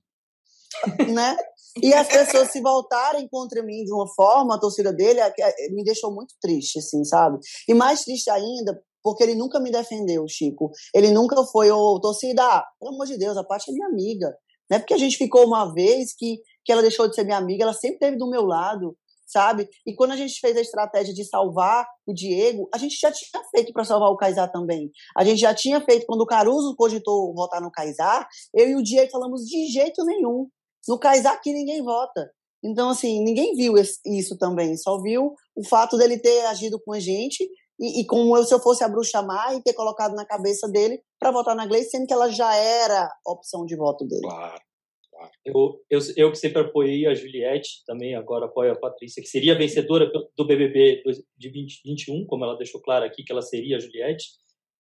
né? 1.14 1.36
E 1.82 1.94
as 1.94 2.08
pessoas 2.08 2.52
se 2.52 2.62
voltarem 2.62 3.28
contra 3.28 3.64
mim 3.64 3.84
de 3.84 3.92
uma 3.92 4.08
forma, 4.14 4.56
a 4.56 4.60
torcida 4.60 4.94
dele, 4.94 5.20
é 5.20 5.34
é, 5.40 5.70
me 5.72 5.84
deixou 5.84 6.14
muito 6.14 6.36
triste, 6.40 6.80
assim, 6.80 7.04
sabe? 7.04 7.40
E 7.68 7.74
mais 7.74 8.04
triste 8.04 8.30
ainda, 8.30 8.80
porque 9.02 9.24
ele 9.24 9.36
nunca 9.36 9.60
me 9.60 9.72
defendeu, 9.72 10.26
Chico. 10.28 10.72
Ele 10.94 11.12
nunca 11.12 11.44
foi, 11.46 11.72
ô, 11.72 12.00
torcida, 12.00 12.64
pelo 12.80 12.94
amor 12.94 13.08
de 13.08 13.18
Deus, 13.18 13.36
a 13.38 13.44
parte 13.44 13.70
é 13.70 13.74
minha 13.74 13.88
amiga. 13.88 14.34
Não 14.70 14.78
é 14.78 14.80
porque 14.80 14.94
a 14.94 14.98
gente 14.98 15.18
ficou 15.18 15.46
uma 15.46 15.74
vez 15.74 16.16
que, 16.16 16.38
que 16.64 16.72
ela 16.72 16.82
deixou 16.82 17.08
de 17.08 17.16
ser 17.16 17.24
minha 17.24 17.38
amiga, 17.38 17.64
ela 17.64 17.74
sempre 17.74 17.96
esteve 17.96 18.18
do 18.18 18.30
meu 18.30 18.44
lado, 18.44 18.96
sabe? 19.28 19.68
E 19.86 19.96
quando 19.96 20.12
a 20.12 20.16
gente 20.16 20.40
fez 20.40 20.56
a 20.56 20.62
estratégia 20.62 21.14
de 21.14 21.26
salvar 21.26 21.86
o 22.06 22.14
Diego, 22.14 22.70
a 22.74 22.78
gente 22.78 22.96
já 23.00 23.12
tinha 23.12 23.44
feito 23.52 23.74
para 23.74 23.84
salvar 23.84 24.10
o 24.10 24.18
Kaysar 24.18 24.52
também. 24.52 24.92
A 25.18 25.24
gente 25.24 25.40
já 25.40 25.54
tinha 25.54 25.82
feito 25.82 26.06
quando 26.06 26.22
o 26.22 26.26
Caruso 26.26 26.76
cogitou 26.76 27.34
votar 27.34 27.62
no 27.62 27.72
Kaysar, 27.72 28.28
eu 28.54 28.70
e 28.70 28.76
o 28.76 28.84
Diego 28.84 29.12
falamos 29.12 29.42
de 29.42 29.68
jeito 29.68 30.06
nenhum. 30.06 30.48
No 30.88 31.00
aqui 31.04 31.54
ninguém 31.54 31.82
vota. 31.82 32.32
Então, 32.64 32.90
assim, 32.90 33.22
ninguém 33.22 33.56
viu 33.56 33.74
isso 34.06 34.38
também, 34.38 34.78
só 34.78 35.02
viu 35.02 35.36
o 35.56 35.64
fato 35.66 35.98
dele 35.98 36.18
ter 36.18 36.46
agido 36.46 36.80
com 36.80 36.94
a 36.94 37.00
gente 37.00 37.44
e, 37.80 38.02
e 38.02 38.06
como 38.06 38.36
eu, 38.38 38.44
se 38.44 38.54
eu 38.54 38.60
fosse 38.60 38.84
a 38.84 38.88
bruxa 38.88 39.22
má 39.22 39.54
e 39.54 39.62
ter 39.62 39.74
colocado 39.74 40.16
na 40.16 40.26
cabeça 40.26 40.70
dele 40.70 41.02
para 41.20 41.32
votar 41.32 41.56
na 41.56 41.66
Gleice, 41.66 41.90
sendo 41.90 42.08
que 42.08 42.14
ela 42.14 42.30
já 42.30 42.56
era 42.56 43.10
opção 43.26 43.66
de 43.66 43.76
voto 43.76 44.06
dele. 44.06 44.22
Claro. 44.22 44.62
Eu, 45.46 45.80
eu, 45.90 46.00
eu 46.18 46.32
que 46.32 46.38
sempre 46.38 46.62
apoiei 46.62 47.06
a 47.06 47.14
Juliette, 47.14 47.84
também 47.86 48.16
agora 48.16 48.46
apoio 48.46 48.74
a 48.74 48.80
Patrícia, 48.80 49.22
que 49.22 49.30
seria 49.30 49.58
vencedora 49.58 50.12
do 50.36 50.46
BBB 50.46 51.04
de 51.38 51.50
2021, 51.50 52.26
como 52.26 52.44
ela 52.44 52.58
deixou 52.58 52.82
claro 52.82 53.06
aqui 53.06 53.24
que 53.24 53.32
ela 53.32 53.42
seria 53.42 53.78
a 53.78 53.80
Juliette. 53.80 54.26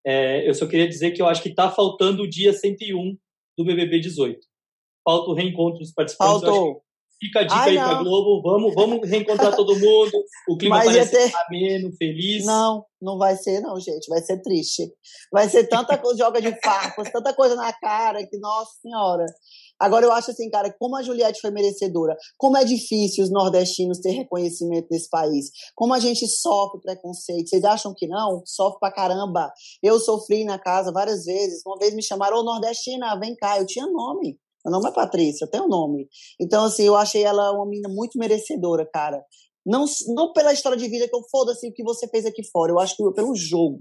É, 0.06 0.48
eu 0.48 0.54
só 0.54 0.66
queria 0.68 0.88
dizer 0.88 1.12
que 1.12 1.22
eu 1.22 1.28
acho 1.28 1.44
que 1.44 1.50
está 1.50 1.70
faltando 1.70 2.24
o 2.24 2.30
dia 2.30 2.54
101 2.54 3.18
do 3.56 3.66
BBB 3.66 4.00
18 4.00 4.51
falta 5.04 5.30
o 5.30 5.34
reencontro 5.34 5.80
dos 5.80 5.94
participantes. 5.94 6.42
Faltou. 6.42 6.84
Fica 7.22 7.42
a 7.42 7.44
dica 7.44 7.56
Ai, 7.56 7.70
aí 7.70 7.76
para 7.78 8.02
Globo, 8.02 8.42
vamos, 8.42 8.74
vamos 8.74 9.08
reencontrar 9.08 9.56
todo 9.56 9.76
mundo, 9.76 10.12
o 10.50 10.58
clima 10.58 10.78
Mas 10.78 10.86
parece 10.88 11.12
ter... 11.12 11.32
ameno, 11.46 11.92
feliz. 11.96 12.44
Não, 12.44 12.84
não 13.00 13.20
vai 13.20 13.38
ser 13.38 13.62
não, 13.62 13.80
gente, 13.80 14.10
vai 14.10 14.20
ser 14.22 14.42
triste. 14.42 14.92
Vai 15.32 15.48
ser 15.48 15.68
tanta 15.68 16.00
coisa, 16.00 16.18
joga 16.18 16.42
de 16.42 16.52
farpas, 16.60 17.12
tanta 17.12 17.32
coisa 17.32 17.56
na 17.56 17.72
cara, 17.74 18.26
que, 18.26 18.40
nossa 18.40 18.72
senhora. 18.82 19.28
Agora, 19.80 20.04
eu 20.04 20.12
acho 20.12 20.32
assim, 20.32 20.50
cara, 20.50 20.76
como 20.80 20.96
a 20.96 21.04
Juliette 21.04 21.42
foi 21.42 21.52
merecedora, 21.52 22.18
como 22.40 22.58
é 22.58 22.66
difícil 22.66 23.24
os 23.24 23.32
nordestinos 23.32 24.00
ter 24.00 24.12
reconhecimento 24.12 24.88
nesse 24.90 25.08
país, 25.08 25.52
como 25.76 25.94
a 25.94 26.00
gente 26.00 26.28
sofre 26.28 26.82
preconceito. 26.82 27.50
Vocês 27.50 27.64
acham 27.64 27.94
que 27.96 28.08
não? 28.08 28.42
Sofre 28.48 28.80
pra 28.80 28.92
caramba. 28.92 29.54
Eu 29.84 30.00
sofri 30.00 30.44
na 30.44 30.58
casa 30.58 30.92
várias 30.92 31.24
vezes. 31.26 31.62
Uma 31.64 31.78
vez 31.78 31.94
me 31.94 32.02
chamaram, 32.02 32.38
ô 32.38 32.44
nordestina, 32.44 33.20
vem 33.20 33.36
cá. 33.36 33.60
Eu 33.60 33.68
tinha 33.68 33.86
nome. 33.86 34.40
Meu 34.66 34.72
nome 34.72 34.90
é 34.90 34.94
Patrícia, 34.94 35.48
tem 35.48 35.62
um 35.62 35.68
nome. 35.68 36.08
Então, 36.40 36.66
assim, 36.66 36.84
eu 36.84 36.96
achei 36.96 37.24
ela 37.24 37.52
uma 37.52 37.66
menina 37.66 37.90
muito 37.90 38.18
merecedora, 38.18 38.88
cara. 38.92 39.24
Não, 39.66 39.86
não 40.16 40.34
pela 40.34 40.54
história 40.54 40.78
de 40.78 40.88
vida 40.88 41.08
que 41.08 41.16
eu 41.16 41.22
foda-se 41.30 41.68
o 41.68 41.74
que 41.74 41.84
você 41.84 42.08
fez 42.08 42.26
aqui 42.26 42.44
fora, 42.52 42.72
eu 42.72 42.80
acho 42.80 42.96
que 42.96 43.12
pelo 43.14 43.36
jogo, 43.36 43.80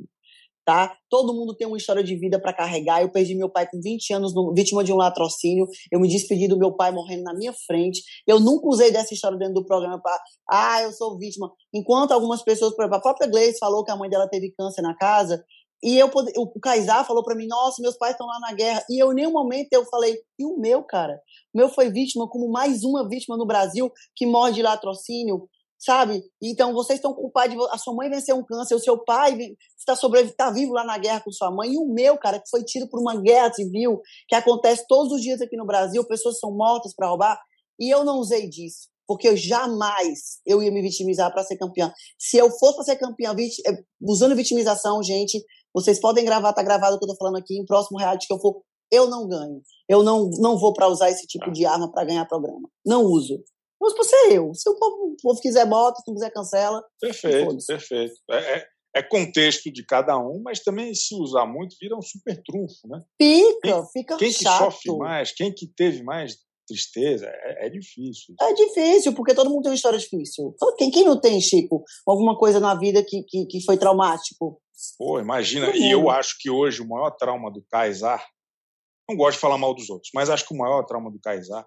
tá? 0.64 0.94
Todo 1.08 1.34
mundo 1.34 1.56
tem 1.56 1.66
uma 1.66 1.76
história 1.76 2.04
de 2.04 2.14
vida 2.16 2.40
para 2.40 2.52
carregar. 2.52 3.02
Eu 3.02 3.10
perdi 3.10 3.34
meu 3.34 3.50
pai 3.50 3.68
com 3.68 3.80
20 3.80 4.12
anos, 4.12 4.34
no, 4.34 4.52
vítima 4.54 4.84
de 4.84 4.92
um 4.92 4.96
latrocínio. 4.96 5.66
Eu 5.90 5.98
me 5.98 6.08
despedi 6.08 6.46
do 6.48 6.58
meu 6.58 6.76
pai 6.76 6.92
morrendo 6.92 7.22
na 7.22 7.34
minha 7.34 7.52
frente. 7.66 8.02
Eu 8.26 8.38
nunca 8.38 8.68
usei 8.68 8.90
dessa 8.90 9.14
história 9.14 9.38
dentro 9.38 9.54
do 9.54 9.64
programa 9.64 10.00
para, 10.00 10.16
ah, 10.50 10.82
eu 10.82 10.92
sou 10.92 11.18
vítima. 11.18 11.50
Enquanto 11.74 12.12
algumas 12.12 12.42
pessoas, 12.42 12.74
por 12.74 12.82
exemplo, 12.82 12.98
a 12.98 13.02
própria 13.02 13.28
Gleice 13.28 13.58
falou 13.58 13.84
que 13.84 13.90
a 13.90 13.96
mãe 13.96 14.08
dela 14.08 14.28
teve 14.28 14.52
câncer 14.52 14.82
na 14.82 14.94
casa, 14.96 15.42
e 15.82 15.98
eu 15.98 16.10
o 16.36 16.60
Kaysar 16.60 17.06
falou 17.06 17.24
para 17.24 17.34
mim, 17.34 17.46
nossa, 17.46 17.80
meus 17.80 17.96
pais 17.96 18.12
estão 18.12 18.26
lá 18.26 18.38
na 18.40 18.52
guerra. 18.52 18.84
E 18.88 19.02
eu, 19.02 19.12
em 19.12 19.14
nenhum 19.14 19.32
momento, 19.32 19.72
eu 19.72 19.84
falei, 19.86 20.18
e 20.38 20.44
o 20.44 20.58
meu, 20.58 20.82
cara? 20.82 21.18
O 21.54 21.58
meu 21.58 21.68
foi 21.70 21.90
vítima 21.90 22.28
como 22.28 22.50
mais 22.50 22.84
uma 22.84 23.08
vítima 23.08 23.36
no 23.36 23.46
Brasil 23.46 23.90
que 24.14 24.26
morre 24.26 24.52
de 24.52 24.62
latrocínio, 24.62 25.48
sabe? 25.78 26.22
Então, 26.42 26.74
vocês 26.74 26.98
estão 26.98 27.14
pai 27.32 27.48
de... 27.48 27.56
A 27.70 27.78
sua 27.78 27.94
mãe 27.94 28.10
venceu 28.10 28.36
um 28.36 28.44
câncer, 28.44 28.74
o 28.74 28.80
seu 28.80 28.98
pai 29.02 29.56
está 29.78 29.96
sobrevive, 29.96 30.36
tá 30.36 30.50
vivo 30.50 30.72
lá 30.72 30.84
na 30.84 30.98
guerra 30.98 31.22
com 31.24 31.32
sua 31.32 31.50
mãe. 31.50 31.72
E 31.72 31.78
o 31.78 31.86
meu, 31.86 32.18
cara, 32.18 32.38
que 32.38 32.50
foi 32.50 32.62
tido 32.62 32.86
por 32.86 33.00
uma 33.00 33.16
guerra 33.16 33.50
civil, 33.54 34.02
que 34.28 34.34
acontece 34.34 34.84
todos 34.86 35.12
os 35.12 35.22
dias 35.22 35.40
aqui 35.40 35.56
no 35.56 35.66
Brasil, 35.66 36.06
pessoas 36.06 36.38
são 36.38 36.54
mortas 36.54 36.94
para 36.94 37.08
roubar. 37.08 37.40
E 37.78 37.88
eu 37.88 38.04
não 38.04 38.18
usei 38.18 38.48
disso 38.48 38.90
porque 39.10 39.26
eu 39.26 39.36
jamais 39.36 40.38
eu 40.46 40.62
ia 40.62 40.70
me 40.70 40.80
vitimizar 40.80 41.32
para 41.32 41.42
ser 41.42 41.56
campeã. 41.56 41.92
Se 42.16 42.36
eu 42.36 42.48
fosse 42.48 42.76
para 42.76 42.84
ser 42.84 42.96
campeã 42.96 43.34
eh, 43.66 43.82
usando 44.00 44.36
vitimização, 44.36 45.02
gente, 45.02 45.44
vocês 45.74 46.00
podem 46.00 46.24
gravar, 46.24 46.52
tá 46.52 46.62
gravado 46.62 46.96
o 46.96 46.98
que 46.98 47.04
eu 47.04 47.08
tô 47.08 47.16
falando 47.16 47.36
aqui, 47.36 47.58
em 47.58 47.64
próximo 47.64 47.98
reality 47.98 48.26
que 48.26 48.32
eu 48.32 48.38
for, 48.38 48.62
eu 48.90 49.08
não 49.08 49.28
ganho. 49.28 49.62
Eu 49.88 50.02
não, 50.02 50.28
não 50.38 50.58
vou 50.58 50.72
para 50.72 50.88
usar 50.88 51.10
esse 51.10 51.26
tipo 51.26 51.46
ah. 51.48 51.52
de 51.52 51.64
arma 51.64 51.90
para 51.90 52.04
ganhar 52.04 52.26
programa. 52.26 52.68
Não 52.84 53.04
uso. 53.04 53.34
Eu 53.34 53.86
uso 53.86 53.94
pra 53.94 54.04
ser 54.04 54.32
eu. 54.32 54.52
Se 54.54 54.68
o 54.68 54.76
povo, 54.76 55.12
o 55.12 55.16
povo 55.22 55.40
quiser, 55.40 55.66
bota, 55.66 56.00
se 56.00 56.08
não 56.08 56.14
quiser, 56.14 56.30
cancela. 56.30 56.82
Perfeito, 57.00 57.56
perfeito. 57.66 58.14
É, 58.30 58.58
é, 58.58 58.66
é, 58.96 59.02
contexto 59.02 59.70
de 59.70 59.84
cada 59.86 60.18
um, 60.18 60.42
mas 60.42 60.60
também 60.60 60.92
se 60.94 61.14
usar 61.14 61.46
muito, 61.46 61.76
vira 61.80 61.96
um 61.96 62.02
super 62.02 62.40
trunfo, 62.42 62.88
né? 62.88 63.02
Fica, 63.20 63.60
quem, 63.62 63.86
fica 63.92 64.16
quem 64.16 64.32
chato. 64.32 64.58
Quem 64.58 64.68
que 64.68 64.72
sofre 64.72 64.98
mais, 64.98 65.32
quem 65.32 65.54
que 65.54 65.66
teve 65.66 66.02
mais 66.02 66.36
tristeza, 66.70 67.26
é, 67.26 67.66
é, 67.66 67.70
difícil. 67.70 68.34
É 68.40 68.52
difícil, 68.54 69.14
porque 69.14 69.34
todo 69.34 69.50
mundo 69.50 69.62
tem 69.62 69.70
uma 69.70 69.76
história 69.76 69.98
difícil. 69.98 70.54
Quem, 70.78 70.90
quem 70.90 71.04
não 71.04 71.20
tem, 71.20 71.40
Chico, 71.40 71.82
alguma 72.06 72.38
coisa 72.38 72.60
na 72.60 72.74
vida 72.74 73.04
que, 73.04 73.24
que, 73.24 73.46
que 73.46 73.64
foi 73.64 73.76
traumático? 73.76 74.60
Pô, 74.96 75.18
imagina. 75.18 75.74
E 75.76 75.90
eu 75.90 76.08
acho 76.08 76.36
que 76.38 76.48
hoje 76.48 76.80
o 76.80 76.88
maior 76.88 77.10
trauma 77.10 77.50
do 77.50 77.62
Kaysar, 77.68 78.24
não 79.08 79.16
gosto 79.16 79.36
de 79.36 79.40
falar 79.40 79.58
mal 79.58 79.74
dos 79.74 79.90
outros, 79.90 80.10
mas 80.14 80.30
acho 80.30 80.46
que 80.46 80.54
o 80.54 80.58
maior 80.58 80.84
trauma 80.84 81.10
do 81.10 81.20
Kaysar 81.20 81.66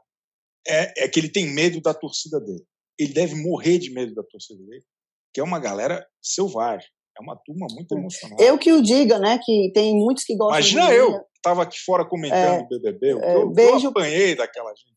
é, 0.65 1.05
é 1.05 1.07
que 1.07 1.19
ele 1.19 1.29
tem 1.29 1.45
medo 1.53 1.81
da 1.81 1.93
torcida 1.93 2.39
dele. 2.39 2.63
Ele 2.97 3.13
deve 3.13 3.35
morrer 3.35 3.77
de 3.77 3.91
medo 3.91 4.13
da 4.13 4.23
torcida 4.23 4.63
dele, 4.63 4.83
que 5.33 5.41
é 5.41 5.43
uma 5.43 5.59
galera 5.59 6.07
selvagem. 6.21 6.87
É 7.17 7.21
uma 7.21 7.35
turma 7.35 7.67
muito 7.71 7.95
emocionada. 7.95 8.43
Eu 8.43 8.57
que 8.57 8.71
o 8.71 8.81
diga, 8.81 9.19
né? 9.19 9.39
Que 9.43 9.71
tem 9.73 9.95
muitos 9.95 10.23
que 10.23 10.35
gostam 10.35 10.59
Imagina 10.59 10.87
de 10.87 10.95
eu, 10.95 11.11
que 11.11 11.25
estava 11.35 11.63
aqui 11.63 11.79
fora 11.79 12.03
comentando 12.03 12.61
o 12.61 12.63
é, 12.63 12.67
BBB. 12.67 13.19
É, 13.21 13.35
eu, 13.35 13.49
beijo, 13.49 13.85
eu 13.85 13.89
apanhei 13.91 14.35
daquela 14.35 14.69
gente. 14.69 14.93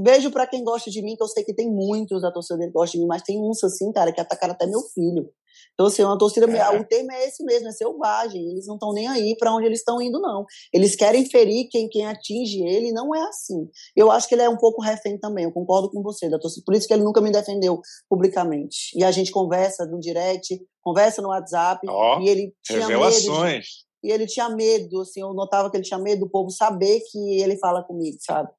Beijo 0.00 0.30
para 0.30 0.46
quem 0.46 0.64
gosta 0.64 0.90
de 0.90 1.02
mim, 1.02 1.14
que 1.14 1.22
eu 1.22 1.28
sei 1.28 1.44
que 1.44 1.54
tem 1.54 1.70
muitos 1.70 2.22
da 2.22 2.32
torcida 2.32 2.64
que 2.64 2.72
gostam 2.72 2.98
de 2.98 3.04
mim, 3.04 3.08
mas 3.08 3.22
tem 3.22 3.38
uns 3.38 3.62
assim, 3.62 3.92
cara, 3.92 4.10
que 4.10 4.20
atacaram 4.20 4.54
até 4.54 4.66
meu 4.66 4.80
filho. 4.94 5.30
Então, 5.74 5.86
assim, 5.86 6.02
uma 6.02 6.18
torcida, 6.18 6.46
é. 6.50 6.80
o 6.80 6.84
termo 6.84 7.12
é 7.12 7.26
esse 7.26 7.44
mesmo, 7.44 7.68
é 7.68 7.72
selvagem. 7.72 8.50
Eles 8.50 8.66
não 8.66 8.74
estão 8.74 8.92
nem 8.92 9.08
aí 9.08 9.36
para 9.36 9.54
onde 9.54 9.66
eles 9.66 9.80
estão 9.80 10.00
indo, 10.00 10.20
não. 10.20 10.44
Eles 10.72 10.94
querem 10.94 11.24
ferir 11.24 11.68
quem, 11.70 11.88
quem 11.88 12.06
atinge 12.06 12.62
ele, 12.62 12.92
não 12.92 13.14
é 13.14 13.22
assim. 13.22 13.68
Eu 13.96 14.10
acho 14.10 14.28
que 14.28 14.34
ele 14.34 14.42
é 14.42 14.48
um 14.48 14.56
pouco 14.56 14.82
refém 14.82 15.18
também, 15.18 15.44
eu 15.44 15.52
concordo 15.52 15.90
com 15.90 16.02
você, 16.02 16.28
da 16.28 16.38
torcida. 16.38 16.64
Por 16.64 16.74
isso 16.74 16.86
que 16.86 16.94
ele 16.94 17.04
nunca 17.04 17.20
me 17.20 17.30
defendeu 17.30 17.80
publicamente. 18.08 18.96
E 18.96 19.04
a 19.04 19.10
gente 19.10 19.30
conversa 19.30 19.86
no 19.86 19.98
direct, 19.98 20.60
conversa 20.82 21.22
no 21.22 21.28
WhatsApp, 21.28 21.86
oh, 21.88 22.20
e 22.20 22.28
ele 22.28 22.54
tinha 22.62 22.86
revelações. 22.86 23.52
medo. 23.52 23.62
De, 23.62 23.92
e 24.04 24.10
ele 24.10 24.26
tinha 24.26 24.48
medo, 24.48 25.00
assim, 25.00 25.20
eu 25.20 25.32
notava 25.32 25.70
que 25.70 25.76
ele 25.76 25.84
tinha 25.84 25.98
medo 25.98 26.20
do 26.20 26.30
povo 26.30 26.50
saber 26.50 27.00
que 27.10 27.40
ele 27.40 27.56
fala 27.58 27.84
comigo, 27.84 28.16
sabe? 28.20 28.50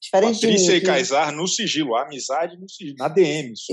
Diferente 0.00 0.40
Patrícia 0.40 0.76
e 0.76 0.80
Kaysar 0.80 1.30
no 1.30 1.46
sigilo, 1.46 1.94
a 1.94 2.04
amizade 2.04 2.56
no 2.56 2.68
sigilo, 2.68 2.96
na 2.98 3.08
DM. 3.08 3.50
Ex 3.50 3.68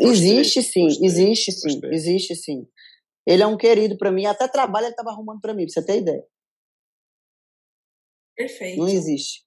existe 0.00 0.62
sim, 0.62 0.84
gostei, 0.84 1.06
existe 1.06 1.52
sim, 1.52 1.68
gostei. 1.72 1.90
existe 1.92 2.34
sim. 2.36 2.66
Ele 3.26 3.42
é 3.42 3.46
um 3.46 3.58
querido 3.58 3.98
para 3.98 4.10
mim, 4.10 4.24
até 4.24 4.48
trabalho 4.48 4.86
ele 4.86 4.92
estava 4.92 5.10
arrumando 5.10 5.40
para 5.40 5.52
mim, 5.52 5.64
pra 5.64 5.72
você 5.72 5.84
ter 5.84 5.98
ideia. 5.98 6.24
Perfeito. 8.34 8.78
Não 8.78 8.88
existe. 8.88 9.44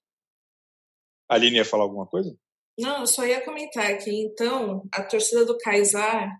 A 1.28 1.34
Aline 1.34 1.56
ia 1.56 1.64
falar 1.64 1.84
alguma 1.84 2.06
coisa? 2.06 2.36
Não, 2.78 3.00
eu 3.00 3.06
só 3.06 3.26
ia 3.26 3.44
comentar 3.44 3.98
que, 3.98 4.10
então, 4.10 4.86
a 4.92 5.02
torcida 5.02 5.44
do 5.44 5.58
Kaysar 5.58 6.30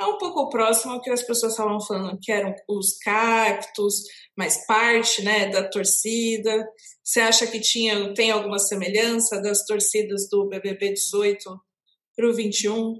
é 0.00 0.06
um 0.06 0.16
pouco 0.16 0.48
próximo 0.48 0.94
ao 0.94 1.00
que 1.00 1.10
as 1.10 1.22
pessoas 1.22 1.52
estavam 1.52 1.78
falando, 1.78 2.18
que 2.20 2.32
eram 2.32 2.54
os 2.66 2.96
cactos, 2.98 4.02
mais 4.36 4.66
parte 4.66 5.22
né, 5.22 5.50
da 5.50 5.68
torcida. 5.68 6.66
Você 7.04 7.20
acha 7.20 7.46
que 7.46 7.60
tinha, 7.60 8.14
tem 8.14 8.30
alguma 8.30 8.58
semelhança 8.58 9.40
das 9.42 9.64
torcidas 9.66 10.26
do 10.30 10.48
BBB 10.48 10.94
18 10.94 11.38
para 12.16 12.28
o 12.28 12.34
21? 12.34 12.98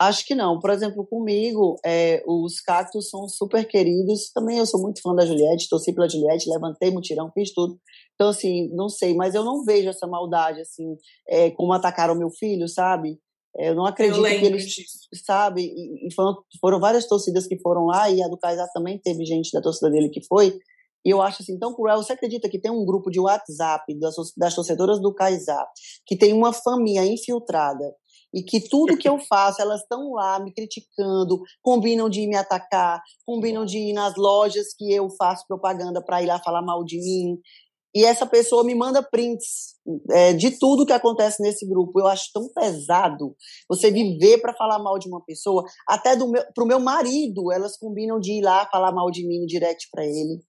Acho 0.00 0.24
que 0.24 0.34
não. 0.34 0.58
Por 0.58 0.70
exemplo, 0.70 1.06
comigo, 1.06 1.76
é, 1.84 2.22
os 2.26 2.58
cactos 2.58 3.10
são 3.10 3.28
super 3.28 3.68
queridos. 3.68 4.30
Também 4.32 4.56
eu 4.56 4.64
sou 4.64 4.80
muito 4.80 5.02
fã 5.02 5.14
da 5.14 5.26
Juliette, 5.26 5.68
torci 5.68 5.92
pela 5.92 6.08
Juliette, 6.08 6.48
levantei 6.48 6.90
mutirão, 6.90 7.30
fiz 7.34 7.52
tudo. 7.52 7.78
Então, 8.14 8.30
assim, 8.30 8.70
não 8.74 8.88
sei, 8.88 9.14
mas 9.14 9.34
eu 9.34 9.44
não 9.44 9.62
vejo 9.62 9.90
essa 9.90 10.06
maldade, 10.06 10.62
assim, 10.62 10.96
é, 11.28 11.50
como 11.50 11.74
atacaram 11.74 12.14
meu 12.14 12.30
filho, 12.30 12.66
sabe? 12.66 13.18
Eu 13.56 13.74
não 13.74 13.84
acredito 13.84 14.24
eu 14.24 14.38
que 14.38 14.44
eles, 14.44 14.64
disso. 14.64 15.08
sabe, 15.24 15.62
e, 15.62 16.08
e 16.08 16.14
foram, 16.14 16.36
foram, 16.60 16.78
várias 16.78 17.06
torcidas 17.06 17.46
que 17.46 17.58
foram 17.58 17.86
lá, 17.86 18.08
e 18.08 18.22
a 18.22 18.28
do 18.28 18.38
Kaysar 18.38 18.68
também 18.72 18.98
teve 18.98 19.24
gente 19.24 19.50
da 19.52 19.60
torcida 19.60 19.90
dele 19.90 20.08
que 20.08 20.24
foi, 20.24 20.56
e 21.04 21.10
eu 21.10 21.20
acho 21.20 21.42
assim 21.42 21.58
tão 21.58 21.74
cruel. 21.74 22.02
Você 22.02 22.12
acredita 22.12 22.48
que 22.48 22.58
tem 22.58 22.70
um 22.70 22.84
grupo 22.84 23.10
de 23.10 23.18
WhatsApp 23.18 23.98
das, 23.98 24.14
das 24.36 24.54
torcedoras 24.54 25.00
do 25.00 25.14
Kaysar, 25.14 25.66
que 26.06 26.16
tem 26.16 26.32
uma 26.32 26.52
família 26.52 27.04
infiltrada, 27.04 27.94
e 28.32 28.42
que 28.42 28.60
tudo 28.60 28.96
que 28.96 29.08
eu 29.08 29.18
faço, 29.28 29.60
elas 29.60 29.80
estão 29.80 30.12
lá 30.12 30.38
me 30.38 30.52
criticando, 30.52 31.42
combinam 31.62 32.08
de 32.08 32.26
me 32.28 32.36
atacar, 32.36 33.02
combinam 33.26 33.64
de 33.64 33.78
ir 33.78 33.92
nas 33.92 34.14
lojas 34.16 34.74
que 34.78 34.92
eu 34.92 35.10
faço 35.10 35.44
propaganda 35.48 36.00
para 36.00 36.22
ir 36.22 36.26
lá 36.26 36.38
falar 36.38 36.62
mal 36.62 36.84
de 36.84 36.98
mim 36.98 37.38
e 37.94 38.04
essa 38.04 38.24
pessoa 38.26 38.64
me 38.64 38.74
manda 38.74 39.02
prints 39.02 39.74
é, 40.10 40.32
de 40.32 40.58
tudo 40.58 40.86
que 40.86 40.92
acontece 40.92 41.42
nesse 41.42 41.66
grupo. 41.66 41.98
Eu 41.98 42.06
acho 42.06 42.30
tão 42.32 42.48
pesado 42.52 43.34
você 43.68 43.90
viver 43.90 44.40
para 44.40 44.54
falar 44.54 44.78
mal 44.78 44.98
de 44.98 45.08
uma 45.08 45.24
pessoa, 45.24 45.64
até 45.88 46.14
do 46.14 46.30
meu, 46.30 46.42
pro 46.54 46.66
meu 46.66 46.78
marido, 46.78 47.50
elas 47.52 47.76
combinam 47.76 48.20
de 48.20 48.38
ir 48.38 48.42
lá 48.42 48.68
falar 48.70 48.92
mal 48.92 49.10
de 49.10 49.26
mim 49.26 49.40
no 49.40 49.46
direct 49.46 49.88
para 49.90 50.04
ele. 50.04 50.40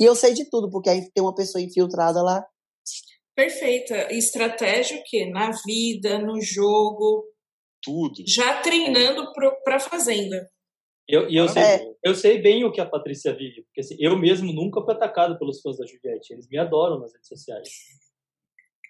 E 0.00 0.04
eu 0.04 0.14
sei 0.14 0.32
de 0.32 0.48
tudo, 0.48 0.70
porque 0.70 0.88
aí 0.88 1.10
tem 1.12 1.22
uma 1.22 1.34
pessoa 1.34 1.62
infiltrada 1.62 2.22
lá. 2.22 2.44
Perfeita. 3.34 4.12
Estratégia 4.12 4.98
o 4.98 5.02
quê? 5.04 5.30
Na 5.30 5.50
vida, 5.64 6.18
no 6.18 6.40
jogo. 6.40 7.24
Tudo. 7.82 8.14
Já 8.26 8.60
treinando 8.60 9.24
para 9.64 9.76
a 9.76 9.80
fazenda. 9.80 10.48
Eu, 11.08 11.28
e 11.28 11.36
eu, 11.36 11.48
sei, 11.48 11.62
é. 11.62 11.94
eu 12.02 12.14
sei 12.14 12.40
bem 12.40 12.64
o 12.64 12.72
que 12.72 12.80
a 12.80 12.86
Patrícia 12.86 13.34
vive, 13.34 13.62
porque 13.62 13.80
assim, 13.80 13.96
eu 13.98 14.16
mesmo 14.16 14.52
nunca 14.52 14.80
fui 14.82 14.94
atacado 14.94 15.38
pelos 15.38 15.60
fãs 15.60 15.78
da 15.78 15.86
Juliette. 15.86 16.32
Eles 16.32 16.48
me 16.48 16.58
adoram 16.58 17.00
nas 17.00 17.12
redes 17.12 17.28
sociais. 17.28 17.68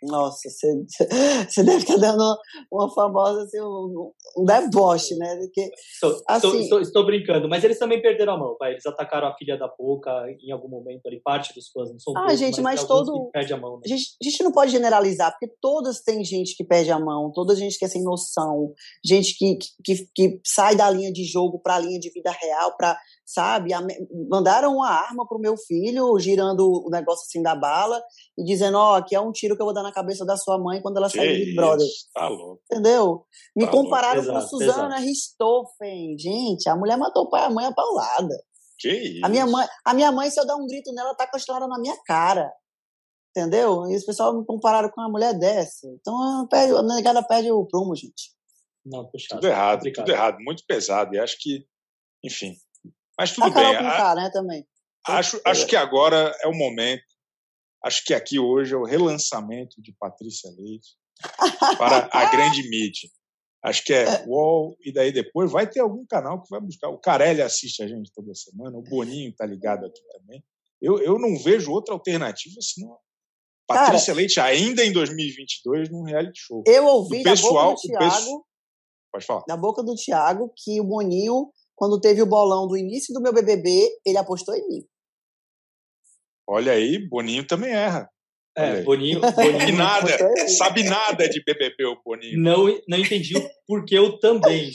Nossa, 0.03 0.49
você, 0.49 1.63
deve 1.63 1.79
estar 1.79 1.97
dando 1.97 2.37
uma 2.71 2.93
famosa, 2.93 3.43
assim, 3.45 3.61
um, 3.61 4.13
um 4.37 4.45
deboche, 4.45 5.15
né? 5.17 5.37
Porque, 5.37 5.71
estou, 5.95 6.23
assim, 6.29 6.47
estou, 6.47 6.61
estou, 6.61 6.81
estou, 6.81 7.07
brincando, 7.07 7.49
mas 7.49 7.63
eles 7.63 7.79
também 7.79 8.03
perderam 8.03 8.35
a 8.35 8.39
mão, 8.39 8.57
vai. 8.59 8.73
Eles 8.73 8.87
atacaram 8.87 9.29
a 9.29 9.37
filha 9.37 9.57
da 9.57 9.69
Boca 9.69 10.11
em 10.43 10.51
algum 10.51 10.69
momento 10.69 11.07
ali, 11.07 11.21
parte 11.21 11.55
dos 11.55 11.71
fãs, 11.71 11.91
não 11.91 12.01
são 12.01 12.15
Ah, 12.17 12.35
gente, 12.35 12.61
mas, 12.61 12.81
mas 12.81 12.89
todo. 12.89 13.31
Perde 13.33 13.53
a, 13.53 13.57
mão, 13.57 13.77
né? 13.77 13.83
a, 13.85 13.89
gente, 13.89 14.17
a 14.21 14.25
gente 14.25 14.43
não 14.43 14.53
pode 14.53 14.73
generalizar, 14.73 15.31
porque 15.33 15.55
todas 15.61 16.01
têm 16.01 16.25
gente 16.25 16.57
que 16.57 16.65
perde 16.65 16.91
a 16.91 16.99
mão, 16.99 17.31
toda 17.33 17.55
gente 17.55 17.79
que 17.79 17.85
é 17.85 17.89
sem 17.89 18.03
noção, 18.03 18.73
gente 19.05 19.37
que, 19.39 19.59
que, 19.85 20.07
que 20.15 20.41
sai 20.45 20.75
da 20.75 20.91
linha 20.91 21.13
de 21.13 21.25
jogo 21.25 21.61
para 21.61 21.77
a 21.77 21.81
linha 21.81 22.01
de 22.01 22.11
vida 22.11 22.31
real, 22.31 22.77
para 22.77 22.99
sabe? 23.25 23.71
Mandaram 24.29 24.75
uma 24.77 24.89
arma 24.89 25.27
pro 25.27 25.39
meu 25.39 25.57
filho, 25.57 26.19
girando 26.19 26.67
o 26.85 26.91
negócio 26.91 27.25
assim 27.25 27.43
da 27.43 27.55
bala 27.55 28.03
e 28.37 28.45
dizendo: 28.45 28.77
Ó, 28.77 28.93
oh, 28.93 28.95
aqui 28.97 29.15
é 29.15 29.21
um 29.21 29.33
tiro 29.33 29.57
que 29.57 29.63
eu 29.63 29.67
vou 29.67 29.75
dar 29.75 29.83
na 29.83 29.93
cabeça 29.93 30.25
da 30.25 30.37
sua 30.37 30.59
mãe 30.59 30.81
quando 30.83 30.97
ela 30.97 31.09
sair 31.09 31.39
do 31.39 31.45
Big 31.45 31.57
Brother. 31.57 31.87
Tá 32.15 32.29
louco. 32.29 32.63
Entendeu? 32.71 33.25
Me 33.57 33.67
tá 33.67 33.71
compararam 33.71 34.25
com 34.25 34.41
Suzana 34.41 34.99
Ristoffen. 34.99 36.17
Gente, 36.19 36.69
a 36.69 36.77
mulher 36.77 36.97
matou 36.97 37.25
o 37.25 37.31
pai 37.31 37.43
e 37.43 37.45
a 37.47 37.51
mãe 37.51 37.67
a 37.67 37.73
paulada. 37.73 38.43
Que 38.79 38.91
isso? 38.91 39.25
A 39.27 39.29
minha 39.29 39.47
mãe, 39.47 39.67
a 39.85 39.95
minha 39.95 40.13
mãe, 40.13 40.31
se 40.31 40.41
eu 40.41 40.47
dar 40.47 40.57
um 40.57 40.67
grito 40.67 40.93
nela, 40.93 41.15
tá 41.15 41.27
com 41.27 41.37
a 41.37 41.39
história 41.39 41.67
na 41.67 41.79
minha 41.79 41.97
cara. 42.05 42.53
Entendeu? 43.35 43.91
E 43.91 43.97
os 43.97 44.05
pessoal 44.05 44.39
me 44.39 44.45
compararam 44.45 44.91
com 44.91 45.01
uma 45.01 45.09
mulher 45.09 45.33
dessa. 45.39 45.87
Então, 45.87 46.47
a 46.51 46.83
negada 46.83 47.23
perde 47.23 47.51
o 47.51 47.65
prumo, 47.65 47.97
gente. 47.97 48.31
Não, 48.85 49.07
puxado. 49.07 49.41
Tudo 49.41 49.51
errado, 49.51 49.93
tudo 49.93 50.11
errado, 50.11 50.39
muito 50.41 50.65
pesado. 50.67 51.15
E 51.15 51.19
acho 51.19 51.37
que, 51.39 51.65
enfim, 52.23 52.57
mas 53.23 53.33
tudo 53.33 53.53
bem. 53.53 53.73
Né, 53.73 54.31
também. 54.33 54.67
Acho, 55.07 55.41
acho 55.45 55.67
que 55.67 55.77
agora 55.77 56.37
é 56.43 56.49
o 56.49 56.55
momento. 56.55 57.05
Acho 57.85 58.05
que 58.05 58.13
aqui 58.13 58.39
hoje 58.39 58.75
é 58.75 58.77
o 58.77 58.85
relançamento 58.85 59.81
de 59.81 59.93
Patrícia 59.93 60.51
Leite 60.51 60.97
para 61.79 62.09
a 62.13 62.31
grande 62.33 62.63
mídia. 62.69 63.09
Acho 63.65 63.85
que 63.85 63.93
é 63.93 64.25
UOL, 64.27 64.77
e 64.85 64.93
daí 64.93 65.13
depois 65.13 65.53
vai 65.53 65.71
ter 65.71 65.79
algum 65.79 66.05
canal 66.05 66.43
que 66.43 66.51
vai 66.51 66.61
buscar. 66.61 66.89
O 66.89 66.99
Carelli 66.99 67.43
assiste 67.43 67.81
a 67.81 67.87
gente 67.87 68.11
toda 68.13 68.35
semana, 68.35 68.77
o 68.77 68.83
Boninho 68.83 69.31
está 69.31 69.47
ligado 69.47 69.87
aqui 69.87 70.03
também. 70.13 70.45
Eu, 70.81 70.99
eu 70.99 71.17
não 71.17 71.39
vejo 71.39 71.71
outra 71.71 71.95
alternativa 71.95 72.61
senão 72.61 72.99
Patrícia 73.69 74.07
Cara, 74.07 74.17
Leite 74.17 74.41
ainda 74.41 74.85
em 74.85 74.93
2022 74.93 75.91
num 75.91 76.03
reality 76.03 76.41
show. 76.41 76.65
Eu 76.67 76.87
ouvi 76.87 77.21
o 77.21 77.23
pessoal, 77.23 77.55
da 77.55 77.71
boca 77.71 77.83
do 77.83 77.99
Thiago, 77.99 78.47
Pode 79.13 79.27
falar. 79.27 79.45
Da 79.47 79.57
boca 79.57 79.83
do 79.83 79.95
Thiago 79.95 80.53
que 80.57 80.81
o 80.81 80.85
Boninho 80.85 81.53
quando 81.83 81.99
teve 81.99 82.23
o 82.23 82.27
bolão 82.27 82.69
do 82.69 82.77
início 82.77 83.13
do 83.13 83.21
meu 83.21 83.33
BBB, 83.33 83.69
ele 84.07 84.17
apostou 84.17 84.55
em 84.55 84.69
mim. 84.69 84.85
Olha 86.49 86.71
aí, 86.71 86.97
Boninho 87.09 87.45
também 87.45 87.73
erra. 87.73 88.09
É, 88.57 88.83
Boninho, 88.83 89.21
Boninho 89.35 89.77
nada, 89.77 90.09
sabe 90.47 90.85
nada 90.85 91.29
de 91.29 91.43
BBB 91.43 91.87
o 91.87 92.01
Boninho. 92.05 92.41
Não, 92.41 92.67
não 92.89 92.99
entendi 92.99 93.35
porque 93.67 93.99
eu 93.99 94.17
também, 94.21 94.71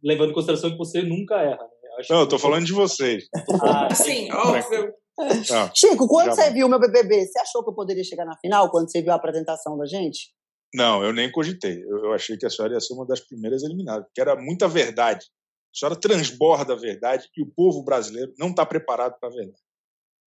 levando 0.00 0.30
em 0.30 0.32
consideração 0.32 0.70
que 0.70 0.78
você 0.78 1.02
nunca 1.02 1.34
erra. 1.42 1.58
Né? 1.58 2.04
não, 2.08 2.20
eu 2.20 2.28
tô 2.28 2.38
falando 2.38 2.66
de 2.66 2.72
vocês. 2.72 3.24
Ah, 3.60 3.92
sim, 3.92 4.30
óbvio. 4.30 4.94
Não, 5.18 5.70
Chico, 5.74 6.06
quando 6.06 6.36
você 6.36 6.52
viu 6.52 6.68
meu 6.68 6.78
BBB, 6.78 7.26
você 7.26 7.40
achou 7.40 7.64
que 7.64 7.70
eu 7.70 7.74
poderia 7.74 8.04
chegar 8.04 8.24
na 8.24 8.38
final 8.38 8.70
quando 8.70 8.92
você 8.92 9.02
viu 9.02 9.10
a 9.10 9.16
apresentação 9.16 9.76
da 9.76 9.86
gente? 9.86 10.32
Não, 10.72 11.02
eu 11.02 11.12
nem 11.12 11.32
cogitei. 11.32 11.82
Eu, 11.82 12.04
eu 12.04 12.12
achei 12.12 12.36
que 12.36 12.46
a 12.46 12.50
senhora 12.50 12.74
ia 12.74 12.80
ser 12.80 12.94
uma 12.94 13.04
das 13.04 13.18
primeiras 13.18 13.64
eliminadas, 13.64 14.04
porque 14.04 14.20
era 14.20 14.36
muita 14.36 14.68
verdade. 14.68 15.26
A 15.74 15.78
senhora 15.78 16.00
transborda 16.00 16.74
a 16.74 16.76
verdade 16.76 17.28
e 17.36 17.42
o 17.42 17.50
povo 17.50 17.82
brasileiro 17.82 18.32
não 18.38 18.50
está 18.50 18.64
preparado 18.64 19.18
para 19.18 19.28
a 19.28 19.32
verdade. 19.32 19.62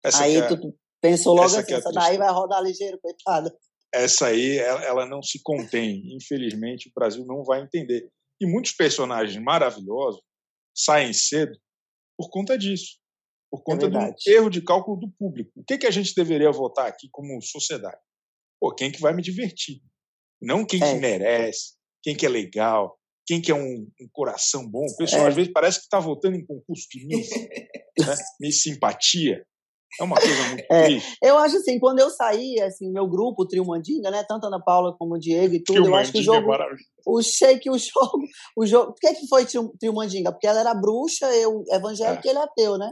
Essa 0.05 0.25
Aí 0.25 0.37
é, 0.37 0.47
tu 0.47 0.75
pensou 1.01 1.35
logo 1.35 1.47
essa 1.47 1.61
assim, 1.61 1.75
é 1.75 1.77
essa 1.77 1.91
daí 1.91 2.17
vai 2.17 2.31
rodar 2.31 2.63
ligeiro, 2.63 2.99
coitada. 3.01 3.57
Essa 3.93 4.29
aí, 4.29 4.59
ela, 4.59 4.85
ela 4.85 5.07
não 5.07 5.23
se 5.23 5.41
contém. 5.43 6.15
Infelizmente, 6.15 6.89
o 6.89 6.93
Brasil 6.95 7.25
não 7.27 7.45
vai 7.45 7.61
entender. 7.61 8.09
E 8.41 8.47
muitos 8.47 8.73
personagens 8.73 9.37
maravilhosos 9.43 10.23
saem 10.75 11.13
cedo 11.13 11.57
por 12.17 12.31
conta 12.31 12.57
disso 12.57 13.03
por 13.53 13.61
é 13.61 13.63
conta 13.65 13.87
é 13.87 13.91
do 13.91 14.15
erro 14.27 14.49
de 14.49 14.63
cálculo 14.63 14.99
do 14.99 15.11
público. 15.11 15.53
O 15.57 15.65
que, 15.65 15.77
que 15.77 15.87
a 15.87 15.91
gente 15.91 16.15
deveria 16.15 16.51
votar 16.51 16.87
aqui 16.87 17.07
como 17.13 17.41
sociedade? 17.43 18.01
Pô, 18.59 18.75
quem 18.75 18.91
que 18.91 19.01
vai 19.01 19.13
me 19.13 19.21
divertir? 19.21 19.83
Não 20.41 20.65
quem 20.65 20.83
é. 20.83 20.95
que 20.95 20.99
merece, 20.99 21.75
quem 22.03 22.17
que 22.17 22.25
é 22.25 22.31
legal, 22.31 22.99
quem 23.33 23.41
que 23.41 23.51
é 23.51 23.55
um, 23.55 23.89
um 23.99 24.09
coração 24.13 24.69
bom. 24.69 24.85
O 24.85 24.97
pessoal, 24.97 25.25
é. 25.25 25.29
às 25.29 25.35
vezes, 25.35 25.51
parece 25.53 25.79
que 25.79 25.85
está 25.85 25.99
votando 25.99 26.37
em 26.37 26.45
concurso 26.45 26.87
de 26.91 27.07
Miss, 27.07 27.31
né? 27.99 28.15
Miss 28.39 28.63
Simpatia. 28.63 29.43
É 29.99 30.05
uma 30.05 30.17
coisa 30.17 30.49
muito 30.49 30.65
é, 30.71 30.85
triste. 30.85 31.17
Eu 31.23 31.39
acho 31.39 31.57
assim, 31.57 31.79
quando 31.79 31.99
eu 31.99 32.11
saí, 32.11 32.61
assim, 32.61 32.91
meu 32.91 33.07
grupo, 33.07 33.43
o 33.43 33.47
Trio 33.47 33.65
Mandinga, 33.65 34.11
né? 34.11 34.25
Tanto 34.27 34.47
Ana 34.47 34.63
Paula 34.63 34.95
como 34.99 35.15
o 35.15 35.19
Diego 35.19 35.55
e 35.55 35.63
tudo, 35.63 35.83
Trio 35.83 35.93
eu 35.93 35.97
acho 35.97 36.13
que 36.13 36.19
o 36.19 36.21
é 36.21 36.25
jogo. 36.25 36.55
É 36.55 36.59
o 37.07 37.23
shake, 37.23 37.71
o 37.71 37.79
jogo. 37.79 38.23
O 38.57 38.67
jogo. 38.67 38.93
Por 38.93 39.01
que, 39.01 39.15
que 39.15 39.27
foi 39.29 39.47
Trio, 39.47 39.73
Trio 39.79 39.95
Mandinga? 39.95 40.33
Porque 40.33 40.47
ela 40.47 40.61
era 40.61 40.75
bruxa, 40.75 41.27
eu 41.35 41.63
evangélico 41.71 42.27
é. 42.27 42.27
e 42.27 42.31
ele 42.31 42.39
ateu, 42.39 42.79
né? 42.79 42.91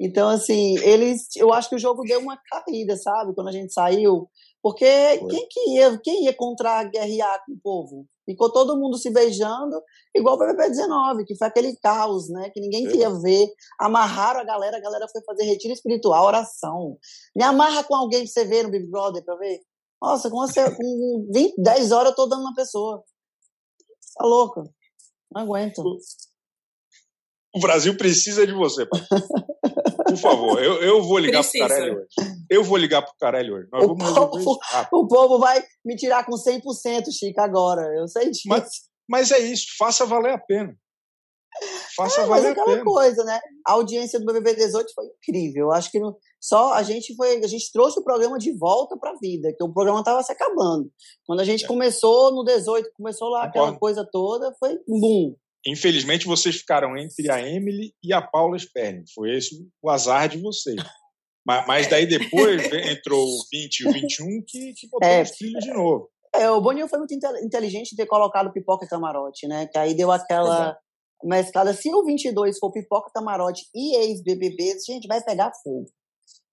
Então, 0.00 0.28
assim, 0.28 0.78
eles, 0.78 1.28
eu 1.36 1.52
acho 1.52 1.68
que 1.68 1.76
o 1.76 1.78
jogo 1.78 2.02
deu 2.02 2.20
uma 2.20 2.38
caída, 2.50 2.96
sabe? 2.96 3.34
Quando 3.34 3.48
a 3.48 3.52
gente 3.52 3.72
saiu. 3.72 4.28
Porque 4.62 4.86
quem 5.28 5.46
que 5.48 5.70
ia, 5.70 5.98
quem 6.02 6.24
ia 6.24 6.34
contra 6.34 6.84
guerrear 6.84 7.42
com 7.46 7.52
o 7.52 7.60
povo? 7.62 8.06
Ficou 8.24 8.50
todo 8.50 8.78
mundo 8.78 8.96
se 8.96 9.10
beijando, 9.12 9.82
igual 10.14 10.36
o 10.36 10.38
PPP-19, 10.38 11.24
que 11.26 11.36
foi 11.36 11.46
aquele 11.46 11.76
caos, 11.76 12.30
né? 12.30 12.50
Que 12.50 12.60
ninguém 12.60 12.86
queria 12.86 13.10
ver. 13.10 13.46
Amarraram 13.78 14.40
a 14.40 14.44
galera, 14.44 14.78
a 14.78 14.80
galera 14.80 15.06
foi 15.12 15.22
fazer 15.22 15.44
retiro 15.44 15.74
espiritual, 15.74 16.26
oração. 16.26 16.96
Me 17.36 17.44
amarra 17.44 17.84
com 17.84 17.94
alguém 17.94 18.24
pra 18.24 18.28
você 18.28 18.44
ver 18.44 18.64
no 18.64 18.70
Big 18.70 18.90
Brother, 18.90 19.22
pra 19.24 19.36
ver. 19.36 19.60
Nossa, 20.02 20.30
com, 20.30 20.36
você, 20.36 20.74
com 20.74 21.28
20, 21.32 21.54
10 21.62 21.92
horas 21.92 22.10
eu 22.10 22.16
tô 22.16 22.26
dando 22.26 22.42
uma 22.42 22.54
pessoa. 22.54 23.02
Tá 24.16 24.24
louca. 24.24 24.62
Não 25.32 25.42
aguento. 25.42 25.82
O 27.54 27.60
Brasil 27.60 27.96
precisa 27.96 28.46
de 28.46 28.52
você, 28.52 28.86
pai. 28.86 29.00
Por 30.08 30.16
favor, 30.16 30.62
eu, 30.62 30.82
eu 30.82 31.02
vou 31.02 31.18
ligar 31.18 31.40
Precisa. 31.40 31.66
pro 31.66 31.74
Carelli 31.74 31.96
hoje. 31.96 32.33
Eu 32.54 32.64
vou 32.64 32.76
ligar 32.76 33.02
pro 33.02 33.14
Carelli 33.18 33.50
hoje. 33.52 33.68
O 33.72 33.96
povo, 33.96 34.58
O 34.92 35.08
povo 35.08 35.38
vai 35.38 35.62
me 35.84 35.96
tirar 35.96 36.24
com 36.24 36.32
100%, 36.32 36.62
Chico, 37.10 37.40
agora. 37.40 37.82
Eu 37.96 38.06
sei 38.06 38.30
disso. 38.30 38.42
Mas, 38.46 38.68
mas 39.08 39.30
é 39.32 39.38
isso, 39.38 39.66
faça 39.78 40.06
valer 40.06 40.32
a 40.32 40.38
pena. 40.38 40.74
Faça 41.96 42.22
é, 42.22 42.26
valer 42.26 42.42
mas 42.42 42.50
aquela 42.52 42.66
pena. 42.66 42.84
coisa, 42.84 43.24
né? 43.24 43.40
A 43.66 43.72
audiência 43.72 44.18
do 44.18 44.26
BBB 44.26 44.54
18 44.54 44.92
foi 44.92 45.04
incrível. 45.06 45.72
Acho 45.72 45.90
que 45.90 46.00
no, 46.00 46.16
só 46.40 46.74
a 46.74 46.82
gente 46.82 47.14
foi, 47.14 47.38
a 47.42 47.46
gente 47.46 47.70
trouxe 47.72 48.00
o 48.00 48.04
programa 48.04 48.38
de 48.38 48.52
volta 48.56 48.96
para 48.98 49.10
a 49.10 49.18
vida, 49.20 49.54
que 49.56 49.62
o 49.62 49.72
programa 49.72 50.00
estava 50.00 50.22
se 50.22 50.32
acabando. 50.32 50.90
Quando 51.24 51.40
a 51.40 51.44
gente 51.44 51.64
é. 51.64 51.68
começou 51.68 52.34
no 52.34 52.44
18, 52.44 52.90
começou 52.96 53.28
lá 53.28 53.46
Concordo. 53.46 53.66
aquela 53.66 53.78
coisa 53.78 54.08
toda, 54.10 54.54
foi 54.58 54.78
boom. 54.86 55.34
Infelizmente, 55.66 56.26
vocês 56.26 56.56
ficaram 56.56 56.96
entre 56.96 57.30
a 57.30 57.40
Emily 57.40 57.94
e 58.02 58.12
a 58.12 58.20
Paula 58.20 58.58
Sperling. 58.58 59.04
Foi 59.14 59.34
esse 59.34 59.66
o 59.82 59.88
azar 59.88 60.28
de 60.28 60.38
vocês. 60.38 60.76
Mas, 61.46 61.66
mas 61.66 61.86
daí 61.88 62.06
depois 62.06 62.62
entrou 62.90 63.24
o 63.24 63.44
20 63.52 63.80
e 63.80 63.88
o 63.88 63.92
21 63.92 64.42
que, 64.46 64.72
que 64.72 64.88
botou 64.88 65.08
é, 65.08 65.22
os 65.22 65.30
trilhos 65.30 65.64
de 65.64 65.72
novo. 65.72 66.08
É, 66.34 66.50
o 66.50 66.60
Boninho 66.60 66.88
foi 66.88 66.98
muito 66.98 67.14
inteligente 67.14 67.92
em 67.92 67.96
ter 67.96 68.06
colocado 68.06 68.52
pipoca 68.52 68.84
e 68.84 68.88
camarote, 68.88 69.46
né? 69.46 69.66
Que 69.66 69.78
aí 69.78 69.94
deu 69.94 70.10
aquela 70.10 70.70
é. 70.70 71.26
mesclada. 71.26 71.72
Se 71.72 71.94
o 71.94 72.04
22 72.04 72.58
for 72.58 72.72
pipoca, 72.72 73.10
camarote 73.14 73.66
e 73.74 73.96
ex-BBBs, 73.96 74.84
gente, 74.84 75.06
vai 75.06 75.22
pegar 75.22 75.52
fogo. 75.62 75.86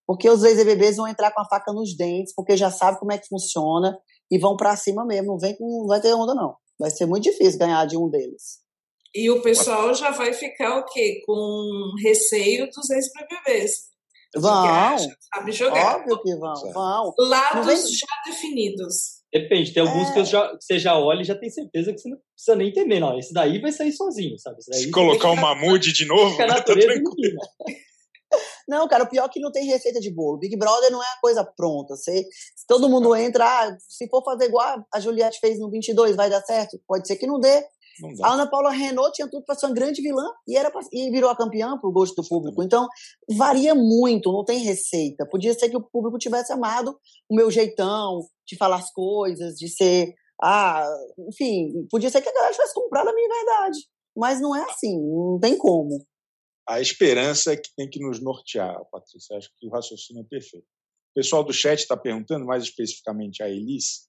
Porque 0.06 0.30
os 0.30 0.44
ex-BBBs 0.44 0.98
vão 0.98 1.08
entrar 1.08 1.32
com 1.32 1.42
a 1.42 1.48
faca 1.48 1.74
nos 1.74 1.96
dentes, 1.96 2.34
porque 2.36 2.56
já 2.56 2.70
sabe 2.70 3.00
como 3.00 3.12
é 3.12 3.18
que 3.18 3.28
funciona 3.28 3.98
e 4.30 4.38
vão 4.38 4.56
para 4.56 4.76
cima 4.76 5.04
mesmo. 5.06 5.32
Não 5.32 5.40
vem 5.40 5.56
com, 5.56 5.66
não 5.66 5.88
vai 5.88 6.00
ter 6.00 6.14
onda, 6.14 6.36
não. 6.36 6.56
Vai 6.78 6.92
ser 6.92 7.08
muito 7.08 7.24
difícil 7.24 7.60
ganhar 7.60 7.86
de 7.86 7.98
um 7.98 8.10
deles. 8.10 8.60
E 9.14 9.30
o 9.30 9.42
pessoal 9.42 9.94
já 9.94 10.12
vai 10.12 10.32
ficar 10.32 10.78
o 10.78 10.86
quê? 10.86 11.22
Com 11.26 11.94
receio 12.04 12.70
dos 12.70 12.90
ex-BBBs. 12.90 13.91
Vão. 14.36 14.98
sabe 15.34 15.52
jogar. 15.52 15.98
Óbvio 15.98 16.22
que 16.22 16.36
vão. 16.36 16.74
vão. 16.74 17.14
Lados 17.20 17.66
vem... 17.66 17.78
já 17.78 18.08
definidos. 18.26 19.22
Depende, 19.34 19.74
tem 19.74 19.82
alguns 19.82 20.10
é. 20.10 20.14
que, 20.14 20.20
eu 20.20 20.26
já, 20.26 20.58
que 20.58 20.64
você 20.64 20.78
já 20.78 20.98
olha 20.98 21.22
e 21.22 21.26
já 21.26 21.36
tem 21.36 21.50
certeza 21.50 21.94
que 21.94 22.00
você 22.00 22.10
não 22.10 22.18
precisa 22.18 22.56
nem 22.56 22.74
temer, 22.74 23.00
não. 23.00 23.18
Esse 23.18 23.34
daí 23.34 23.60
vai 23.62 23.72
sair 23.72 23.94
sozinho, 23.94 24.38
sabe? 24.38 24.58
Se 24.62 24.92
colocar 24.92 25.30
o 25.30 25.36
Mamude 25.38 25.94
de 25.94 26.06
novo, 26.06 26.36
tá 26.38 26.62
tranquilo. 26.62 27.40
Não, 28.68 28.88
cara, 28.88 29.04
o 29.04 29.10
pior 29.10 29.26
é 29.26 29.30
que 29.30 29.42
não 29.42 29.52
tem 29.52 29.66
receita 29.66 30.00
de 30.00 30.10
bolo. 30.10 30.38
Big 30.38 30.56
Brother 30.56 30.90
não 30.90 31.04
é 31.04 31.06
a 31.06 31.20
coisa 31.20 31.44
pronta. 31.44 31.98
Você, 31.98 32.24
se 32.56 32.66
todo 32.66 32.88
mundo 32.88 33.14
entra, 33.14 33.46
ah, 33.46 33.78
se 33.78 34.08
for 34.08 34.24
fazer 34.24 34.46
igual 34.46 34.86
a 34.94 35.00
Juliette 35.02 35.40
fez 35.42 35.60
no 35.60 35.70
22, 35.70 36.16
vai 36.16 36.30
dar 36.30 36.42
certo? 36.42 36.80
Pode 36.88 37.06
ser 37.06 37.18
que 37.18 37.28
não 37.28 37.40
dê. 37.40 37.62
A 38.24 38.34
Ana 38.34 38.50
Paula 38.50 38.72
Renault 38.72 39.14
tinha 39.14 39.30
tudo 39.30 39.44
para 39.46 39.56
ser 39.56 39.68
uma 39.68 39.76
grande 39.76 40.02
vilã 40.02 40.24
e, 40.48 40.58
era 40.58 40.72
pra, 40.72 40.82
e 40.92 41.10
virou 41.12 41.30
a 41.30 41.36
campeã 41.36 41.78
pro 41.80 41.92
gosto 41.92 42.22
do 42.22 42.28
público. 42.28 42.64
Então, 42.64 42.88
varia 43.30 43.76
muito, 43.76 44.32
não 44.32 44.46
tem 44.46 44.60
receita. 44.60 45.28
Podia 45.30 45.54
ser 45.54 45.70
que 45.70 45.78
o 45.78 45.84
público 45.84 46.18
tivesse 46.18 46.52
amado 46.52 46.98
o 47.30 47.36
meu 47.36 47.52
jeitão 47.52 48.22
de 48.48 48.58
falar 48.58 48.78
as 48.78 48.92
coisas, 48.92 49.56
de 49.56 49.68
ser. 49.70 50.14
Ah, 50.42 50.86
enfim, 51.30 51.86
podia 51.90 52.10
ser 52.10 52.22
que 52.22 52.30
a 52.30 52.34
galera 52.34 52.54
tivesse 52.54 52.74
comprado 52.74 53.10
a 53.10 53.14
minha 53.14 53.30
verdade. 53.30 53.80
Mas 54.16 54.42
não 54.42 54.56
é 54.56 54.64
assim, 54.64 55.00
não 55.00 55.40
tem 55.40 55.58
como. 55.58 56.04
A 56.68 56.80
esperança 56.80 57.54
é 57.54 57.58
que 57.58 57.70
tem 57.76 57.90
que 57.90 58.00
nos 58.00 58.22
nortear, 58.22 58.80
Patrícia. 58.92 59.38
Acho 59.38 59.50
que 59.58 59.68
o 59.68 59.72
raciocínio 59.72 60.24
é 60.24 60.28
perfeito. 60.28 60.66
O 61.12 61.14
pessoal 61.16 61.44
do 61.44 61.54
chat 61.54 61.80
está 61.80 61.98
perguntando, 61.98 62.46
mais 62.46 62.64
especificamente 62.64 63.44
a 63.44 63.50
Elis, 63.50 64.08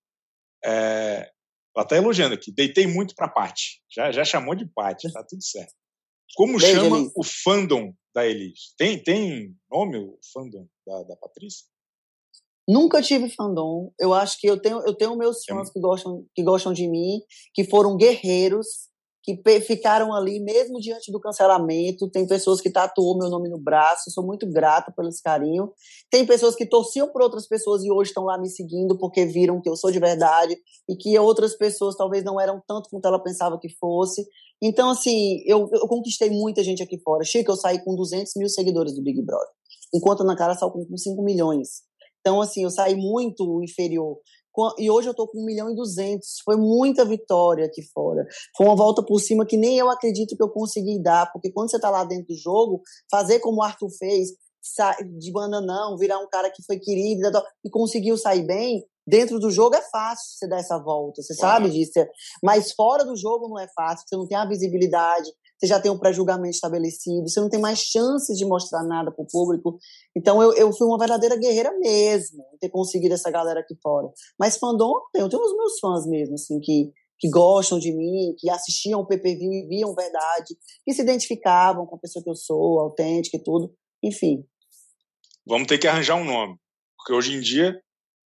é, 0.64 1.28
ela 1.74 1.84
está 1.84 1.96
elogiando 1.96 2.34
aqui. 2.34 2.52
Deitei 2.52 2.86
muito 2.86 3.14
para 3.14 3.28
Paty. 3.28 3.80
Já, 3.90 4.12
já 4.12 4.24
chamou 4.24 4.54
de 4.54 4.66
Paty, 4.66 5.10
tá 5.12 5.24
tudo 5.24 5.42
certo. 5.42 5.72
Como 6.34 6.58
chama 6.60 6.98
Elis. 6.98 7.12
o 7.16 7.22
fandom 7.22 7.92
da 8.14 8.26
Elis? 8.26 8.74
Tem, 8.76 9.02
tem 9.02 9.54
nome 9.70 9.98
o 9.98 10.18
fandom 10.32 10.66
da, 10.86 11.02
da 11.04 11.16
Patrícia? 11.16 11.66
Nunca 12.68 13.02
tive 13.02 13.28
fandom. 13.28 13.92
Eu 13.98 14.14
acho 14.14 14.38
que 14.38 14.46
eu 14.46 14.60
tenho, 14.60 14.80
eu 14.86 14.94
tenho 14.94 15.16
meus 15.16 15.44
fãs 15.44 15.68
é. 15.68 15.72
que 15.72 15.80
gostam, 15.80 16.24
que 16.34 16.42
gostam 16.42 16.72
de 16.72 16.88
mim, 16.88 17.20
que 17.54 17.64
foram 17.64 17.96
guerreiros, 17.96 18.88
que 19.22 19.40
ficaram 19.60 20.12
ali 20.12 20.40
mesmo 20.40 20.80
diante 20.80 21.12
do 21.12 21.20
cancelamento. 21.20 22.10
Tem 22.10 22.26
pessoas 22.26 22.60
que 22.60 22.70
tatuou 22.70 23.16
meu 23.16 23.30
nome 23.30 23.48
no 23.48 23.58
braço, 23.58 24.10
sou 24.10 24.26
muito 24.26 24.50
grata 24.50 24.92
pelo 24.92 25.08
esse 25.08 25.22
carinho. 25.22 25.70
Tem 26.10 26.26
pessoas 26.26 26.56
que 26.56 26.66
torciam 26.66 27.08
por 27.12 27.22
outras 27.22 27.46
pessoas 27.46 27.84
e 27.84 27.90
hoje 27.90 28.10
estão 28.10 28.24
lá 28.24 28.36
me 28.36 28.48
seguindo 28.48 28.98
porque 28.98 29.24
viram 29.24 29.60
que 29.60 29.68
eu 29.68 29.76
sou 29.76 29.92
de 29.92 30.00
verdade 30.00 30.56
e 30.88 30.96
que 30.96 31.16
outras 31.18 31.56
pessoas 31.56 31.94
talvez 31.96 32.24
não 32.24 32.40
eram 32.40 32.60
tanto 32.66 32.88
quanto 32.90 33.06
ela 33.06 33.22
pensava 33.22 33.58
que 33.60 33.68
fosse. 33.78 34.26
Então, 34.60 34.90
assim, 34.90 35.42
eu, 35.46 35.68
eu 35.72 35.86
conquistei 35.86 36.30
muita 36.30 36.62
gente 36.64 36.82
aqui 36.82 36.98
fora. 36.98 37.24
Chico, 37.24 37.50
eu 37.50 37.56
saí 37.56 37.82
com 37.84 37.94
200 37.94 38.32
mil 38.36 38.48
seguidores 38.48 38.94
do 38.94 39.02
Big 39.02 39.22
Brother, 39.22 39.48
enquanto 39.94 40.24
na 40.24 40.36
cara 40.36 40.54
saiu 40.54 40.70
com 40.70 40.96
5 40.96 41.22
milhões. 41.22 41.82
Então, 42.20 42.40
assim, 42.40 42.62
eu 42.62 42.70
saí 42.70 42.94
muito 42.96 43.62
inferior. 43.62 44.18
E 44.78 44.90
hoje 44.90 45.08
eu 45.08 45.14
tô 45.14 45.26
com 45.26 45.38
1 45.38 45.44
milhão 45.44 45.70
e 45.70 45.74
200. 45.74 46.40
Foi 46.44 46.56
muita 46.56 47.04
vitória 47.04 47.66
aqui 47.66 47.82
fora. 47.92 48.26
Foi 48.56 48.66
uma 48.66 48.76
volta 48.76 49.02
por 49.02 49.18
cima 49.18 49.46
que 49.46 49.56
nem 49.56 49.78
eu 49.78 49.90
acredito 49.90 50.36
que 50.36 50.42
eu 50.42 50.50
consegui 50.50 51.02
dar, 51.02 51.30
porque 51.32 51.50
quando 51.50 51.70
você 51.70 51.80
tá 51.80 51.90
lá 51.90 52.04
dentro 52.04 52.26
do 52.28 52.36
jogo, 52.36 52.82
fazer 53.10 53.40
como 53.40 53.58
o 53.58 53.62
Arthur 53.62 53.90
fez, 53.98 54.30
de 55.18 55.32
bananão, 55.32 55.96
virar 55.98 56.18
um 56.18 56.28
cara 56.28 56.50
que 56.50 56.62
foi 56.62 56.78
querido 56.78 57.22
e 57.64 57.70
conseguiu 57.70 58.16
sair 58.16 58.46
bem, 58.46 58.84
dentro 59.04 59.40
do 59.40 59.50
jogo 59.50 59.74
é 59.74 59.82
fácil 59.90 60.38
você 60.38 60.48
dar 60.48 60.60
essa 60.60 60.78
volta, 60.78 61.20
você 61.20 61.34
sabe 61.34 61.68
disso. 61.68 61.92
Mas 62.42 62.72
fora 62.72 63.04
do 63.04 63.16
jogo 63.16 63.48
não 63.48 63.58
é 63.58 63.66
fácil, 63.74 64.06
você 64.06 64.16
não 64.16 64.26
tem 64.26 64.38
a 64.38 64.46
visibilidade, 64.46 65.28
você 65.62 65.68
já 65.68 65.80
tem 65.80 65.92
um 65.92 65.98
pré-julgamento 65.98 66.56
estabelecido, 66.56 67.28
você 67.28 67.40
não 67.40 67.48
tem 67.48 67.60
mais 67.60 67.78
chances 67.78 68.36
de 68.36 68.44
mostrar 68.44 68.82
nada 68.82 69.12
para 69.12 69.22
o 69.22 69.26
público. 69.26 69.78
Então 70.16 70.42
eu, 70.42 70.52
eu 70.54 70.72
fui 70.72 70.88
uma 70.88 70.98
verdadeira 70.98 71.36
guerreira 71.36 71.72
mesmo, 71.78 72.44
ter 72.60 72.68
conseguido 72.68 73.14
essa 73.14 73.30
galera 73.30 73.60
aqui 73.60 73.76
fora. 73.80 74.08
Mas 74.36 74.56
fandom 74.56 74.92
eu 75.14 75.28
tenho, 75.28 75.40
os 75.40 75.56
meus 75.56 75.78
fãs 75.78 76.04
mesmo, 76.04 76.34
assim, 76.34 76.58
que, 76.58 76.90
que 77.16 77.30
gostam 77.30 77.78
de 77.78 77.92
mim, 77.92 78.34
que 78.38 78.50
assistiam 78.50 79.00
o 79.00 79.06
PPV 79.06 79.38
e 79.40 79.68
viam 79.68 79.94
verdade, 79.94 80.56
que 80.84 80.92
se 80.92 81.00
identificavam 81.00 81.86
com 81.86 81.94
a 81.94 82.00
pessoa 82.00 82.24
que 82.24 82.30
eu 82.30 82.34
sou, 82.34 82.80
autêntica 82.80 83.36
e 83.36 83.42
tudo. 83.42 83.72
Enfim. 84.02 84.44
Vamos 85.46 85.68
ter 85.68 85.78
que 85.78 85.86
arranjar 85.86 86.16
um 86.16 86.24
nome, 86.24 86.56
porque 86.96 87.12
hoje 87.12 87.36
em 87.36 87.40
dia 87.40 87.80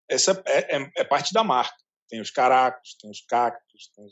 essa 0.09 0.41
é, 0.45 0.77
é, 0.77 0.89
é 0.99 1.03
parte 1.03 1.33
da 1.33 1.43
marca. 1.43 1.75
Tem 2.07 2.21
os 2.21 2.31
caracos, 2.31 2.95
tem 3.01 3.11
os 3.11 3.19
cactos, 3.25 3.91
tem... 3.93 4.05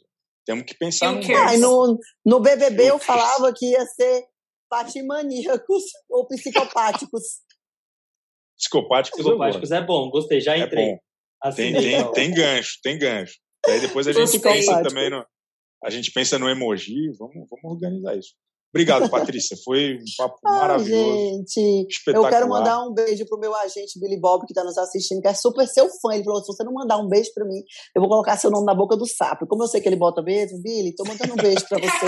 temos 0.46 0.66
que 0.66 0.76
pensar 0.76 1.12
no. 1.12 1.22
Ah, 1.36 1.58
no, 1.58 2.00
no 2.26 2.40
BBB 2.40 2.92
eu 2.92 3.00
falava 3.00 3.54
que 3.54 3.72
ia 3.72 3.86
ser 3.86 4.26
patimaníacos 4.70 5.84
ou 6.10 6.28
psicopáticos. 6.28 7.24
Psicopáticos, 8.58 9.20
Psicopáticos 9.22 9.72
é 9.72 9.82
bom, 9.82 10.10
gostei, 10.10 10.40
já 10.40 10.56
é 10.56 10.60
entrei. 10.60 10.98
É 11.44 11.52
tem, 11.52 11.74
tem, 11.74 12.12
tem 12.14 12.34
gancho, 12.34 12.80
tem 12.82 12.98
gancho. 12.98 13.36
Aí 13.66 13.80
depois 13.80 14.08
a 14.08 14.14
gente 14.14 14.40
pensa 14.40 14.82
também 14.82 15.10
no. 15.10 15.26
A 15.84 15.90
gente 15.90 16.12
pensa 16.12 16.40
no 16.40 16.50
emoji, 16.50 17.12
vamos, 17.20 17.46
vamos 17.50 17.66
organizar 17.66 18.18
isso. 18.18 18.34
Obrigado, 18.74 19.08
Patrícia. 19.08 19.56
Foi 19.64 19.98
um 19.98 20.04
papo 20.18 20.40
ah, 20.44 20.52
maravilhoso. 20.52 21.16
Gente, 21.16 21.88
eu 22.08 22.28
quero 22.28 22.50
mandar 22.50 22.84
um 22.84 22.92
beijo 22.92 23.24
pro 23.28 23.38
meu 23.38 23.54
agente 23.56 24.00
Billy 24.00 24.20
Bob, 24.20 24.48
que 24.48 24.52
está 24.52 24.64
nos 24.64 24.80
assistindo, 24.80 25.22
que 25.22 25.28
é 25.28 25.34
super 25.36 25.68
seu 25.68 25.88
fã. 26.02 26.16
Ele 26.16 26.24
falou: 26.24 26.42
se 26.42 26.48
você 26.48 26.64
não 26.64 26.74
mandar 26.74 26.98
um 26.98 27.08
beijo 27.08 27.32
para 27.36 27.46
mim, 27.46 27.62
eu 27.96 28.02
vou 28.02 28.10
colocar 28.10 28.36
seu 28.36 28.50
nome 28.50 28.66
na 28.66 28.74
boca 28.74 28.98
do 28.98 29.06
sapo. 29.06 29.46
Como 29.46 29.62
eu 29.64 29.68
sei 29.68 29.80
que 29.80 29.88
ele 29.88 29.96
bota 29.96 30.24
mesmo, 30.24 30.60
Billy, 30.60 30.96
tô 30.96 31.04
mandando 31.04 31.34
um 31.34 31.36
beijo 31.36 31.68
para 31.70 31.78
você. 31.78 32.06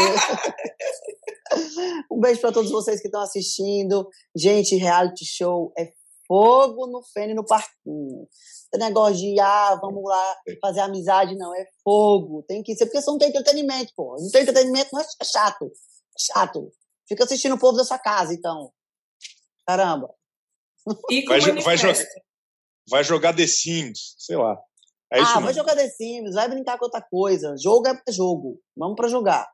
um 2.12 2.20
beijo 2.20 2.42
para 2.42 2.52
todos 2.52 2.72
vocês 2.72 3.00
que 3.00 3.10
estão 3.10 3.22
assistindo. 3.22 4.10
Gente, 4.36 4.76
reality 4.76 5.24
show 5.24 5.72
é 5.78 5.92
fogo 6.28 6.88
no 6.88 7.04
feno 7.14 7.34
e 7.34 7.36
no 7.36 7.46
parquinho. 7.46 8.28
Esse 8.74 8.84
negócio 8.84 9.18
de, 9.18 9.40
ah, 9.40 9.78
vamos 9.80 10.04
lá 10.04 10.36
fazer 10.60 10.80
amizade, 10.80 11.38
não. 11.38 11.54
É 11.56 11.64
fogo. 11.84 12.44
Tem 12.48 12.64
que 12.64 12.76
ser, 12.76 12.86
porque 12.86 13.00
você 13.00 13.12
não 13.12 13.20
tem 13.20 13.30
entretenimento, 13.30 13.94
pô. 13.96 14.16
Não 14.20 14.32
tem 14.32 14.42
entretenimento, 14.42 14.90
não 14.92 15.02
é 15.02 15.06
chato. 15.24 15.72
Chato. 16.18 16.72
Fica 17.08 17.24
assistindo 17.24 17.56
o 17.56 17.60
povo 17.60 17.78
da 17.78 17.84
sua 17.84 18.00
casa, 18.00 18.34
então. 18.34 18.72
Caramba. 19.68 20.10
Vai, 20.86 21.42
vai, 21.62 21.78
jogar, 21.78 22.06
vai 22.90 23.04
jogar 23.04 23.36
The 23.36 23.48
Sims, 23.48 24.16
sei 24.20 24.38
lá. 24.38 24.56
É 25.12 25.20
ah, 25.20 25.40
vai 25.40 25.54
jogar 25.54 25.76
The 25.76 25.90
Sims, 25.90 26.36
vai 26.36 26.48
brincar 26.48 26.78
com 26.78 26.86
outra 26.86 27.02
coisa. 27.02 27.56
Jogo 27.58 27.88
é 27.88 28.12
jogo. 28.12 28.62
Vamos 28.76 28.96
para 28.96 29.08
jogar. 29.08 29.48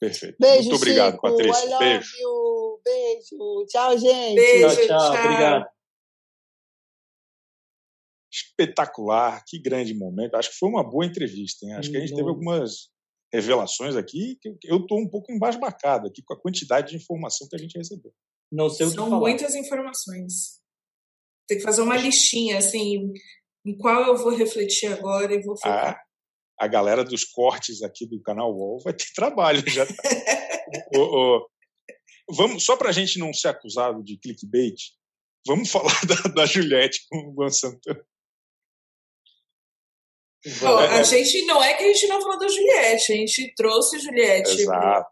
Perfeito. 0.00 0.36
Beijo, 0.40 0.68
Muito 0.68 0.76
obrigado, 0.76 1.12
Chico. 1.12 1.22
Patrícia. 1.22 1.78
Beijo. 1.78 2.16
You. 2.18 2.80
Beijo. 2.84 3.66
Tchau, 3.68 3.98
gente. 3.98 4.36
Beijo, 4.36 4.68
tchau, 4.68 4.86
tchau. 4.86 5.12
tchau. 5.12 5.24
Obrigado 5.24 5.78
espetacular, 8.30 9.42
que 9.46 9.58
grande 9.58 9.94
momento. 9.94 10.34
Acho 10.36 10.50
que 10.50 10.58
foi 10.58 10.68
uma 10.68 10.88
boa 10.88 11.04
entrevista. 11.04 11.66
Hein? 11.66 11.74
Acho 11.74 11.90
que 11.90 11.96
a 11.96 12.00
gente 12.00 12.14
teve 12.14 12.28
algumas 12.28 12.90
revelações 13.32 13.96
aqui 13.96 14.38
que 14.40 14.50
eu 14.64 14.78
estou 14.78 14.98
um 14.98 15.08
pouco 15.08 15.32
embasbacado 15.32 16.08
aqui 16.08 16.22
com 16.22 16.34
a 16.34 16.40
quantidade 16.40 16.90
de 16.90 16.96
informação 16.96 17.46
que 17.48 17.56
a 17.56 17.58
gente 17.58 17.76
recebeu. 17.76 18.12
Não 18.50 18.70
sei 18.70 18.86
o 18.86 18.90
São 18.90 19.10
muitas 19.20 19.54
informações. 19.54 20.60
Tem 21.46 21.58
que 21.58 21.64
fazer 21.64 21.82
uma 21.82 21.96
listinha, 21.96 22.58
assim, 22.58 23.12
em 23.64 23.76
qual 23.76 24.02
eu 24.02 24.16
vou 24.16 24.34
refletir 24.34 24.92
agora 24.92 25.34
e 25.34 25.42
vou 25.42 25.56
focar. 25.56 25.96
Ah, 25.96 26.64
a 26.64 26.66
galera 26.66 27.04
dos 27.04 27.24
cortes 27.24 27.82
aqui 27.82 28.06
do 28.06 28.20
canal 28.22 28.54
UOL 28.54 28.80
vai 28.82 28.94
ter 28.94 29.06
trabalho 29.14 29.62
já. 29.68 29.84
o, 30.96 31.00
o, 31.00 31.48
vamos, 32.30 32.64
só 32.64 32.76
para 32.76 32.88
a 32.88 32.92
gente 32.92 33.18
não 33.18 33.32
ser 33.32 33.48
acusado 33.48 34.02
de 34.02 34.18
clickbait, 34.18 34.76
vamos 35.46 35.68
falar 35.72 36.00
da, 36.06 36.30
da 36.30 36.46
Juliette 36.46 37.06
com 37.10 37.18
o 37.18 37.34
Luan 37.34 37.50
Santana. 37.50 38.04
Bom, 40.60 40.78
a 40.78 41.02
gente 41.02 41.44
não 41.46 41.62
é 41.62 41.74
que 41.74 41.84
a 41.84 41.92
gente 41.92 42.06
não 42.06 42.20
falou 42.20 42.38
da 42.38 42.48
Juliette, 42.48 43.12
a 43.12 43.16
gente 43.16 43.54
trouxe 43.54 43.98
Juliette. 43.98 44.50
Exato. 44.50 45.10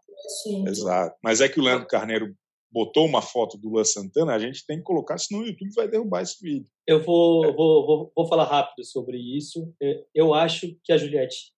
Exato. 0.67 1.15
Mas 1.23 1.41
é 1.41 1.49
que 1.49 1.59
o 1.59 1.63
Leandro 1.63 1.87
Carneiro 1.87 2.35
botou 2.71 3.05
uma 3.05 3.21
foto 3.21 3.57
do 3.57 3.69
Luan 3.69 3.83
Santana, 3.83 4.33
a 4.33 4.39
gente 4.39 4.65
tem 4.65 4.77
que 4.77 4.83
colocar, 4.83 5.17
senão 5.17 5.41
o 5.41 5.45
YouTube 5.45 5.71
vai 5.73 5.87
derrubar 5.87 6.21
esse 6.21 6.41
vídeo. 6.41 6.69
Eu 6.85 7.03
vou, 7.03 7.45
é. 7.45 7.51
vou, 7.51 7.85
vou, 7.85 8.11
vou 8.15 8.27
falar 8.27 8.43
rápido 8.43 8.85
sobre 8.85 9.17
isso. 9.17 9.73
É, 9.81 10.03
eu 10.13 10.33
acho 10.33 10.75
que 10.83 10.91
a 10.91 10.97
Juliette 10.97 11.53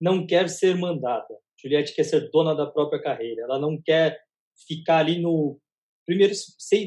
não 0.00 0.26
quer 0.26 0.48
ser 0.48 0.76
mandada. 0.76 1.34
Juliette 1.60 1.94
quer 1.94 2.04
ser 2.04 2.30
dona 2.30 2.54
da 2.54 2.66
própria 2.66 3.00
carreira. 3.00 3.42
Ela 3.42 3.58
não 3.58 3.80
quer 3.80 4.18
ficar 4.66 4.98
ali 4.98 5.20
no. 5.20 5.58
Primeiro, 6.06 6.32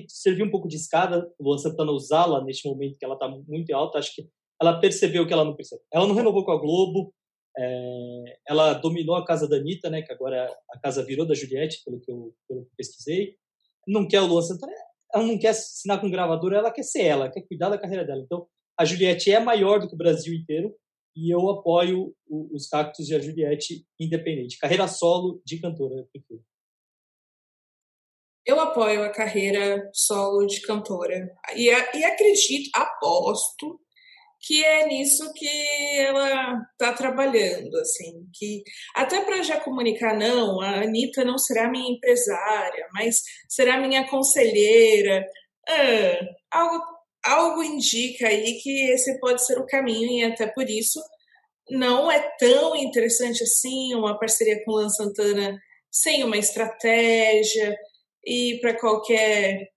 servir 0.07 0.43
um 0.43 0.49
pouco 0.49 0.67
de 0.67 0.77
escada, 0.77 1.31
o 1.37 1.43
Luan 1.43 1.57
Santana 1.57 1.91
usá-la 1.91 2.43
neste 2.43 2.67
momento 2.67 2.97
que 2.97 3.05
ela 3.05 3.13
está 3.13 3.27
muito 3.27 3.71
alta. 3.73 3.99
Acho 3.99 4.15
que 4.15 4.27
ela 4.61 4.79
percebeu 4.79 5.25
que 5.25 5.33
ela 5.33 5.43
não 5.43 5.55
percebeu. 5.55 5.83
Ela 5.91 6.07
não 6.07 6.13
renovou 6.13 6.45
com 6.45 6.51
a 6.51 6.59
Globo, 6.59 7.13
é, 7.57 8.39
ela 8.47 8.73
dominou 8.73 9.15
a 9.15 9.25
casa 9.25 9.47
da 9.47 9.57
Anitta, 9.57 9.89
né, 9.89 10.01
que 10.01 10.11
agora 10.11 10.55
a 10.69 10.79
casa 10.79 11.03
virou 11.03 11.25
da 11.25 11.33
Juliette, 11.33 11.81
pelo 11.83 11.99
que 11.99 12.11
eu, 12.11 12.33
pelo 12.47 12.65
que 12.65 12.75
pesquisei. 12.77 13.35
Não 13.87 14.07
quer 14.07 14.21
o 14.21 14.27
Luan 14.27 14.41
Santana, 14.41 14.71
ela 15.13 15.23
não 15.23 15.37
quer 15.37 15.49
assinar 15.49 15.99
com 15.99 16.11
gravadora, 16.11 16.59
ela 16.59 16.71
quer 16.71 16.83
ser 16.83 17.03
ela, 17.03 17.29
quer 17.29 17.41
cuidar 17.41 17.69
da 17.69 17.77
carreira 17.77 18.05
dela. 18.05 18.21
Então, 18.21 18.47
a 18.77 18.85
Juliette 18.85 19.31
é 19.31 19.39
maior 19.39 19.79
do 19.79 19.87
que 19.87 19.95
o 19.95 19.97
Brasil 19.97 20.33
inteiro 20.33 20.73
e 21.15 21.33
eu 21.33 21.49
apoio 21.49 22.15
o, 22.27 22.55
os 22.55 22.67
Cactos 22.67 23.09
e 23.09 23.15
a 23.15 23.19
Juliette 23.19 23.85
independente. 23.99 24.59
Carreira 24.59 24.87
solo 24.87 25.41
de 25.43 25.59
cantora, 25.59 26.07
eu 28.45 28.59
apoio 28.59 29.03
a 29.03 29.09
carreira 29.09 29.89
solo 29.93 30.45
de 30.47 30.61
cantora. 30.61 31.31
E, 31.55 31.67
e 31.67 32.03
acredito, 32.03 32.69
aposto 32.73 33.79
que 34.41 34.63
é 34.63 34.87
nisso 34.87 35.31
que 35.33 35.47
ela 35.99 36.59
está 36.71 36.93
trabalhando, 36.93 37.75
assim, 37.77 38.25
que 38.33 38.63
até 38.95 39.21
para 39.21 39.43
já 39.43 39.59
comunicar, 39.59 40.17
não, 40.17 40.59
a 40.59 40.81
Anitta 40.81 41.23
não 41.23 41.37
será 41.37 41.69
minha 41.69 41.91
empresária, 41.91 42.87
mas 42.93 43.21
será 43.47 43.79
minha 43.79 44.07
conselheira, 44.09 45.23
ah, 45.69 46.19
algo, 46.51 46.83
algo 47.23 47.63
indica 47.63 48.27
aí 48.27 48.59
que 48.61 48.91
esse 48.91 49.19
pode 49.19 49.45
ser 49.45 49.59
o 49.59 49.65
caminho 49.65 50.11
e 50.11 50.23
até 50.23 50.47
por 50.47 50.69
isso 50.69 50.99
não 51.69 52.11
é 52.11 52.19
tão 52.39 52.75
interessante 52.75 53.43
assim 53.43 53.93
uma 53.95 54.19
parceria 54.19 54.63
com 54.65 54.71
o 54.71 54.75
Lan 54.75 54.89
Santana 54.89 55.57
sem 55.89 56.23
uma 56.23 56.37
estratégia 56.37 57.75
e 58.25 58.59
para 58.61 58.77
qualquer 58.79 59.69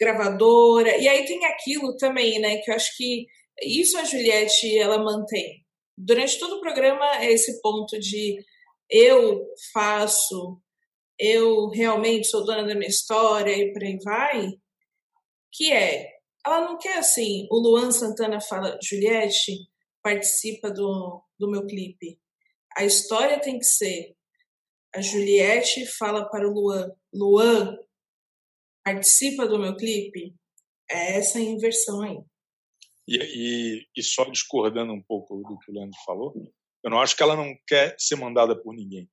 gravadora. 0.00 0.96
E 0.96 1.08
aí 1.08 1.24
tem 1.24 1.44
aquilo 1.46 1.96
também, 1.96 2.38
né, 2.40 2.58
que 2.58 2.70
eu 2.70 2.74
acho 2.74 2.96
que 2.96 3.26
isso 3.62 3.96
a 3.98 4.04
Juliette 4.04 4.78
ela 4.78 4.98
mantém. 4.98 5.64
Durante 5.96 6.38
todo 6.38 6.56
o 6.56 6.60
programa 6.60 7.22
é 7.22 7.32
esse 7.32 7.60
ponto 7.60 7.98
de 7.98 8.36
eu 8.90 9.46
faço, 9.72 10.60
eu 11.18 11.68
realmente 11.68 12.26
sou 12.26 12.44
dona 12.44 12.66
da 12.66 12.74
minha 12.74 12.88
história 12.88 13.50
e 13.50 13.72
por 13.72 13.82
aí 13.82 13.98
vai, 14.04 14.52
que 15.52 15.72
é, 15.72 16.10
ela 16.44 16.60
não 16.60 16.78
quer 16.78 16.98
assim, 16.98 17.46
o 17.50 17.58
Luan 17.58 17.90
Santana 17.90 18.40
fala, 18.40 18.78
Juliette, 18.82 19.68
participa 20.02 20.70
do, 20.70 21.22
do 21.38 21.50
meu 21.50 21.66
clipe. 21.66 22.20
A 22.76 22.84
história 22.84 23.40
tem 23.40 23.58
que 23.58 23.64
ser, 23.64 24.14
a 24.94 25.00
Juliette 25.00 25.86
fala 25.86 26.28
para 26.28 26.48
o 26.48 26.52
Luan, 26.52 26.90
Luan, 27.12 27.76
participa 28.84 29.46
do 29.46 29.58
meu 29.58 29.76
clipe. 29.76 30.34
É 30.88 31.16
essa 31.18 31.40
inversão 31.40 32.02
aí. 32.02 32.18
E, 33.06 33.16
e, 33.16 33.86
e, 33.96 34.02
só 34.02 34.24
discordando 34.24 34.92
um 34.92 35.02
pouco 35.02 35.36
do 35.36 35.58
que 35.58 35.70
o 35.70 35.74
Leandro 35.74 35.96
falou, 36.04 36.34
eu 36.82 36.90
não 36.90 37.00
acho 37.00 37.16
que 37.16 37.22
ela 37.22 37.36
não 37.36 37.56
quer 37.66 37.94
ser 37.98 38.16
mandada 38.16 38.60
por 38.60 38.74
ninguém. 38.74 39.08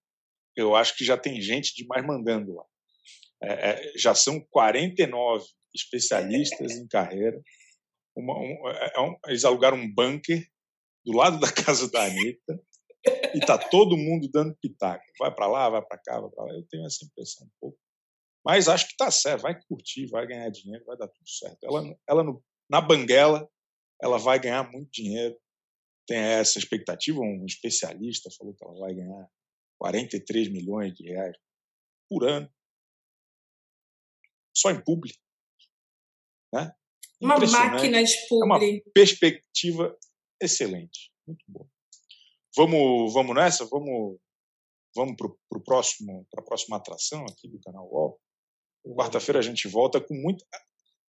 Eu 0.56 0.76
acho 0.76 0.96
que 0.96 1.06
já 1.06 1.18
tem 1.18 1.41
gente 1.41 1.76
demais 1.76 2.06
mandando 2.06 2.54
lá. 2.54 2.66
É, 3.41 3.70
é, 3.72 3.98
já 3.98 4.16
são 4.16 4.39
49 4.50 5.46
especialistas 5.76 6.72
em 6.74 6.88
carreira. 6.88 7.41
Uma, 8.16 8.38
um, 8.38 8.70
é, 8.70 8.94
é 8.96 9.02
um, 9.02 9.16
eles 9.28 9.44
alugaram 9.44 9.78
um 9.78 9.91
bunker 9.91 10.48
do 11.06 11.18
lado 11.18 11.39
da 11.39 11.52
casa 11.52 11.89
da 11.91 12.06
Anitta 12.06 12.62
e 13.36 13.39
tá 13.39 13.58
todo 13.58 13.98
mundo 13.98 14.30
dando 14.32 14.56
pitaco. 14.62 15.04
Vai 15.20 15.34
para 15.34 15.48
lá, 15.48 15.70
vai 15.70 15.82
para 15.82 15.98
cá, 15.98 16.20
vai 16.20 16.30
para 16.30 16.46
lá. 16.46 16.54
Eu 16.54 16.66
tenho 16.70 16.86
essa 16.86 17.04
impressão 17.06 17.46
um 17.46 17.52
pouco. 17.60 17.78
Mas 18.46 18.68
acho 18.68 18.88
que 18.88 18.98
tá 18.98 19.10
certo. 19.10 19.41
Vai 19.41 19.60
curtir, 19.68 20.08
vai 20.08 20.28
ganhar 20.28 20.50
dinheiro, 20.50 20.86
vai 20.86 20.98
dar 20.98 21.08
tudo 21.08 21.30
certo. 21.30 21.64
Ela, 21.64 21.96
ela 22.08 22.24
no, 22.24 22.44
na 22.70 22.82
banguela 22.82 23.50
ela 24.04 24.18
vai 24.18 24.38
ganhar 24.38 24.70
muito 24.70 24.91
dinheiro. 24.91 25.39
Tem 26.06 26.18
essa 26.18 26.60
expectativa, 26.60 27.22
um 27.22 27.45
especialista 27.45 28.30
falou 28.38 28.54
que 28.54 28.64
ela 28.64 28.78
vai 28.78 28.93
ganhar 28.93 29.30
43 29.80 30.51
milhões 30.51 30.93
de 30.93 31.06
reais 31.06 31.38
por 32.10 32.28
ano. 32.28 32.51
Só 34.56 34.72
em 34.72 34.84
publi. 34.84 35.14
Né? 36.54 36.76
Uma 37.22 37.39
máquina 37.39 38.04
de 38.04 38.14
publi. 38.28 38.41
É 38.41 38.45
uma 38.45 38.91
perspectiva 38.93 39.97
excelente. 40.41 41.10
Muito 41.26 41.45
boa. 41.47 41.68
Vamos, 42.58 43.14
vamos 43.14 43.34
nessa? 43.34 43.66
Vamos, 43.66 44.20
vamos 44.93 45.16
para 45.16 45.60
próximo, 45.64 46.28
para 46.30 46.41
a 46.41 46.45
próxima 46.45 46.76
atração 46.76 47.24
aqui 47.24 47.47
do 47.47 47.60
canal 47.62 47.89
UOL. 47.89 48.20
Quarta-feira 48.97 49.39
a 49.39 49.41
gente 49.41 49.70
volta 49.70 50.01
com 50.01 50.14
muito. 50.14 50.45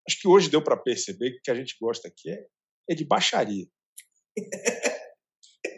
Acho 0.07 0.19
que 0.21 0.27
hoje 0.27 0.49
deu 0.51 0.63
para 0.63 0.77
perceber 0.77 1.31
que 1.31 1.37
o 1.37 1.41
que 1.41 1.51
a 1.51 1.55
gente 1.55 1.75
gosta 1.81 2.07
aqui 2.07 2.29
é 2.29 2.47
é 2.89 2.95
de 2.95 3.05
baixaria. 3.05 3.67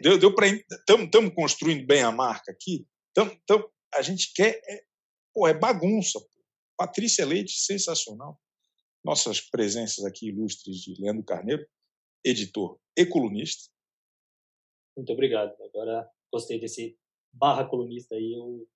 deu, 0.02 0.18
deu 0.18 0.34
para. 0.34 0.46
Estamos 0.48 1.34
construindo 1.34 1.86
bem 1.86 2.02
a 2.02 2.12
marca 2.12 2.52
aqui. 2.52 2.86
Tamo, 3.14 3.36
tamo, 3.46 3.70
a 3.94 4.02
gente 4.02 4.32
quer. 4.34 4.60
É, 4.68 4.84
pô, 5.34 5.46
é 5.46 5.54
bagunça. 5.54 6.20
Pô. 6.20 6.28
Patrícia 6.76 7.24
Leite, 7.24 7.52
sensacional. 7.52 8.38
Nossas 9.04 9.40
presenças 9.40 10.04
aqui 10.04 10.28
ilustres 10.28 10.76
de 10.78 11.00
Leandro 11.00 11.24
Carneiro, 11.24 11.66
editor 12.24 12.78
e 12.96 13.06
colunista. 13.06 13.70
Muito 14.96 15.12
obrigado. 15.12 15.54
Agora 15.62 16.08
gostei 16.32 16.58
desse 16.58 16.98
barra 17.32 17.64
colunista 17.64 18.14
aí. 18.14 18.34
O, 18.36 18.66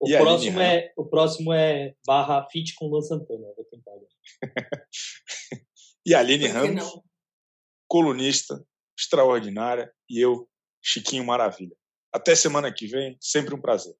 o 0.00 0.08
próximo 0.08 0.60
é 0.60 0.92
o 0.96 1.04
próximo 1.04 1.52
é 1.52 1.94
barra 2.06 2.48
fit 2.50 2.74
com 2.74 2.86
Luan 2.86 3.02
Santana. 3.02 3.52
Vou 3.54 3.64
tentar. 3.64 3.92
e 6.06 6.14
a 6.14 6.20
Aline 6.20 6.46
Ramos, 6.46 7.00
colunista 7.90 8.64
extraordinária, 8.96 9.92
e 10.08 10.20
eu, 10.20 10.48
Chiquinho 10.80 11.26
Maravilha. 11.26 11.74
Até 12.14 12.36
semana 12.36 12.72
que 12.72 12.86
vem, 12.86 13.18
sempre 13.20 13.52
um 13.52 13.60
prazer. 13.60 13.94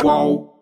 Qual? 0.00 0.59